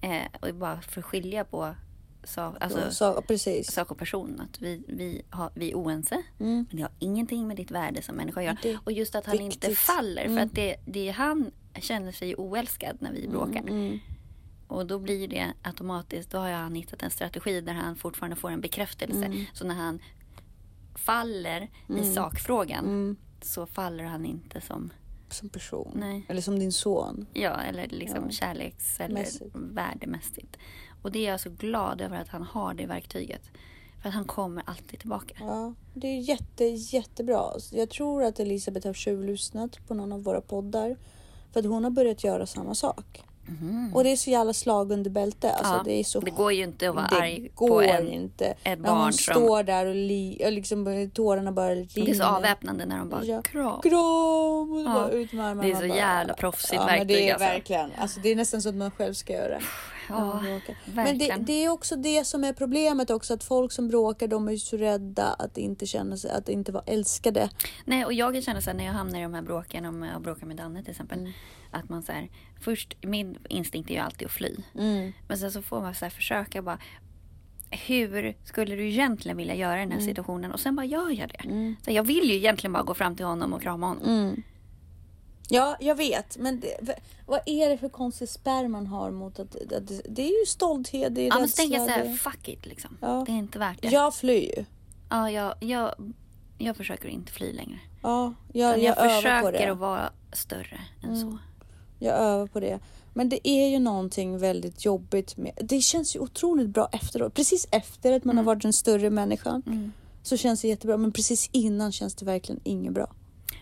Eh, 0.01 0.23
och 0.41 0.55
bara 0.55 0.81
för 0.81 0.99
att 0.99 1.05
skilja 1.05 1.45
på 1.45 1.75
sak, 2.23 2.55
alltså, 2.59 2.91
så, 2.91 3.21
precis. 3.21 3.71
sak 3.71 3.91
och 3.91 3.97
person. 3.97 4.41
Att 4.41 4.61
vi, 4.61 4.83
vi, 4.87 5.21
har, 5.29 5.49
vi 5.55 5.71
är 5.71 5.75
oense. 5.75 6.23
Mm. 6.39 6.65
Men 6.69 6.77
det 6.77 6.81
har 6.81 6.91
ingenting 6.99 7.47
med 7.47 7.57
ditt 7.57 7.71
värde 7.71 8.01
som 8.01 8.15
människa 8.15 8.39
att 8.51 8.63
göra. 8.65 8.79
Och 8.83 8.91
just 8.91 9.15
att 9.15 9.25
han 9.25 9.39
inte 9.39 9.67
viktigt. 9.67 9.77
faller. 9.77 10.23
För 10.23 10.31
Mm. 10.31 10.43
att 10.47 10.55
det, 10.55 10.75
det 10.85 11.09
är 11.09 11.13
han 11.13 11.51
känner 11.81 12.11
sig 12.11 12.35
oälskad 12.35 12.97
när 12.99 13.13
vi 13.13 13.27
bråkar. 13.27 13.59
Mm. 13.59 13.99
Och 14.67 14.85
då 14.85 14.99
blir 14.99 15.27
det 15.27 15.53
automatiskt, 15.61 16.31
då 16.31 16.37
har 16.37 16.47
jag 16.49 16.57
han 16.57 16.75
hittat 16.75 17.03
en 17.03 17.11
strategi 17.11 17.61
där 17.61 17.73
han 17.73 17.95
fortfarande 17.95 18.35
får 18.35 18.51
en 18.51 18.61
bekräftelse. 18.61 19.25
Mm. 19.25 19.45
Så 19.53 19.65
när 19.67 19.75
han 19.75 19.99
faller 20.95 21.61
i 21.89 21.93
Mm. 21.93 22.13
sakfrågan 22.13 22.85
Mm. 22.85 23.15
så 23.41 23.65
faller 23.65 24.03
han 24.03 24.25
inte 24.25 24.61
som, 24.61 24.93
Som 25.29 25.49
person. 25.49 25.91
Nej. 25.95 26.25
Eller 26.29 26.41
som 26.41 26.59
din 26.59 26.71
son. 26.71 27.25
ja, 27.33 27.61
eller 27.61 27.87
liksom 27.87 28.23
Ja. 28.25 28.31
kärleks 28.31 28.99
eller 28.99 29.13
Mässigt. 29.13 29.51
värdemässigt. 29.55 30.57
Och 31.03 31.11
det 31.11 31.25
är 31.25 31.31
jag 31.31 31.39
så 31.39 31.49
glad 31.49 32.01
över 32.01 32.21
att 32.21 32.27
han 32.27 32.41
har 32.43 32.73
det 32.73 32.85
verktyget. 32.85 33.41
För 34.01 34.09
att 34.09 34.15
han 34.15 34.25
kommer 34.25 34.63
alltid 34.65 34.99
tillbaka. 34.99 35.35
Ja, 35.39 35.73
det 35.93 36.07
är 36.07 36.19
jätte, 36.19 36.65
jättebra. 36.65 37.43
Jag 37.71 37.89
tror 37.89 38.23
att 38.23 38.39
Elisabeth 38.39 38.87
har 38.87 38.93
tjuvlyssnat 38.93 39.87
på 39.87 39.93
någon 39.93 40.13
av 40.13 40.23
våra 40.23 40.41
poddar. 40.41 40.95
För 41.53 41.59
att 41.59 41.65
hon 41.65 41.83
har 41.83 41.91
börjat 41.91 42.23
göra 42.23 42.45
samma 42.45 42.75
sak. 42.75 43.23
Mhm. 43.47 43.91
Och 43.95 44.03
det 44.03 44.09
är 44.11 44.15
så 44.15 44.29
jävla 44.29 44.53
slag 44.53 44.91
under 44.91 45.09
bälte. 45.11 45.51
Alltså, 45.51 45.73
Ja, 45.73 45.81
det, 45.85 45.99
är 45.99 46.03
så, 46.03 46.19
det 46.19 46.31
går 46.31 46.51
ju 46.53 46.63
inte 46.63 46.89
att 46.89 46.95
vara 46.95 47.07
det 47.07 47.15
arg 47.15 47.49
på 47.55 47.81
en, 47.81 48.07
inte. 48.07 48.45
ett 48.45 48.79
När 48.79 48.89
barn 48.89 48.97
hon 49.01 49.13
som... 49.13 49.33
står 49.33 49.63
där 49.63 49.85
och, 49.85 49.95
li, 49.95 50.41
och 50.45 50.51
liksom, 50.51 51.09
tårarna 51.13 51.51
bara 51.51 51.69
rinner. 51.75 51.87
Det 52.05 52.11
är 52.11 52.15
så 52.15 52.23
avväpnande 52.23 52.85
när 52.85 52.97
de 52.97 53.09
bara 53.09 53.23
Ja. 53.25 53.41
kram. 53.41 53.81
Kram! 53.81 54.71
Och 54.73 54.81
Ja. 54.81 54.93
bara 54.93 55.09
ut 55.11 55.33
med 55.33 55.45
armarna. 55.45 55.63
Det 55.67 55.71
är 55.71 55.81
så 55.81 55.87
bara, 55.87 55.97
jävla 55.97 56.33
proffsigt 56.33 56.73
ja, 56.73 56.85
men 56.85 57.07
det 57.07 57.13
verktyg, 57.13 57.27
är 57.27 57.33
alltså. 57.33 57.47
verkligen. 57.47 57.91
Alltså, 57.97 58.19
det 58.19 58.29
är 58.31 58.35
nästan 58.35 58.61
så 58.61 58.69
att 58.69 58.75
man 58.75 58.91
själv 58.91 59.13
ska 59.13 59.33
göra 59.33 59.49
det. 59.49 59.61
Ja, 60.09 60.39
bråkar. 60.43 60.75
Men 60.85 61.17
det, 61.17 61.35
det 61.39 61.65
är 61.65 61.69
också 61.69 61.95
det 61.95 62.25
som 62.25 62.43
är 62.43 62.53
problemet 62.53 63.09
också. 63.09 63.33
Att 63.33 63.43
folk 63.43 63.71
som 63.71 63.87
bråkar 63.87 64.27
de 64.27 64.47
är 64.47 64.51
ju 64.51 64.57
så 64.57 64.77
rädda 64.77 65.33
att 65.33 65.57
inte 65.57 65.85
känna 65.85 66.17
sig, 66.17 66.31
att 66.31 66.49
inte 66.49 66.71
vara 66.71 66.83
älskade. 66.87 67.49
Nej, 67.85 68.05
och 68.05 68.13
jag 68.13 68.43
känner 68.43 68.61
så 68.61 68.69
här 68.69 68.77
när 68.77 68.85
jag 68.85 68.93
hamnar 68.93 69.19
i 69.19 69.23
de 69.23 69.33
här 69.33 69.41
bråken, 69.41 69.85
om 69.85 70.03
jag 70.03 70.21
bråkar 70.21 70.47
med 70.47 70.57
Danne 70.57 70.81
till 70.81 70.91
exempel. 70.91 71.19
Mm. 71.19 71.31
Att 71.71 71.89
man 71.89 72.03
så 72.03 72.11
här, 72.11 72.29
först, 72.61 72.97
min 73.01 73.37
instinkt 73.49 73.89
är 73.89 73.93
ju 73.93 73.99
alltid 73.99 74.25
att 74.25 74.31
fly. 74.31 74.55
Mm. 74.75 75.13
Men 75.27 75.37
sen 75.37 75.51
så 75.51 75.61
får 75.61 75.81
man 75.81 75.95
så 75.95 76.05
här 76.05 76.09
försöka 76.09 76.61
bara, 76.61 76.79
hur 77.87 78.37
skulle 78.43 78.75
du 78.75 78.87
egentligen 78.87 79.37
vilja 79.37 79.55
göra 79.55 79.77
i 79.77 79.79
den 79.79 79.91
här 79.91 79.99
situationen? 79.99 80.51
Och 80.51 80.59
sen 80.59 80.75
bara 80.75 80.85
gör 80.85 81.09
jag 81.09 81.29
det. 81.29 81.49
Mm. 81.49 81.75
Så 81.85 81.91
jag 81.91 82.03
vill 82.03 82.29
ju 82.29 82.35
egentligen 82.35 82.73
bara 82.73 82.83
gå 82.83 82.93
fram 82.93 83.15
till 83.15 83.25
honom 83.25 83.53
och 83.53 83.61
krama 83.61 83.87
honom. 83.87 84.43
Mm. 85.53 85.67
Ja, 85.67 85.77
jag 85.79 85.95
vet. 85.95 86.37
Men 86.37 86.59
det, 86.59 86.95
vad 87.25 87.39
är 87.45 87.69
det 87.69 87.77
för 87.77 87.89
konstig 87.89 88.29
spärr 88.29 88.67
man 88.67 88.87
har 88.87 89.11
mot 89.11 89.39
att... 89.39 89.55
att 89.55 89.87
det, 89.87 90.01
det 90.09 90.21
är 90.21 90.39
ju 90.39 90.45
stolthet, 90.45 91.15
det 91.15 91.21
är 91.21 91.27
Ja, 91.27 91.39
men 91.39 91.49
så 91.49 91.55
tänker 91.55 91.75
jag 91.77 91.83
så 91.83 91.89
rädsla, 91.89 92.03
här, 92.03 92.11
det- 92.11 92.17
fuck 92.17 92.47
it 92.49 92.65
liksom. 92.65 92.97
Ja. 93.01 93.23
Det 93.25 93.31
är 93.31 93.35
inte 93.37 93.59
värt 93.59 93.81
det. 93.81 93.87
Jag 93.87 94.15
flyr 94.15 94.57
ju. 94.57 94.65
Ja, 95.09 95.31
jag, 95.31 95.53
jag, 95.59 96.13
jag 96.57 96.77
försöker 96.77 97.07
inte 97.07 97.31
fly 97.31 97.53
längre. 97.53 97.79
Ja, 98.01 98.33
jag, 98.53 98.69
jag, 98.79 98.83
jag, 98.83 98.97
övar 98.97 99.41
på 99.41 99.47
försöker 99.47 99.71
att 99.71 99.77
vara 99.77 100.09
större 100.33 100.79
än 101.03 101.09
Mm. 101.09 101.21
så. 101.21 101.37
Jag 101.99 102.15
övar 102.19 102.47
på 102.47 102.59
det. 102.59 102.79
Men 103.13 103.29
det 103.29 103.47
är 103.49 103.67
ju 103.69 103.79
någonting 103.79 104.37
väldigt 104.37 104.85
jobbigt 104.85 105.37
med... 105.37 105.51
Det 105.61 105.81
känns 105.81 106.15
ju 106.15 106.19
otroligt 106.19 106.69
bra 106.69 106.89
efteråt. 106.91 107.33
Precis 107.33 107.67
efter 107.71 108.11
att 108.13 108.23
man 108.23 108.37
har 108.37 108.43
varit 108.43 108.61
den 108.61 108.73
större 108.73 109.09
människan 109.09 109.63
Mm. 109.67 109.91
så 110.23 110.37
känns 110.37 110.61
det 110.61 110.67
jättebra. 110.67 110.97
Men 110.97 111.11
precis 111.11 111.49
innan 111.51 111.91
känns 111.91 112.15
det 112.15 112.25
verkligen 112.25 112.61
inget 112.63 112.93
bra. 112.93 113.13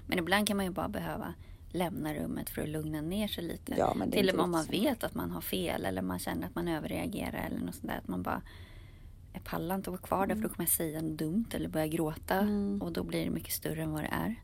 Men 0.08 0.20
ibland 0.20 0.48
kan 0.48 0.58
man 0.58 0.66
ju 0.66 0.72
bara 0.72 0.88
behöva 0.90 1.34
lämna 1.72 2.14
rummet 2.14 2.50
för 2.50 2.62
att 2.62 2.70
lugna 2.70 3.02
ner 3.02 3.28
sig 3.28 3.44
lite. 3.44 3.76
Ja, 3.78 3.96
det 4.06 4.12
Till 4.12 4.30
och 4.30 4.36
med 4.36 4.44
om 4.44 4.52
man 4.52 4.66
vet 4.66 5.04
att 5.04 5.16
man 5.16 5.32
har 5.32 5.42
fel 5.42 5.86
eller 5.86 6.02
man 6.02 6.20
känner 6.20 6.48
att 6.48 6.56
man 6.56 6.68
överreagerar 6.68 7.48
eller 7.52 7.66
något 7.66 7.76
sånt 7.76 7.88
där. 7.88 7.98
Att 7.98 8.08
man 8.08 8.24
bara 8.24 8.42
jag 9.34 9.44
pallar 9.44 9.76
inte 9.76 9.90
att 9.90 9.94
vara 9.94 10.02
kvar 10.08 10.28
där 10.28 10.36
för 10.36 10.42
då 10.42 10.50
kommer 10.50 10.64
jag 10.70 10.70
säga 10.76 11.02
något 11.02 11.18
dumt 11.18 11.46
eller 11.54 11.70
börja 11.70 11.88
gråta. 11.88 12.36
Mm. 12.36 12.82
Och 12.82 12.92
då 12.92 13.04
blir 13.04 13.26
det 13.26 13.32
mycket 13.32 13.54
större 13.54 13.84
än 13.84 13.92
vad 13.92 14.02
det 14.04 14.08
är. 14.12 14.36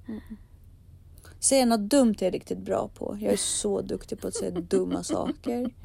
Säga 1.40 1.66
något 1.66 1.80
dumt 1.90 2.16
är 2.20 2.24
jag 2.26 2.34
riktigt 2.34 2.60
bra 2.60 2.90
på. 2.94 3.18
Jag 3.22 3.34
är 3.34 3.38
så 3.38 3.82
duktig 3.92 4.20
på 4.22 4.28
att 4.28 4.36
säga 4.36 4.52
dumma 4.52 5.04
saker. 5.04 5.72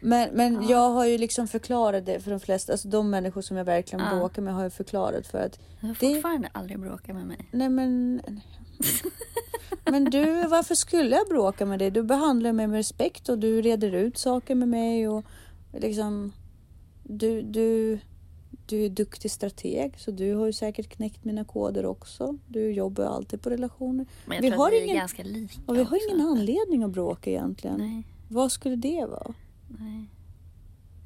Men, 0.00 0.28
men 0.32 0.68
jag 0.68 0.90
har 0.90 1.06
ju 1.06 1.18
liksom 1.18 1.48
förklarat 1.48 2.06
det 2.06 2.20
för 2.20 2.30
de 2.30 2.40
flesta, 2.40 2.72
alltså 2.72 2.88
de 2.88 3.10
människor 3.10 3.42
som 3.42 3.56
jag 3.56 3.64
verkligen 3.64 4.04
Ja. 4.06 4.16
bråkar 4.18 4.42
med 4.42 4.54
har 4.54 4.62
jag 4.62 4.72
förklarat 4.72 5.26
för 5.26 5.38
att 5.38 5.58
Du 5.80 5.86
har 5.86 5.94
Det- 6.00 6.14
fortfarande 6.14 6.48
aldrig 6.52 6.78
bråkat 6.80 7.16
med 7.16 7.26
mig. 7.26 7.48
nej 7.50 7.68
men 7.68 8.20
Men 9.90 10.04
du, 10.04 10.46
varför 10.48 10.74
skulle 10.74 11.16
jag 11.16 11.28
bråka 11.28 11.66
med 11.66 11.78
dig? 11.78 11.90
Du 11.90 12.02
behandlar 12.02 12.52
mig 12.52 12.66
med 12.66 12.76
respekt 12.76 13.28
och 13.28 13.38
du 13.38 13.62
reder 13.62 13.92
ut 13.94 14.18
saker 14.18 14.54
med 14.54 14.68
mig 14.68 15.08
och 15.08 15.24
liksom 15.72 16.32
du, 17.04 17.42
du, 17.42 17.98
du 18.66 18.84
är 18.84 18.88
duktig 18.88 19.30
strateg 19.30 19.94
så 19.98 20.10
du 20.10 20.34
har 20.34 20.46
ju 20.46 20.52
säkert 20.52 20.88
knäckt 20.88 21.24
mina 21.24 21.44
koder 21.44 21.86
också. 21.86 22.38
Du 22.48 22.72
jobbar 22.72 23.04
ju 23.04 23.10
alltid 23.10 23.42
på 23.42 23.50
relationer. 23.50 24.06
Men 24.26 24.34
jag 24.36 24.42
Vi 24.42 24.48
tror 24.50 24.58
har 24.58 24.66
att 24.66 24.72
vi 24.72 24.78
är 24.78 24.84
ingen- 24.84 24.96
ganska 24.96 25.22
lika 25.22 25.60
Och 25.66 25.74
vi 25.74 25.78
har 25.78 25.96
också. 25.96 26.08
ingen 26.14 26.26
anledning 26.26 26.82
att 26.82 26.90
bråka 26.90 27.30
egentligen. 27.30 27.76
Nej, 27.78 28.02
Vad 28.28 28.52
skulle 28.52 28.76
det 28.76 29.06
vara? 29.10 29.34
nej. 29.80 30.04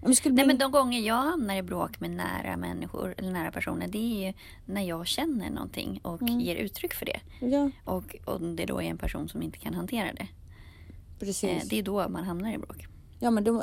Om 0.02 0.14
bli... 0.22 0.32
Nej 0.32 0.46
men 0.46 0.58
de 0.58 0.70
gånger 0.72 1.00
jag 1.00 1.14
hamnar 1.14 1.54
i 1.56 1.62
bråk 1.62 2.00
med 2.00 2.10
nära 2.10 2.56
människor 2.56 3.14
eller 3.18 3.30
nära 3.32 3.52
personer 3.52 3.88
det 3.88 3.98
är 3.98 4.26
ju 4.26 4.32
när 4.66 4.82
jag 4.82 5.06
känner 5.06 5.50
någonting 5.50 6.00
och 6.02 6.22
Mm. 6.22 6.40
ger 6.40 6.56
uttryck 6.56 6.94
för 6.94 7.06
det. 7.06 7.20
Ja, 7.46 7.70
Och, 7.84 8.16
och 8.24 8.40
det 8.40 8.66
då 8.66 8.82
är 8.82 8.86
en 8.86 8.98
person 8.98 9.28
som 9.28 9.42
inte 9.42 9.58
kan 9.58 9.74
hantera 9.74 10.12
det. 10.12 10.26
precis. 11.18 11.44
Eh, 11.62 11.68
det 11.70 11.78
är 11.78 11.82
då 11.82 12.08
man 12.08 12.24
hamnar 12.24 12.52
i 12.54 12.58
bråk. 12.58 12.86
Ja, 13.22 13.30
men 13.30 13.44
de, 13.44 13.62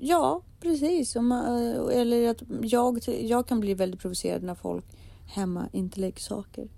ja, 0.00 0.42
precis. 0.60 1.16
Om 1.16 1.26
man, 1.28 1.44
eller 1.90 2.28
att 2.30 2.42
jag, 2.62 3.00
jag 3.20 3.46
kan 3.48 3.60
bli 3.60 3.74
väldigt 3.74 4.00
provocerad 4.00 4.42
när 4.42 4.54
folk 4.54 4.84
hemma 5.26 5.68
inte 5.72 6.00
lägger 6.00 6.20
saker. 6.20 6.68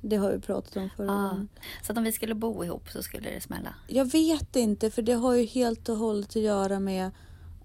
Det 0.00 0.16
har 0.16 0.32
vi 0.32 0.40
pratat 0.40 0.76
om 0.76 0.90
förra 0.96 1.12
Ah. 1.12 1.28
gången. 1.28 1.48
Så 1.82 1.92
att 1.92 1.98
om 1.98 2.04
vi 2.04 2.12
skulle 2.12 2.34
bo 2.34 2.64
ihop 2.64 2.88
så 2.90 3.02
skulle 3.02 3.30
det 3.30 3.40
smälla. 3.40 3.74
Jag 3.88 4.12
vet 4.12 4.56
inte, 4.56 4.90
för 4.90 5.02
det 5.02 5.12
har 5.12 5.34
ju 5.34 5.44
helt 5.44 5.88
och 5.88 5.96
hållet 5.96 6.28
att 6.28 6.42
göra 6.42 6.80
med 6.80 7.06
eh, 7.06 7.12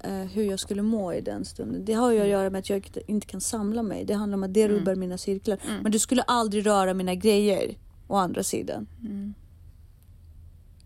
hur 0.07 0.43
jag 0.43 0.59
skulle 0.59 0.81
må 0.81 1.13
i 1.13 1.21
den 1.21 1.45
stunden. 1.45 1.85
Det 1.85 1.93
har 1.93 2.11
ju 2.11 2.21
att 2.21 2.27
göra 2.27 2.49
med 2.49 2.59
att 2.59 2.69
jag 2.69 2.89
inte 3.07 3.27
kan 3.27 3.41
samla 3.41 3.83
mig. 3.83 4.05
Det 4.05 4.13
handlar 4.13 4.37
om 4.37 4.43
att 4.43 4.53
det 4.53 4.63
Mm. 4.63 4.77
rubbar 4.77 4.95
mina 4.95 5.17
cirklar. 5.17 5.57
Mm. 5.67 5.83
Men 5.83 5.91
du 5.91 5.99
skulle 5.99 6.21
aldrig 6.21 6.65
röra 6.65 6.93
mina 6.93 7.15
grejer, 7.15 7.77
å 8.07 8.15
andra 8.15 8.43
sidan. 8.43 8.87
Mm. 9.01 9.33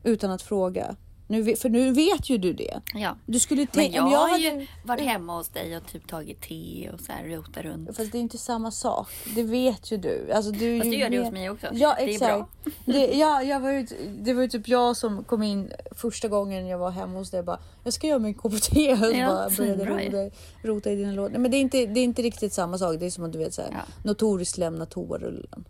Utan 0.03 0.31
att 0.31 0.41
fråga. 0.41 0.95
Nu, 1.33 1.55
för 1.55 1.69
nu 1.69 1.91
vet 1.91 2.29
ju 2.29 2.37
du 2.37 2.53
det. 2.53 2.81
Ja. 2.93 3.17
Du 3.25 3.39
skulle 3.39 3.67
Men 3.73 3.91
jag, 3.91 4.05
om 4.05 4.11
jag 4.11 4.19
har 4.19 4.29
hade... 4.29 4.43
ju 4.43 4.67
varit 4.83 5.03
hemma 5.03 5.37
hos 5.37 5.49
dig 5.49 5.77
och 5.77 5.87
typ 5.87 6.07
tagit 6.07 6.41
te 6.41 6.89
och 6.93 6.99
så 6.99 7.11
här 7.11 7.23
rotat 7.27 7.63
runt. 7.63 7.97
Fast 7.97 8.11
det 8.11 8.17
är 8.17 8.19
inte 8.19 8.37
samma 8.37 8.71
sak. 8.71 9.07
Det 9.35 9.43
vet 9.43 9.91
ju 9.91 9.97
du. 9.97 10.31
Alltså, 10.31 10.51
du 10.51 10.79
Fast 10.79 10.91
du 10.91 10.97
gör 10.97 11.09
det 11.09 11.19
hos 11.19 11.31
mig 11.31 11.49
också. 11.49 11.67
Ja, 11.73 11.95
det 11.99 12.15
är 12.15 12.19
bra. 12.19 12.47
Det, 12.85 13.05
ja, 13.13 13.43
jag 13.43 13.59
var 13.59 13.85
det 14.23 14.33
var 14.33 14.41
ju 14.41 14.47
typ 14.49 14.67
jag 14.67 14.97
som 14.97 15.23
kom 15.23 15.43
in 15.43 15.71
första 15.91 16.27
gången 16.27 16.67
jag 16.67 16.77
var 16.77 16.91
hemma 16.91 17.19
hos 17.19 17.31
dig 17.31 17.39
och 17.39 17.45
bara 17.45 17.59
Jag 17.83 17.93
ska 17.93 18.07
göra 18.07 18.19
min 18.19 18.33
kopp 18.33 18.61
te 18.61 18.91
och 18.91 18.97
så 18.97 19.11
Ja, 19.11 19.27
bara 19.27 19.49
började 19.57 19.85
rota, 19.85 20.35
rota 20.63 20.91
i 20.91 20.95
dina 20.95 21.11
lådor. 21.11 21.37
Men 21.37 21.51
det 21.51 21.57
är, 21.57 21.61
inte, 21.61 21.85
det 21.85 21.99
är 21.99 22.03
inte 22.03 22.21
riktigt 22.21 22.53
samma 22.53 22.77
sak. 22.77 22.99
Det 22.99 23.05
är 23.05 23.09
som 23.09 23.23
att 23.23 23.31
du 23.33 23.39
vet 23.39 23.53
såhär 23.53 23.69
Ja. 23.71 23.93
notoriskt 24.03 24.57
lämna 24.57 24.85
toarullen. 24.85 25.65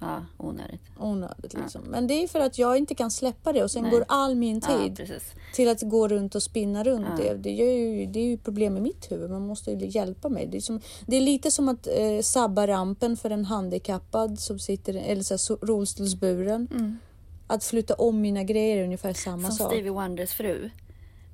Ja, 0.00 0.24
onödigt. 0.36 0.80
Onödigt 1.00 1.54
liksom. 1.54 1.82
Men 1.82 2.06
det 2.06 2.14
är 2.14 2.28
för 2.28 2.40
att 2.40 2.58
jag 2.58 2.76
inte 2.78 2.94
kan 2.94 3.10
släppa 3.10 3.52
det 3.52 3.62
och 3.64 3.70
sen 3.70 3.82
Nej. 3.82 3.90
går 3.92 4.04
all 4.08 4.34
min 4.34 4.60
Ja, 4.68 4.78
tid 4.78 4.96
precis. 4.96 5.22
till 5.54 5.68
att 5.68 5.82
gå 5.82 6.08
runt 6.08 6.34
och 6.34 6.42
spinna 6.42 6.84
runt 6.84 7.06
Ja. 7.18 7.24
det. 7.24 7.34
Det, 7.34 7.50
gör 7.50 7.66
ju, 7.66 8.06
det 8.06 8.20
är 8.20 8.24
ju 8.24 8.38
problem 8.38 8.76
i 8.76 8.80
mitt 8.80 9.12
huvud. 9.12 9.30
Man 9.30 9.46
måste 9.46 9.70
ju 9.70 9.86
hjälpa 9.86 10.28
mig. 10.28 10.46
Det 10.46 10.56
är, 10.56 10.60
som, 10.60 10.80
det 11.06 11.16
är 11.16 11.20
lite 11.20 11.50
som 11.50 11.68
att 11.68 11.86
eh, 11.86 12.20
sabba 12.22 12.66
rampen 12.66 13.16
för 13.16 13.30
en 13.30 13.44
handikappad 13.44 14.38
som 14.38 14.58
sitter 14.58 14.94
eller 14.94 15.22
så 15.22 15.34
här, 15.54 15.66
rullstolsburen. 15.66 16.68
Mm. 16.74 16.98
Att 17.46 17.64
flytta 17.64 17.94
om 17.94 18.20
mina 18.20 18.42
grejer 18.44 18.76
är 18.76 18.84
ungefär 18.84 19.12
samma 19.12 19.48
Som 19.48 19.56
sak. 19.56 19.72
Stevie 19.72 19.90
Wonders 19.90 20.32
fru. 20.32 20.70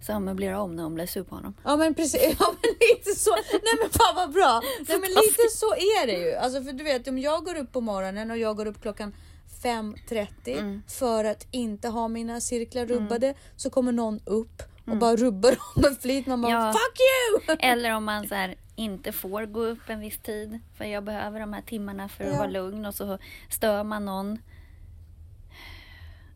Som 0.07 0.25
möblerar 0.25 0.55
om 0.57 0.77
när 0.77 0.83
hon 0.83 0.95
blir 0.95 1.07
sur 1.07 1.23
på 1.25 1.35
honom. 1.35 1.55
Ja 1.65 1.77
men 1.77 1.95
precis, 1.95 2.37
ja, 2.41 2.47
men 2.63 2.71
lite 2.81 3.11
så. 3.21 3.31
Nej 3.53 3.75
men 3.83 3.91
fan 3.91 4.15
vad 4.17 4.33
bra. 4.33 4.61
Nej 4.89 4.99
men 5.01 5.11
lite 5.11 5.49
så 5.53 5.67
är 5.75 6.07
det 6.07 6.19
ju. 6.19 6.35
Alltså 6.35 6.63
för 6.63 6.73
du 6.73 6.85
vet 6.85 7.09
om 7.09 7.19
jag 7.19 7.45
går 7.45 7.55
upp 7.59 7.73
på 7.73 7.81
morgonen 7.81 8.31
och 8.31 8.39
jag 8.39 8.57
går 8.57 8.67
upp 8.67 8.83
klockan 8.83 9.15
5.30 9.63 10.59
Mm. 10.59 10.83
för 10.89 11.25
att 11.25 11.47
inte 11.51 11.89
ha 11.89 12.09
mina 12.09 12.41
cirklar 12.41 12.87
rubbade 12.87 13.35
så 13.57 13.71
kommer 13.71 13.93
någon 13.93 14.21
upp 14.27 14.63
och 14.87 14.97
bara 14.97 15.17
rubbar 15.17 15.51
dem 15.51 15.83
med 15.83 15.97
flit. 16.03 16.27
Man 16.27 16.43
bara 16.43 16.53
Mm. 16.53 16.67
Ja. 16.67 16.73
fuck 16.73 16.99
you! 17.49 17.57
Eller 17.71 17.95
om 17.95 18.05
man 18.05 18.29
så 18.29 18.35
här, 18.35 18.55
inte 18.77 19.13
får 19.13 19.47
gå 19.47 19.61
upp 19.65 19.89
en 19.89 20.01
viss 20.01 20.19
tid. 20.19 20.61
För 20.77 20.85
jag 20.85 21.05
behöver 21.05 21.41
de 21.41 21.53
här 21.53 21.63
timmarna 21.63 22.09
för 22.09 22.25
att 22.25 22.31
Ja. 22.31 22.37
vara 22.39 22.49
lugn. 22.49 22.87
Och 22.87 22.95
så 22.95 23.19
stör 23.51 23.85
man 23.85 24.05
någon. 24.05 24.39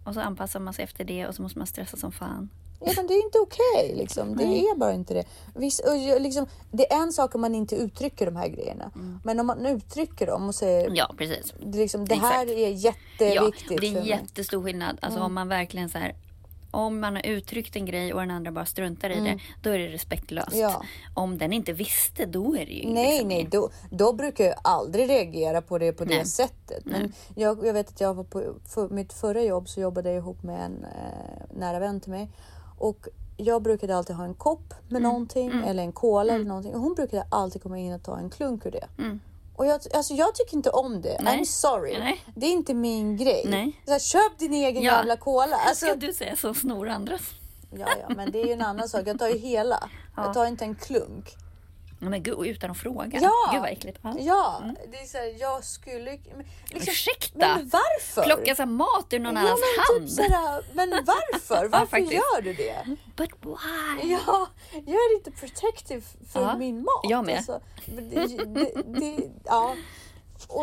Och 0.05 0.15
så 0.15 0.21
anpassar 0.21 0.61
man 0.61 0.75
sig 0.75 0.85
efter 0.85 1.05
det 1.05 1.27
och 1.27 1.35
så 1.35 1.43
måste 1.43 1.59
man 1.59 1.67
stressa 1.67 1.97
som 1.97 2.13
fan. 2.13 2.49
Ja, 2.81 2.93
men 2.97 3.07
det 3.07 3.15
är 3.15 3.25
inte 3.25 3.39
okej. 3.39 3.95
liksom. 3.97 4.37
Det 4.37 4.45
är 4.45 4.77
bara 4.77 4.93
inte 4.93 5.15
det. 5.15 5.25
Viss, 5.55 5.81
och 5.81 6.21
liksom, 6.21 6.47
det 6.71 6.93
är 6.93 7.03
en 7.03 7.13
sak 7.13 7.35
om 7.35 7.41
man 7.41 7.55
inte 7.55 7.77
uttrycker 7.77 8.27
de 8.27 8.37
här 8.37 8.49
grejerna. 8.49 8.91
Men 9.25 9.41
om 9.41 9.47
man 9.47 9.67
uttrycker 9.67 10.27
dem 10.27 10.49
och 10.49 10.55
säger 10.55 10.91
Ja, 10.95 11.15
precis. 11.19 11.55
det, 11.61 11.79
liksom, 11.79 12.09
det 12.09 12.15
här 12.15 12.51
är 12.51 12.69
Ja, 12.69 12.69
jätteviktigt 12.69 13.81
det 13.81 13.87
är 13.87 14.03
jättestor 14.03 14.63
skillnad. 14.63 14.99
Alltså 15.03 15.21
om 15.21 15.35
man 15.35 15.49
verkligen 15.49 15.89
så 15.89 15.99
här 15.99 16.15
om 16.71 17.01
man 17.01 17.17
har 17.17 17.27
uttryckt 17.27 17.77
en 17.77 17.87
grej 17.87 18.15
och 18.15 18.21
den 18.21 18.31
andra 18.31 18.53
bara 18.53 18.67
struntar 18.67 19.11
i 19.11 19.21
det, 19.21 19.39
då 19.63 19.71
är 19.71 19.79
det 19.79 19.89
respektlöst. 19.89 20.53
Mm. 20.53 20.61
Ja. 20.63 20.83
Om 21.15 21.39
den 21.39 21.53
inte 21.53 21.73
visste, 21.73 22.27
då 22.27 22.57
är 22.57 22.67
det 22.67 22.73
ju 22.73 22.91
Nej, 22.93 23.11
liksom 23.11 23.29
nej, 23.29 23.49
då, 23.51 23.71
då 23.91 24.13
brukar 24.13 24.45
jag 24.45 24.55
aldrig 24.65 25.11
reagera 25.11 25.63
på 25.63 25.79
det 25.79 25.93
på 25.93 26.05
det 26.05 26.15
Nej. 26.17 26.27
sättet. 26.27 26.85
Men 26.85 27.13
jag, 27.37 27.67
jag 27.67 27.73
vet 27.73 27.89
att 27.89 28.01
jag 28.01 28.15
var 28.15 28.25
på 28.25 28.55
för, 28.69 28.89
mitt 28.89 29.13
förra 29.13 29.43
jobb 29.43 29.69
så 29.69 29.81
jobbade 29.81 30.09
jag 30.09 30.19
ihop 30.19 30.43
med 30.43 30.65
en 30.65 30.85
eh, 30.85 31.59
nära 31.59 31.79
vän 31.79 32.01
till 32.01 32.11
mig. 32.11 32.31
Och 32.79 33.09
jag 33.37 33.63
brukade 33.63 33.97
alltid 33.97 34.17
ha 34.17 34.25
en 34.25 34.35
kopp 34.35 34.75
med 34.89 34.99
Mm. 34.99 35.03
någonting 35.03 35.63
eller 35.67 35.83
en 35.83 35.93
cola 35.93 36.35
eller 36.35 36.45
någonting. 36.45 36.75
Och 36.75 36.81
hon 36.81 36.95
brukade 36.95 37.27
alltid 37.31 37.63
komma 37.63 37.79
in 37.79 37.93
och 37.93 38.03
ta 38.03 38.19
en 38.19 38.31
klunk 38.31 38.67
ur 38.67 38.71
det. 38.71 38.89
Och 39.57 39.67
jag, 39.67 39.81
alltså 39.95 40.15
jag 40.15 40.35
tycker 40.35 40.57
inte 40.57 40.71
om 40.71 41.01
det. 41.03 41.09
Mm. 41.13 41.25
Nej. 41.25 41.41
I'm 41.41 41.45
sorry. 41.45 41.99
Nej. 41.99 42.21
Det 42.37 42.47
är 42.47 42.51
inte 42.53 42.75
min 42.75 43.17
grej. 43.17 43.43
Nej. 43.47 43.81
Så 43.87 43.93
här, 43.93 43.99
köp 43.99 44.39
din 44.39 44.53
egen 44.55 44.83
Ja. 44.83 44.93
jävla 44.93 45.17
cola. 45.17 45.57
Alltså, 45.57 45.87
Ska 45.87 45.95
du 45.95 46.13
säga 46.13 46.37
så 46.37 46.55
snor 46.55 46.89
andras? 46.89 47.21
ja, 47.71 47.87
ja, 48.09 48.15
men 48.17 48.31
det 48.33 48.41
är 48.43 48.47
ju 48.47 48.53
en 48.53 48.63
annan 48.63 48.89
sak. 48.89 49.03
Jag 49.07 49.19
tar 49.19 49.29
ju 49.29 49.39
hela. 49.39 49.89
Jag 50.17 50.35
tar 50.35 50.47
inte 50.47 50.65
en 50.65 50.75
klunk. 50.75 51.37
Ja, 52.01 52.09
Men 52.09 52.23
gud, 52.23 52.47
utan 52.47 52.71
att 52.71 52.79
fråga. 52.79 53.19
Ja. 53.23 53.33
Gud 53.53 53.61
vad 53.61 53.71
äckligt. 53.71 53.99
Ja. 54.03 54.15
Ja, 54.19 54.63
det 54.93 54.99
är 54.99 55.05
så 55.07 55.19
här, 55.19 55.41
jag 55.41 55.65
skulle... 55.65 56.13
Liksom, 56.13 56.43
Ursäkta? 56.93 57.39
Men 57.57 57.69
varför? 57.69 58.23
Plocka 58.23 58.55
så 58.55 58.63
här 58.63 58.67
mat 58.71 59.07
ur 59.11 59.19
någon 59.19 59.35
ja, 59.35 59.41
annans 59.41 59.61
men 59.61 59.85
hand. 59.97 60.09
Typ 60.09 60.17
såhär, 60.17 60.65
men 60.73 60.91
varför? 60.91 61.69
Varför 61.73 61.87
faktiskt. 61.87 62.13
gör 62.13 62.43
du 62.43 62.53
det? 62.55 62.97
But 63.17 63.31
why? 63.43 64.11
Ja, 64.13 64.47
jag 64.73 64.95
är 64.95 65.19
lite 65.19 65.31
protective 65.31 66.03
för 66.33 66.41
Ja, 66.43 66.57
min 66.57 66.77
mat. 66.79 67.01
jag 67.03 67.27
med. 67.27 67.37
Alltså, 67.37 67.61
det, 67.87 68.27
det, 68.27 68.83
det, 69.01 69.31
ja. 69.45 69.75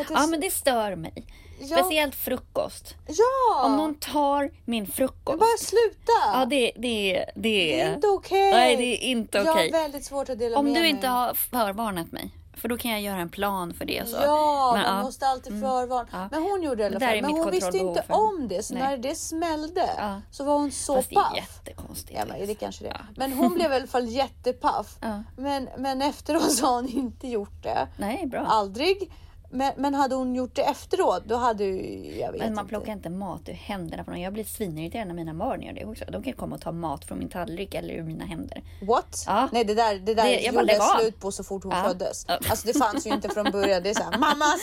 Ja, 0.10 0.28
men 0.28 0.40
det 0.40 0.52
stör 0.52 0.96
mig. 0.96 1.26
Ja. 1.60 1.78
Speciellt 1.78 2.16
frukost. 2.16 2.96
ja. 3.08 3.66
Om 3.66 3.78
någon 3.78 3.96
tar 3.96 4.52
min 4.66 4.88
frukost. 4.88 5.40
Bara 5.40 5.58
sluta! 5.60 6.12
Ja, 6.40 6.46
det, 6.50 6.72
det, 6.76 7.26
det, 7.36 7.36
det 7.36 7.82
är 7.82 7.94
inte 7.94 8.08
okej. 8.08 8.52
Nej, 8.52 8.76
det 8.76 8.84
är 8.84 9.08
inte 9.10 9.38
Jag 9.38 9.48
okej. 9.48 9.72
har 9.72 9.80
väldigt 9.82 10.06
svårt 10.06 10.30
att 10.30 10.40
dela 10.40 10.58
Om 10.58 10.66
med 10.66 10.74
du 10.76 10.80
mig. 10.80 10.90
inte 10.90 11.08
har 11.08 11.34
förvarnat 11.34 12.12
mig. 12.12 12.30
För 12.58 12.70
då 12.70 12.78
kan 12.78 12.92
jag 12.92 13.02
göra 13.02 13.18
en 13.18 13.30
plan 13.30 13.74
för 13.74 13.86
det. 13.86 14.10
Så. 14.10 14.18
Ja, 14.22 14.72
Men, 14.74 14.82
man 14.82 14.86
ja. 14.86 14.92
Mm. 14.94 15.06
måste 15.06 15.28
alltid 15.28 15.62
förvarna. 15.62 16.08
Ja. 16.12 16.28
Men 16.32 16.44
hon 16.44 16.62
gjorde 16.64 16.76
det 16.76 16.84
i 16.84 16.86
alla 16.86 17.00
fall. 17.00 17.22
Men 17.22 17.32
hon 17.32 17.52
visste 17.52 17.78
inte 17.78 18.04
för- 18.04 18.14
om 18.14 18.48
det. 18.48 18.64
Så 18.64 18.74
Nej. 18.74 18.84
när 18.84 18.98
det 18.98 19.16
smällde 19.16 19.90
Ja. 19.98 20.22
så 20.32 20.44
var 20.44 20.54
hon 20.58 20.72
så 20.72 20.96
Fast 20.96 21.10
det 21.10 21.16
är 21.16 21.20
paff. 21.22 21.36
jättekonstigt. 21.36 22.20
Ja, 22.20 22.26
men 22.26 22.48
det 22.48 22.56
kanske 22.56 22.84
det. 22.84 22.98
Men 23.18 23.34
hon 23.34 23.54
blev 23.54 23.72
i 23.72 23.76
alla 23.76 23.88
fall 23.88 24.08
jättepaff. 24.10 24.88
Ja. 25.02 25.24
Men, 25.38 25.70
men 25.78 26.02
efteråt 26.02 26.52
så 26.52 26.66
har 26.66 26.74
hon 26.76 26.88
inte 26.90 27.28
gjort 27.28 27.64
det. 27.64 27.88
Nej, 27.98 28.26
bra. 28.28 28.40
Aldrig. 28.40 29.12
Men, 29.56 29.74
men 29.78 29.94
hade 29.94 30.16
hon 30.16 30.36
gjort 30.36 30.56
det 30.56 30.62
efteråt, 30.62 31.24
då 31.26 31.36
hade 31.36 31.64
ju... 31.64 32.16
Jag 32.20 32.32
vet 32.32 32.42
Men 32.42 32.54
man 32.56 32.64
inte. 32.64 32.70
plockar 32.70 32.92
inte 32.94 33.10
mat 33.10 33.50
ur 33.50 33.54
händerna 33.54 34.04
på 34.04 34.12
någon. 34.12 34.22
Jag 34.22 34.34
blir 34.34 34.44
svinirriterad 34.44 35.08
när 35.08 35.14
mina 35.16 35.34
barn 35.34 35.62
gör 35.62 35.74
det 35.74 35.86
också. 35.86 36.06
De 36.12 36.24
kan 36.24 36.34
komma 36.34 36.56
och 36.56 36.62
ta 36.62 36.72
mat 36.72 37.06
från 37.06 37.20
min 37.20 37.30
tallrik 37.30 37.74
eller 37.74 37.94
ur 37.94 38.04
mina 38.04 38.26
händer. 38.26 38.64
What? 38.82 39.24
Ja. 39.28 39.50
Nej, 39.52 39.64
det 39.64 39.74
där, 39.76 39.96
det 40.00 40.14
där 40.14 40.24
Det- 40.24 40.40
jag 40.42 40.54
gjorde 40.54 40.74
jag 40.74 41.00
slut 41.00 41.20
på 41.20 41.32
så 41.32 41.44
fort 41.44 41.64
hon 41.64 41.74
Ja. 41.76 41.84
föddes. 41.84 42.26
Ja. 42.28 42.40
Alltså 42.50 42.68
det 42.68 42.74
fanns 42.80 43.08
ju 43.08 43.14
inte 43.14 43.30
från 43.30 43.52
början. 43.52 43.84
Det 43.84 43.90
är 43.90 43.94
såhär, 43.94 44.18
mammas! 44.18 44.62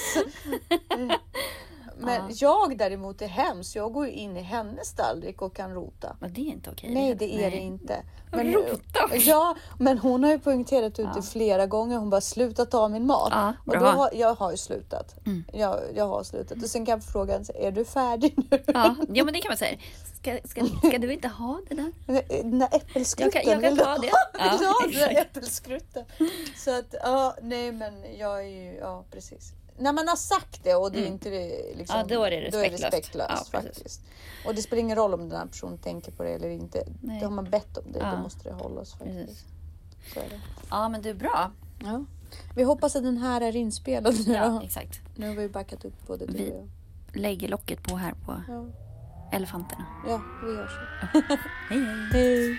Men 1.99 2.23
Ja. 2.29 2.35
jag 2.71 2.79
däremot 2.79 3.23
är 3.23 3.27
hemskt. 3.27 3.75
Jag 3.77 3.93
går 3.93 4.07
ju 4.07 4.13
in 4.13 4.37
i 4.37 4.41
hennes 4.41 4.93
tallrik 4.95 5.43
och 5.43 5.57
kan 5.57 5.75
rota. 5.75 6.17
Men 6.21 6.33
det 6.33 6.41
är 6.41 6.45
inte 6.53 6.71
okej. 6.71 6.95
Nej, 6.95 7.15
det 7.15 7.35
är 7.35 7.51
det 7.51 7.57
Nej. 7.57 7.67
inte. 7.67 8.03
Rota 8.33 9.05
också. 9.05 9.17
Ja, 9.17 9.55
men 9.79 9.99
hon 9.99 10.25
har 10.25 10.31
ju 10.31 10.39
poängterat 10.39 10.99
ut 10.99 11.07
det 11.07 11.13
Ja. 11.17 11.23
flera 11.23 11.67
gånger. 11.67 11.97
Hon 11.99 12.11
bara 12.11 12.21
sluta 12.21 12.67
ta 12.67 12.89
min 12.89 13.07
mat. 13.07 13.29
Ja, 13.33 13.53
och 13.67 13.79
då 13.79 13.85
har, 13.87 14.11
jag 14.15 14.35
har 14.35 14.51
ju 14.51 14.57
slutat. 14.57 15.15
Mm. 15.27 15.45
Jag, 15.53 15.81
jag 15.95 16.09
har 16.09 16.23
slutat. 16.23 16.63
Och 16.63 16.69
sen 16.71 16.87
kan 16.87 16.93
jag 16.93 17.05
fråga 17.05 17.41
är 17.55 17.71
du 17.73 17.85
färdig 17.85 18.35
nu? 18.37 18.63
Ja, 18.67 18.95
ja, 19.13 19.25
men 19.25 19.35
det 19.35 19.41
kan 19.41 19.51
man 19.51 19.57
säga. 19.57 19.79
Ska, 20.21 20.39
ska, 20.45 20.67
ska 20.89 20.99
du 20.99 21.13
inte 21.13 21.29
ha 21.29 21.61
det 21.69 21.75
där? 21.75 21.93
Den 22.43 22.59
där 22.59 22.69
äppelskrutten. 22.73 23.31
Jag 23.35 23.45
kan- 23.45 23.63
jag 23.63 23.63
kan 23.63 23.77
ta 23.85 23.91
ha? 23.91 23.99
det. 23.99 24.07
Ja, 24.39 24.45
ha 24.49 24.87
den 24.87 24.93
där 24.93 25.21
äppelskrutten? 25.21 26.05
Så 26.57 26.79
att, 26.79 26.95
ja, 27.03 27.35
nej 27.43 27.73
men 27.73 27.93
jag 28.19 28.39
är 28.39 28.49
ju, 28.49 28.75
ja 28.81 29.05
precis. 29.11 29.53
När 29.79 29.93
man 29.93 30.09
har 30.09 30.17
sagt 30.17 30.65
det 30.65 30.75
och 30.75 30.93
det 30.93 30.99
är 31.03 31.07
inte 31.07 31.31
det, 31.31 31.75
liksom, 31.77 31.97
Mm. 31.97 32.09
Ja, 32.11 32.17
då 32.17 32.25
är 32.25 32.31
det 32.31 32.41
respektlöst. 32.41 32.85
respektlöst 32.85 33.49
Ja, 33.53 33.61
faktiskt. 33.61 34.01
Och 34.47 34.55
det 34.55 34.63
spelar 34.63 34.81
ingen 34.81 34.97
roll 34.97 35.15
om 35.15 35.29
den 35.29 35.39
här 35.39 35.47
personen 35.47 35.79
tänker 35.79 36.13
på 36.13 36.23
det 36.23 36.31
eller 36.31 36.49
inte. 36.49 36.85
Nej. 37.01 37.21
Det 37.21 37.27
har 37.27 37.33
man 37.33 37.45
bett 37.51 37.77
om 37.79 37.93
det, 37.93 37.99
Ja. 37.99 38.11
då 38.17 38.23
måste 38.23 38.49
det 38.49 38.55
hållas 38.55 38.93
faktiskt. 38.93 39.47
Är 40.17 40.21
det. 40.21 40.41
Ja, 40.71 40.89
men 40.89 41.03
du 41.03 41.11
är 41.11 41.15
bra. 41.15 41.51
Ja. 41.85 42.05
Vi 42.57 42.63
hoppas 42.63 42.97
att 42.97 43.03
den 43.03 43.17
här 43.19 43.41
är 43.41 43.57
inspelad 43.57 44.15
nu 44.27 44.33
Ja, 44.35 44.49
då. 44.49 44.61
exakt. 44.65 45.01
Nu 45.17 45.29
har 45.29 45.35
vi 45.35 45.49
backat 45.49 45.85
upp 45.85 46.07
både 46.07 46.27
du 46.27 46.33
Vi- 46.33 46.51
och 46.51 46.57
jag. 46.57 46.69
Lägger 47.21 47.49
locket 47.49 47.83
på 47.83 47.97
här 47.97 48.15
på 48.27 48.43
elefanterna. 49.33 49.87
ja 50.09 50.21
vi 50.45 50.53
gör 50.55 50.67
så. 50.67 51.19
Hej, 51.69 51.85
hej. 51.85 52.11
Hej! 52.13 52.59